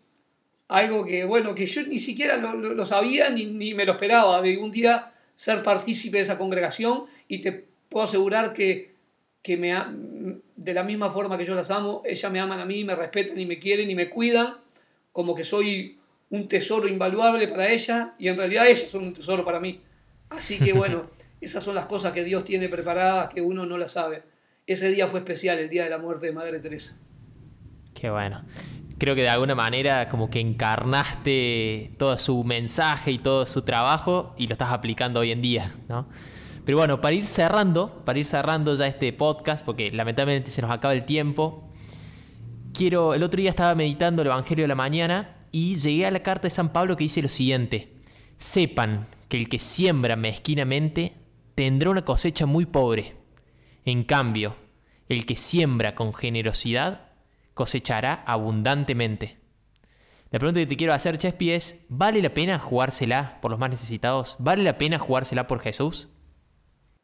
algo 0.66 1.05
que, 1.05 1.26
bueno, 1.26 1.55
que 1.55 1.66
yo 1.66 1.82
ni 1.82 1.99
siquiera 1.99 2.39
lo, 2.39 2.87
sabía 2.87 3.28
ni, 3.28 3.45
ni, 3.45 3.74
me 3.74 3.85
lo 3.85 3.93
esperaba, 3.93 4.41
de 4.41 4.57
un 4.57 4.70
día 4.70 5.12
ser 5.35 5.62
partícipe 5.62 6.16
de 6.16 6.22
esa 6.22 6.39
congregación 6.39 7.05
y 7.28 7.43
te 7.43 7.66
puedo 7.91 8.07
asegurar 8.07 8.55
que, 8.55 8.93
que 9.45 9.59
me, 9.59 9.74
de 10.57 10.72
la 10.72 10.82
misma 10.82 11.11
forma 11.11 11.36
que 11.36 11.45
yo 11.45 11.55
las 11.55 11.70
amo, 11.70 12.03
ellas 12.07 12.32
me 12.32 12.40
aman 12.40 12.61
a 12.61 12.64
mí, 12.64 12.82
me 12.82 12.95
respetan 12.95 13.38
y 13.38 13.45
me 13.45 13.59
quieren 13.59 13.90
y 13.90 13.95
me 13.95 14.09
cuidan 14.09 14.55
como 15.12 15.34
que 15.34 15.45
soy 15.45 15.99
un 16.30 16.49
tesoro 16.49 16.88
invaluable 16.88 17.47
para 17.47 17.68
ella 17.68 18.14
y 18.18 18.28
en 18.28 18.38
realidad 18.38 18.66
ellas 18.66 18.88
son 18.90 19.05
un 19.05 19.12
tesoro 19.12 19.45
para 19.45 19.61
mí. 19.61 19.82
Así 20.30 20.59
que 20.59 20.72
bueno, 20.72 21.11
esas 21.42 21.62
son 21.62 21.74
las 21.74 21.84
cosas 21.84 22.12
que 22.12 22.24
Dios 22.24 22.47
tiene 22.47 22.70
preparadas 22.70 23.34
que 23.34 23.42
uno 23.42 23.66
no 23.66 23.76
las 23.76 23.92
sabe. 23.92 24.22
Ese 24.66 24.88
día 24.88 25.09
fue 25.09 25.20
especial, 25.20 25.59
el 25.59 25.68
día 25.68 25.84
de 25.84 25.90
la 25.90 25.99
muerte 25.99 26.24
de 26.24 26.32
Madre 26.32 26.59
Teresa. 26.59 26.97
Qué 27.92 28.09
bueno. 28.09 28.47
Creo 28.97 29.14
que 29.14 29.20
de 29.20 29.28
alguna 29.28 29.55
manera 29.55 30.09
como 30.09 30.30
que 30.30 30.40
encarnaste 30.40 31.92
todo 31.99 32.16
su 32.16 32.45
mensaje 32.45 33.11
y 33.11 33.18
todo 33.18 33.45
su 33.45 33.61
trabajo 33.61 34.34
y 34.38 34.47
lo 34.47 34.55
estás 34.55 34.72
aplicando 34.72 35.20
hoy 35.20 35.32
en 35.32 35.42
día, 35.42 35.74
¿no? 35.86 36.09
Pero 36.65 36.79
bueno, 36.79 37.01
para 37.01 37.15
ir 37.15 37.27
cerrando, 37.27 38.03
para 38.05 38.19
ir 38.19 38.27
cerrando 38.27 38.75
ya 38.75 38.87
este 38.87 39.12
podcast, 39.12 39.65
porque 39.65 39.91
lamentablemente 39.93 40.51
se 40.51 40.62
nos 40.62 40.71
acaba 40.71 40.95
el 40.95 41.05
tiempo, 41.05 41.69
quiero, 42.73 43.15
el 43.15 43.23
otro 43.23 43.39
día 43.39 43.51
estaba 43.51 43.75
meditando 43.75 44.23
el 44.23 44.29
Evangelio 44.29 44.65
de 44.65 44.69
la 44.69 44.75
mañana 44.75 45.37
y 45.53 45.77
llegué 45.77 46.07
a 46.07 46.11
la 46.11 46.23
carta 46.23 46.49
de 46.49 46.55
San 46.55 46.73
Pablo 46.73 46.97
que 46.97 47.05
dice 47.05 47.21
lo 47.21 47.29
siguiente, 47.29 47.93
sepan 48.39 49.07
que 49.29 49.37
el 49.37 49.49
que 49.49 49.59
siembra 49.59 50.17
mezquinamente 50.17 51.15
tendrá 51.55 51.91
una 51.91 52.05
cosecha 52.05 52.47
muy 52.47 52.65
pobre. 52.65 53.17
En 53.85 54.05
cambio, 54.05 54.57
el 55.09 55.27
que 55.27 55.37
siembra 55.37 55.95
con 55.95 56.15
generosidad 56.15 57.12
cosechará 57.53 58.25
abundantemente. 58.27 59.39
La 60.31 60.39
pregunta 60.39 60.61
que 60.61 60.67
te 60.67 60.77
quiero 60.77 60.95
hacer, 60.95 61.19
Chespi, 61.19 61.51
es, 61.51 61.85
¿vale 61.89 62.23
la 62.23 62.35
pena 62.35 62.59
jugársela 62.59 63.39
por 63.41 63.51
los 63.51 63.61
más 63.61 63.71
necesitados? 63.71 64.37
¿Vale 64.39 64.62
la 64.62 64.79
pena 64.79 64.99
jugársela 64.99 65.47
por 65.47 65.61
Jesús? 65.61 66.09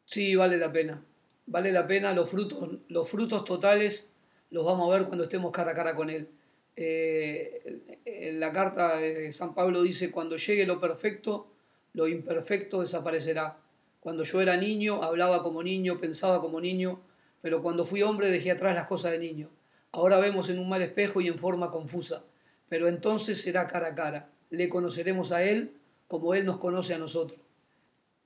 Sí, 0.05 0.35
vale 0.35 0.57
la 0.57 0.71
pena. 0.71 1.03
Vale 1.45 1.71
la 1.71 1.87
pena 1.87 2.13
los 2.13 2.29
frutos, 2.29 2.69
los 2.87 3.09
frutos 3.09 3.43
totales 3.43 4.09
los 4.51 4.65
vamos 4.65 4.89
a 4.89 4.97
ver 4.97 5.07
cuando 5.07 5.23
estemos 5.23 5.51
cara 5.51 5.71
a 5.71 5.73
cara 5.73 5.95
con 5.95 6.09
Él. 6.09 6.27
Eh, 6.75 7.99
en 8.05 8.39
la 8.39 8.51
carta 8.51 8.97
de 8.97 9.31
San 9.31 9.53
Pablo 9.53 9.81
dice, 9.81 10.11
cuando 10.11 10.37
llegue 10.37 10.65
lo 10.65 10.79
perfecto, 10.79 11.47
lo 11.93 12.07
imperfecto 12.07 12.81
desaparecerá. 12.81 13.57
Cuando 13.99 14.23
yo 14.23 14.41
era 14.41 14.57
niño, 14.57 15.03
hablaba 15.03 15.41
como 15.41 15.63
niño, 15.63 15.99
pensaba 15.99 16.41
como 16.41 16.59
niño, 16.59 17.01
pero 17.41 17.61
cuando 17.61 17.85
fui 17.85 18.01
hombre 18.01 18.29
dejé 18.29 18.51
atrás 18.51 18.75
las 18.75 18.87
cosas 18.87 19.11
de 19.13 19.19
niño. 19.19 19.49
Ahora 19.93 20.19
vemos 20.19 20.49
en 20.49 20.59
un 20.59 20.69
mal 20.69 20.81
espejo 20.81 21.21
y 21.21 21.27
en 21.27 21.37
forma 21.37 21.71
confusa, 21.71 22.23
pero 22.69 22.87
entonces 22.87 23.41
será 23.41 23.67
cara 23.67 23.87
a 23.87 23.95
cara. 23.95 24.29
Le 24.49 24.69
conoceremos 24.69 25.31
a 25.31 25.43
Él 25.43 25.73
como 26.07 26.33
Él 26.33 26.45
nos 26.45 26.57
conoce 26.57 26.93
a 26.93 26.97
nosotros. 26.97 27.39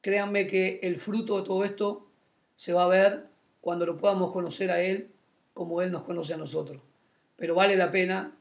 Créanme 0.06 0.46
que 0.46 0.80
el 0.84 1.00
fruto 1.00 1.40
de 1.40 1.48
todo 1.48 1.66
esto 1.66 2.08
se 2.54 2.74
va 2.74 2.84
a 2.84 2.88
ver 2.88 3.26
cuando 3.60 3.88
lo 3.88 3.98
podamos 3.98 4.32
conocer 4.32 4.70
a 4.70 4.80
Él 4.80 5.10
como 5.52 5.82
Él 5.82 5.92
nos 5.92 6.04
conoce 6.04 6.36
a 6.36 6.38
nosotros. 6.38 6.80
Pero 7.36 7.56
vale 7.56 7.76
la 7.76 7.92
pena, 7.92 8.38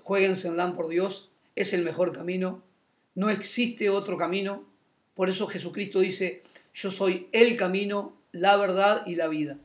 jueguense 0.00 0.46
en 0.46 0.56
LAN 0.56 0.76
por 0.76 0.86
Dios, 0.86 1.32
es 1.56 1.72
el 1.72 1.82
mejor 1.82 2.12
camino, 2.12 2.62
no 3.16 3.28
existe 3.28 3.90
otro 3.90 4.16
camino, 4.16 4.68
por 5.14 5.28
eso 5.28 5.48
Jesucristo 5.48 5.98
dice, 5.98 6.44
yo 6.72 6.92
soy 6.92 7.28
el 7.32 7.56
camino, 7.56 8.16
la 8.30 8.56
verdad 8.56 9.04
y 9.04 9.16
la 9.16 9.26
vida. 9.26 9.58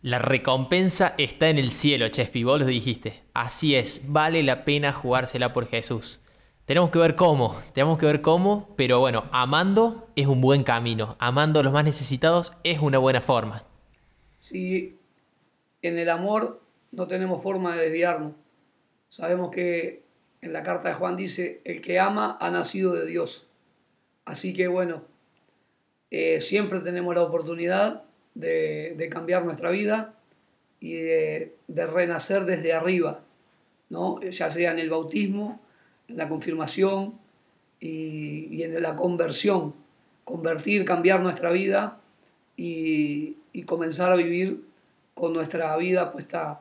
La 0.00 0.20
recompensa 0.20 1.16
está 1.18 1.48
en 1.48 1.58
el 1.58 1.72
cielo, 1.72 2.08
Chespi, 2.08 2.44
vos 2.44 2.60
lo 2.60 2.66
dijiste. 2.66 3.20
Así 3.32 3.74
es, 3.74 4.02
vale 4.06 4.44
la 4.44 4.64
pena 4.64 4.92
jugársela 4.92 5.52
por 5.52 5.66
Jesús. 5.66 6.23
Tenemos 6.66 6.90
que 6.90 6.98
ver 6.98 7.14
cómo, 7.14 7.60
tenemos 7.74 7.98
que 7.98 8.06
ver 8.06 8.22
cómo, 8.22 8.72
pero 8.74 8.98
bueno, 8.98 9.24
amando 9.32 10.08
es 10.16 10.26
un 10.26 10.40
buen 10.40 10.64
camino, 10.64 11.14
amando 11.18 11.60
a 11.60 11.62
los 11.62 11.74
más 11.74 11.84
necesitados 11.84 12.54
es 12.64 12.78
una 12.78 12.96
buena 12.96 13.20
forma. 13.20 13.64
Si 14.38 14.98
en 15.82 15.98
el 15.98 16.08
amor 16.08 16.62
no 16.90 17.06
tenemos 17.06 17.42
forma 17.42 17.76
de 17.76 17.82
desviarnos, 17.82 18.32
sabemos 19.10 19.50
que 19.50 20.04
en 20.40 20.54
la 20.54 20.62
carta 20.62 20.88
de 20.88 20.94
Juan 20.94 21.16
dice, 21.16 21.60
el 21.64 21.82
que 21.82 21.98
ama 21.98 22.38
ha 22.40 22.50
nacido 22.50 22.94
de 22.94 23.04
Dios. 23.04 23.46
Así 24.24 24.54
que 24.54 24.66
bueno, 24.66 25.04
eh, 26.10 26.40
siempre 26.40 26.80
tenemos 26.80 27.14
la 27.14 27.24
oportunidad 27.24 28.04
de, 28.34 29.08
cambiar 29.10 29.44
nuestra 29.44 29.68
vida 29.68 30.14
y 30.80 30.94
de, 30.94 31.56
de 31.68 31.86
renacer 31.86 32.46
desde 32.46 32.72
arriba, 32.72 33.22
¿no? 33.90 34.18
ya 34.22 34.48
sea 34.48 34.72
en 34.72 34.78
el 34.78 34.88
bautismo, 34.88 35.60
en 36.08 36.16
la 36.16 36.28
confirmación 36.28 37.14
y, 37.80 38.62
en 38.62 38.80
la 38.82 38.96
conversión, 38.96 39.74
convertir, 40.24 40.84
cambiar 40.84 41.20
nuestra 41.20 41.50
vida 41.50 42.00
y, 42.56 43.36
comenzar 43.66 44.10
a 44.10 44.16
vivir 44.16 44.64
con 45.14 45.32
nuestra 45.32 45.76
vida 45.76 46.12
puesta, 46.12 46.60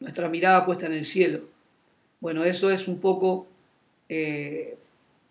nuestra 0.00 0.28
mirada 0.28 0.66
puesta 0.66 0.86
en 0.86 0.92
el 0.92 1.04
cielo. 1.04 1.40
Bueno, 2.20 2.44
eso 2.44 2.70
es 2.70 2.86
un 2.86 3.00
poco 3.00 3.46
eh, 4.08 4.76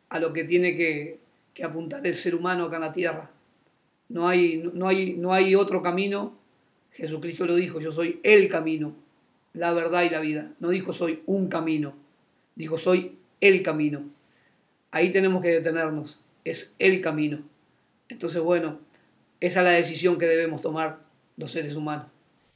a 0.09 0.19
lo 0.19 0.33
que 0.33 0.43
tiene 0.43 0.75
que, 0.75 1.19
apuntar 1.63 2.05
el 2.05 2.15
ser 2.15 2.33
humano 2.33 2.65
acá 2.65 2.77
en 2.77 2.81
la 2.81 2.91
tierra. 2.91 3.29
No 4.09 4.27
hay, 4.27 4.69
no, 4.73 4.87
hay, 4.87 5.15
no 5.17 5.33
hay 5.33 5.53
otro 5.55 5.81
camino. 5.81 6.33
Jesucristo 6.91 7.45
lo 7.45 7.55
dijo, 7.55 7.79
yo 7.79 7.91
soy 7.91 8.19
el 8.23 8.49
camino, 8.49 8.95
la 9.53 9.71
verdad 9.71 10.03
y 10.03 10.09
la 10.09 10.19
vida. 10.19 10.51
No 10.59 10.69
dijo 10.69 10.93
soy 10.93 11.21
un 11.27 11.47
camino, 11.47 11.93
dijo 12.55 12.77
soy 12.77 13.17
el 13.43 13.61
camino. 13.61 14.03
Ahí 14.91 15.11
tenemos 15.11 15.41
que 15.41 15.49
detenernos, 15.49 16.21
es 16.45 16.75
el 16.79 17.01
camino. 17.01 17.39
Entonces, 18.07 18.41
bueno, 18.41 18.79
esa 19.39 19.59
es 19.59 19.65
la 19.65 19.71
decisión 19.71 20.17
que 20.17 20.25
debemos 20.25 20.61
tomar 20.61 20.99
los 21.35 21.51
seres 21.51 21.75
humanos. 21.75 22.07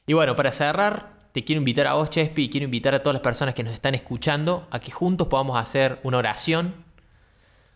Y 0.06 0.14
bueno, 0.14 0.34
para 0.34 0.50
cerrar, 0.50 1.18
te 1.32 1.44
quiero 1.44 1.58
invitar 1.58 1.86
a 1.86 1.94
vos, 1.94 2.08
Chespi, 2.08 2.44
y 2.44 2.48
quiero 2.48 2.64
invitar 2.64 2.94
a 2.94 3.02
todas 3.02 3.14
las 3.14 3.22
personas 3.22 3.54
que 3.54 3.62
nos 3.62 3.74
están 3.74 3.94
escuchando 3.94 4.66
a 4.70 4.80
que 4.80 4.90
juntos 4.90 5.28
podamos 5.28 5.58
hacer 5.58 5.98
una 6.02 6.18
oración. 6.18 6.74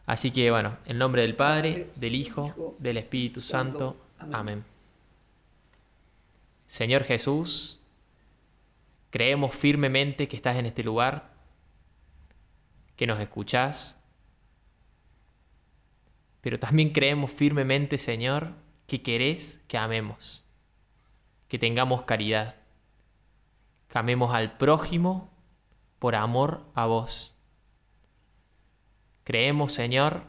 Así 0.07 0.31
que 0.31 0.51
bueno, 0.51 0.79
en 0.87 0.97
nombre 0.97 1.23
del 1.23 1.37
Padre, 1.37 1.91
del 1.97 2.15
Hijo, 2.15 2.77
del 2.79 2.97
Espíritu 2.97 3.43
Santo. 3.43 3.97
Amén. 4.33 4.65
Señor 6.67 7.05
Jesús, 7.05 7.79
creemos 9.11 9.55
firmemente 9.55 10.29
que 10.29 10.37
estás 10.37 10.57
en 10.57 10.65
este 10.65 10.83
lugar 10.83 11.32
que 13.03 13.07
nos 13.09 13.19
escuchás, 13.19 13.99
pero 16.41 16.61
también 16.61 16.91
creemos 16.91 17.33
firmemente, 17.33 17.99
Señor, 17.99 18.53
que 18.87 19.03
querés 19.03 19.61
que 19.67 19.77
amemos, 19.77 20.45
que 21.49 21.59
tengamos 21.59 22.03
caridad, 22.03 22.55
que 23.89 23.99
amemos 23.99 24.33
al 24.33 24.57
prójimo 24.57 25.33
por 25.99 26.15
amor 26.15 26.65
a 26.75 26.87
vos. 26.87 27.35
Creemos, 29.25 29.73
Señor, 29.73 30.23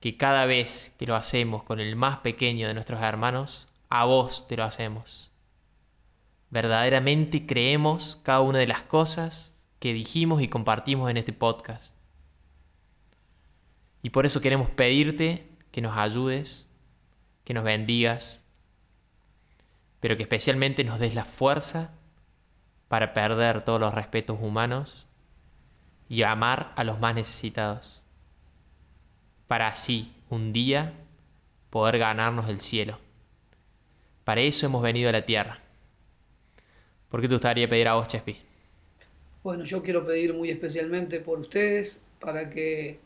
que 0.00 0.18
cada 0.18 0.44
vez 0.44 0.94
que 0.98 1.06
lo 1.06 1.14
hacemos 1.14 1.62
con 1.62 1.80
el 1.80 1.96
más 1.96 2.18
pequeño 2.18 2.68
de 2.68 2.74
nuestros 2.74 3.00
hermanos, 3.00 3.68
a 3.88 4.04
vos 4.04 4.46
te 4.48 4.58
lo 4.58 4.64
hacemos. 4.64 5.32
Verdaderamente 6.50 7.46
creemos 7.46 8.20
cada 8.22 8.42
una 8.42 8.58
de 8.58 8.66
las 8.66 8.82
cosas 8.82 9.53
que 9.78 9.92
dijimos 9.92 10.42
y 10.42 10.48
compartimos 10.48 11.10
en 11.10 11.16
este 11.16 11.32
podcast. 11.32 11.94
Y 14.02 14.10
por 14.10 14.26
eso 14.26 14.40
queremos 14.40 14.70
pedirte 14.70 15.48
que 15.70 15.80
nos 15.80 15.96
ayudes, 15.96 16.68
que 17.44 17.54
nos 17.54 17.64
bendigas, 17.64 18.44
pero 20.00 20.16
que 20.16 20.22
especialmente 20.22 20.84
nos 20.84 20.98
des 20.98 21.14
la 21.14 21.24
fuerza 21.24 21.92
para 22.88 23.14
perder 23.14 23.62
todos 23.62 23.80
los 23.80 23.94
respetos 23.94 24.38
humanos 24.40 25.08
y 26.08 26.22
amar 26.22 26.72
a 26.76 26.84
los 26.84 27.00
más 27.00 27.14
necesitados, 27.14 28.04
para 29.46 29.68
así 29.68 30.14
un 30.28 30.52
día 30.52 30.92
poder 31.70 31.98
ganarnos 31.98 32.48
el 32.48 32.60
cielo. 32.60 32.98
Para 34.24 34.42
eso 34.42 34.66
hemos 34.66 34.82
venido 34.82 35.08
a 35.08 35.12
la 35.12 35.24
tierra. 35.24 35.60
¿Por 37.08 37.20
qué 37.20 37.28
te 37.28 37.34
gustaría 37.34 37.68
pedir 37.68 37.88
a 37.88 37.94
vos, 37.94 38.08
Chespi? 38.08 38.38
Bueno, 39.44 39.64
yo 39.64 39.82
quiero 39.82 40.06
pedir 40.06 40.32
muy 40.32 40.48
especialmente 40.48 41.20
por 41.20 41.38
ustedes 41.38 42.02
para 42.18 42.48
que, 42.48 42.98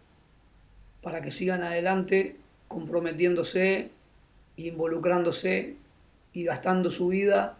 para 1.03 1.21
que 1.21 1.33
sigan 1.33 1.65
adelante 1.65 2.37
comprometiéndose 2.69 3.91
involucrándose 4.55 5.75
y 6.33 6.45
gastando 6.45 6.93
su 6.93 7.09
vida 7.09 7.59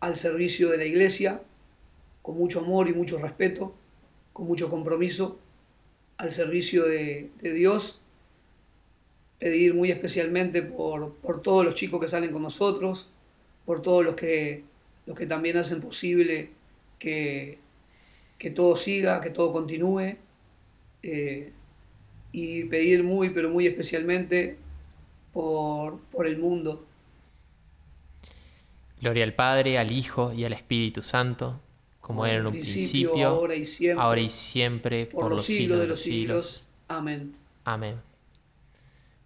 al 0.00 0.16
servicio 0.16 0.68
de 0.68 0.78
la 0.78 0.84
iglesia, 0.84 1.42
con 2.22 2.36
mucho 2.36 2.58
amor 2.58 2.88
y 2.88 2.92
mucho 2.92 3.18
respeto, 3.18 3.72
con 4.32 4.48
mucho 4.48 4.68
compromiso, 4.68 5.38
al 6.16 6.32
servicio 6.32 6.86
de, 6.86 7.30
Dios. 7.40 8.00
Pedir 9.38 9.74
muy 9.74 9.92
especialmente 9.92 10.62
por, 10.62 11.14
todos 11.40 11.64
los 11.64 11.76
chicos 11.76 12.00
que 12.00 12.08
salen 12.08 12.32
con 12.32 12.42
nosotros, 12.42 13.10
por 13.64 13.80
todos 13.80 14.04
los 14.04 14.16
que, 14.16 14.64
los 15.06 15.16
que 15.16 15.26
también 15.26 15.56
hacen 15.56 15.80
posible 15.80 16.58
que, 17.00 17.58
que 18.38 18.50
todo 18.50 18.76
siga, 18.76 19.20
que 19.20 19.30
todo 19.30 19.52
continúe. 19.52 20.16
Eh, 21.02 21.52
y 22.32 22.64
pedir 22.64 23.02
muy, 23.02 23.30
pero 23.30 23.48
muy 23.48 23.66
especialmente 23.66 24.56
por, 25.32 25.98
por 26.12 26.28
el 26.28 26.38
mundo. 26.38 26.84
Gloria 29.00 29.24
al 29.24 29.34
Padre, 29.34 29.78
al 29.78 29.90
Hijo 29.90 30.32
y 30.32 30.44
al 30.44 30.52
Espíritu 30.52 31.02
Santo, 31.02 31.58
como 32.00 32.26
era 32.26 32.38
en 32.38 32.46
un 32.46 32.52
principio, 32.52 33.26
ahora, 33.26 33.54
y 33.54 33.64
siempre, 33.64 34.02
ahora 34.02 34.20
y 34.20 34.28
siempre, 34.28 35.06
por, 35.06 35.30
los, 35.30 35.44
siglos, 35.44 35.80
de 35.80 35.86
los 35.86 36.00
siglos. 36.00 36.64
Amén. 36.86 37.34
Amén. 37.64 37.96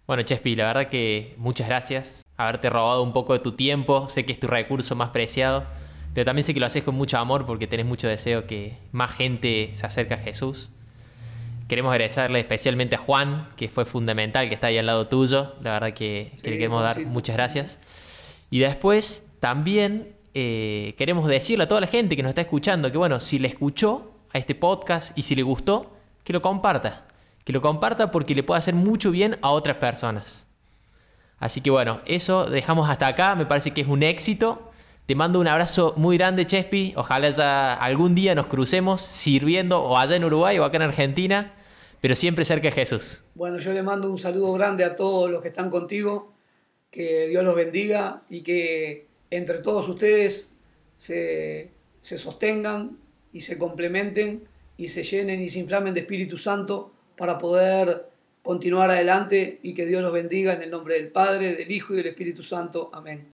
Bueno, 0.07 0.23
Chespi, 0.23 0.55
la 0.55 0.67
verdad 0.67 0.87
que 0.87 1.33
muchas 1.37 1.67
gracias. 1.67 2.25
Haberte 2.37 2.69
robado 2.69 3.03
un 3.03 3.11
poco 3.11 3.33
de 3.33 3.39
tu 3.39 3.51
tiempo. 3.53 4.07
Sé 4.07 4.25
que 4.25 4.33
es 4.33 4.39
tu 4.39 4.47
recurso 4.47 4.95
más 4.95 5.09
preciado. 5.09 5.65
Pero 6.15 6.23
también 6.23 6.45
sé 6.45 6.53
que 6.53 6.61
lo 6.61 6.65
haces 6.65 6.81
con 6.81 6.95
mucho 6.95 7.17
amor 7.17 7.45
porque 7.45 7.67
tenés 7.67 7.85
mucho 7.85 8.07
deseo 8.07 8.47
que 8.47 8.77
más 8.93 9.11
gente 9.11 9.71
se 9.73 9.85
acerque 9.85 10.13
a 10.13 10.17
Jesús. 10.17 10.71
Queremos 11.67 11.91
agradecerle 11.91 12.39
especialmente 12.39 12.95
a 12.95 12.99
Juan, 12.99 13.49
que 13.57 13.67
fue 13.67 13.83
fundamental, 13.83 14.47
que 14.47 14.55
está 14.55 14.67
ahí 14.67 14.77
al 14.77 14.85
lado 14.85 15.07
tuyo. 15.07 15.55
La 15.61 15.73
verdad 15.73 15.93
que, 15.93 16.31
le 16.41 16.51
queremos 16.51 16.81
dar 16.81 17.05
muchas 17.05 17.35
gracias. 17.35 17.81
Y 18.49 18.59
después 18.59 19.27
también 19.41 20.15
eh, 20.33 20.95
queremos 20.97 21.27
decirle 21.27 21.65
a 21.65 21.67
toda 21.67 21.81
la 21.81 21.87
gente 21.87 22.15
que 22.15 22.23
nos 22.23 22.29
está 22.29 22.41
escuchando 22.41 22.89
que, 22.89 22.97
bueno, 22.97 23.19
si 23.19 23.37
le 23.37 23.49
escuchó 23.49 24.13
a 24.31 24.37
este 24.37 24.55
podcast 24.55 25.17
y 25.17 25.23
si 25.23 25.35
le 25.35 25.43
gustó, 25.43 25.97
que 26.23 26.31
lo 26.31 26.41
comparta. 26.41 27.07
Que 27.43 27.51
lo 27.51 27.61
comparta 27.61 28.09
porque 28.09 28.35
le 28.35 28.43
puede 28.43 28.59
hacer 28.59 28.73
mucho 28.73 29.11
bien 29.11 29.37
a 29.41 29.49
otras 29.49 29.75
personas. 29.75 30.47
Así 31.39 31.59
que 31.59 31.71
bueno, 31.71 31.99
eso 32.05 32.45
dejamos 32.45 32.89
hasta 32.89 33.07
acá. 33.07 33.35
Me 33.35 33.45
parece 33.45 33.71
que 33.71 33.81
es 33.81 33.87
un 33.87 34.01
éxito. 34.01 34.71
Te 35.05 35.15
mando 35.15 35.39
un 35.39 35.47
abrazo 35.47 35.93
muy 35.97 36.17
grande, 36.17 36.45
Chespi. 36.45 36.93
Ojalá 36.95 37.29
ya 37.29 37.73
algún 37.73 38.15
día 38.15 38.33
nos 38.35 38.47
crucemos 38.47 39.01
sirviendo 39.01 39.81
o 39.81 39.97
allá 39.97 40.15
en 40.15 40.25
Uruguay 40.25 40.57
o 40.59 40.63
acá 40.63 40.77
en 40.77 40.83
Argentina 40.83 41.53
pero 42.05 42.15
siempre 42.15 42.45
cerca 42.45 42.67
de 42.67 42.71
Jesús. 42.71 43.23
Bueno, 43.33 43.57
yo 43.57 43.73
le 43.73 43.81
mando 43.81 44.11
un 44.11 44.19
saludo 44.19 44.53
grande 44.53 44.83
a 44.83 44.95
todos 44.95 45.27
los 45.27 45.41
que 45.41 45.47
están 45.47 45.71
contigo, 45.71 46.35
que 46.91 47.27
Dios 47.27 47.43
los 47.43 47.55
bendiga 47.55 48.21
y 48.29 48.41
que 48.41 49.07
entre 49.31 49.57
todos 49.57 49.89
ustedes 49.89 50.51
se, 50.95 51.71
se 52.01 52.17
sostengan 52.19 52.99
y 53.33 53.41
se 53.41 53.57
complementen 53.57 54.47
y 54.77 54.89
se 54.89 55.01
llenen 55.01 55.41
y 55.41 55.49
se 55.49 55.57
inflamen 55.57 55.95
de 55.95 56.01
Espíritu 56.01 56.37
Santo 56.37 56.91
para 57.17 57.39
poder 57.39 58.05
continuar 58.43 58.91
adelante 58.91 59.59
y 59.63 59.73
que 59.73 59.87
Dios 59.87 60.03
los 60.03 60.13
bendiga 60.13 60.53
en 60.53 60.61
el 60.61 60.69
nombre 60.69 60.93
del 60.93 61.11
Padre, 61.11 61.55
del 61.55 61.71
Hijo 61.71 61.93
y 61.93 61.97
del 61.97 62.05
Espíritu 62.05 62.43
Santo. 62.43 62.91
Amén. 62.93 63.34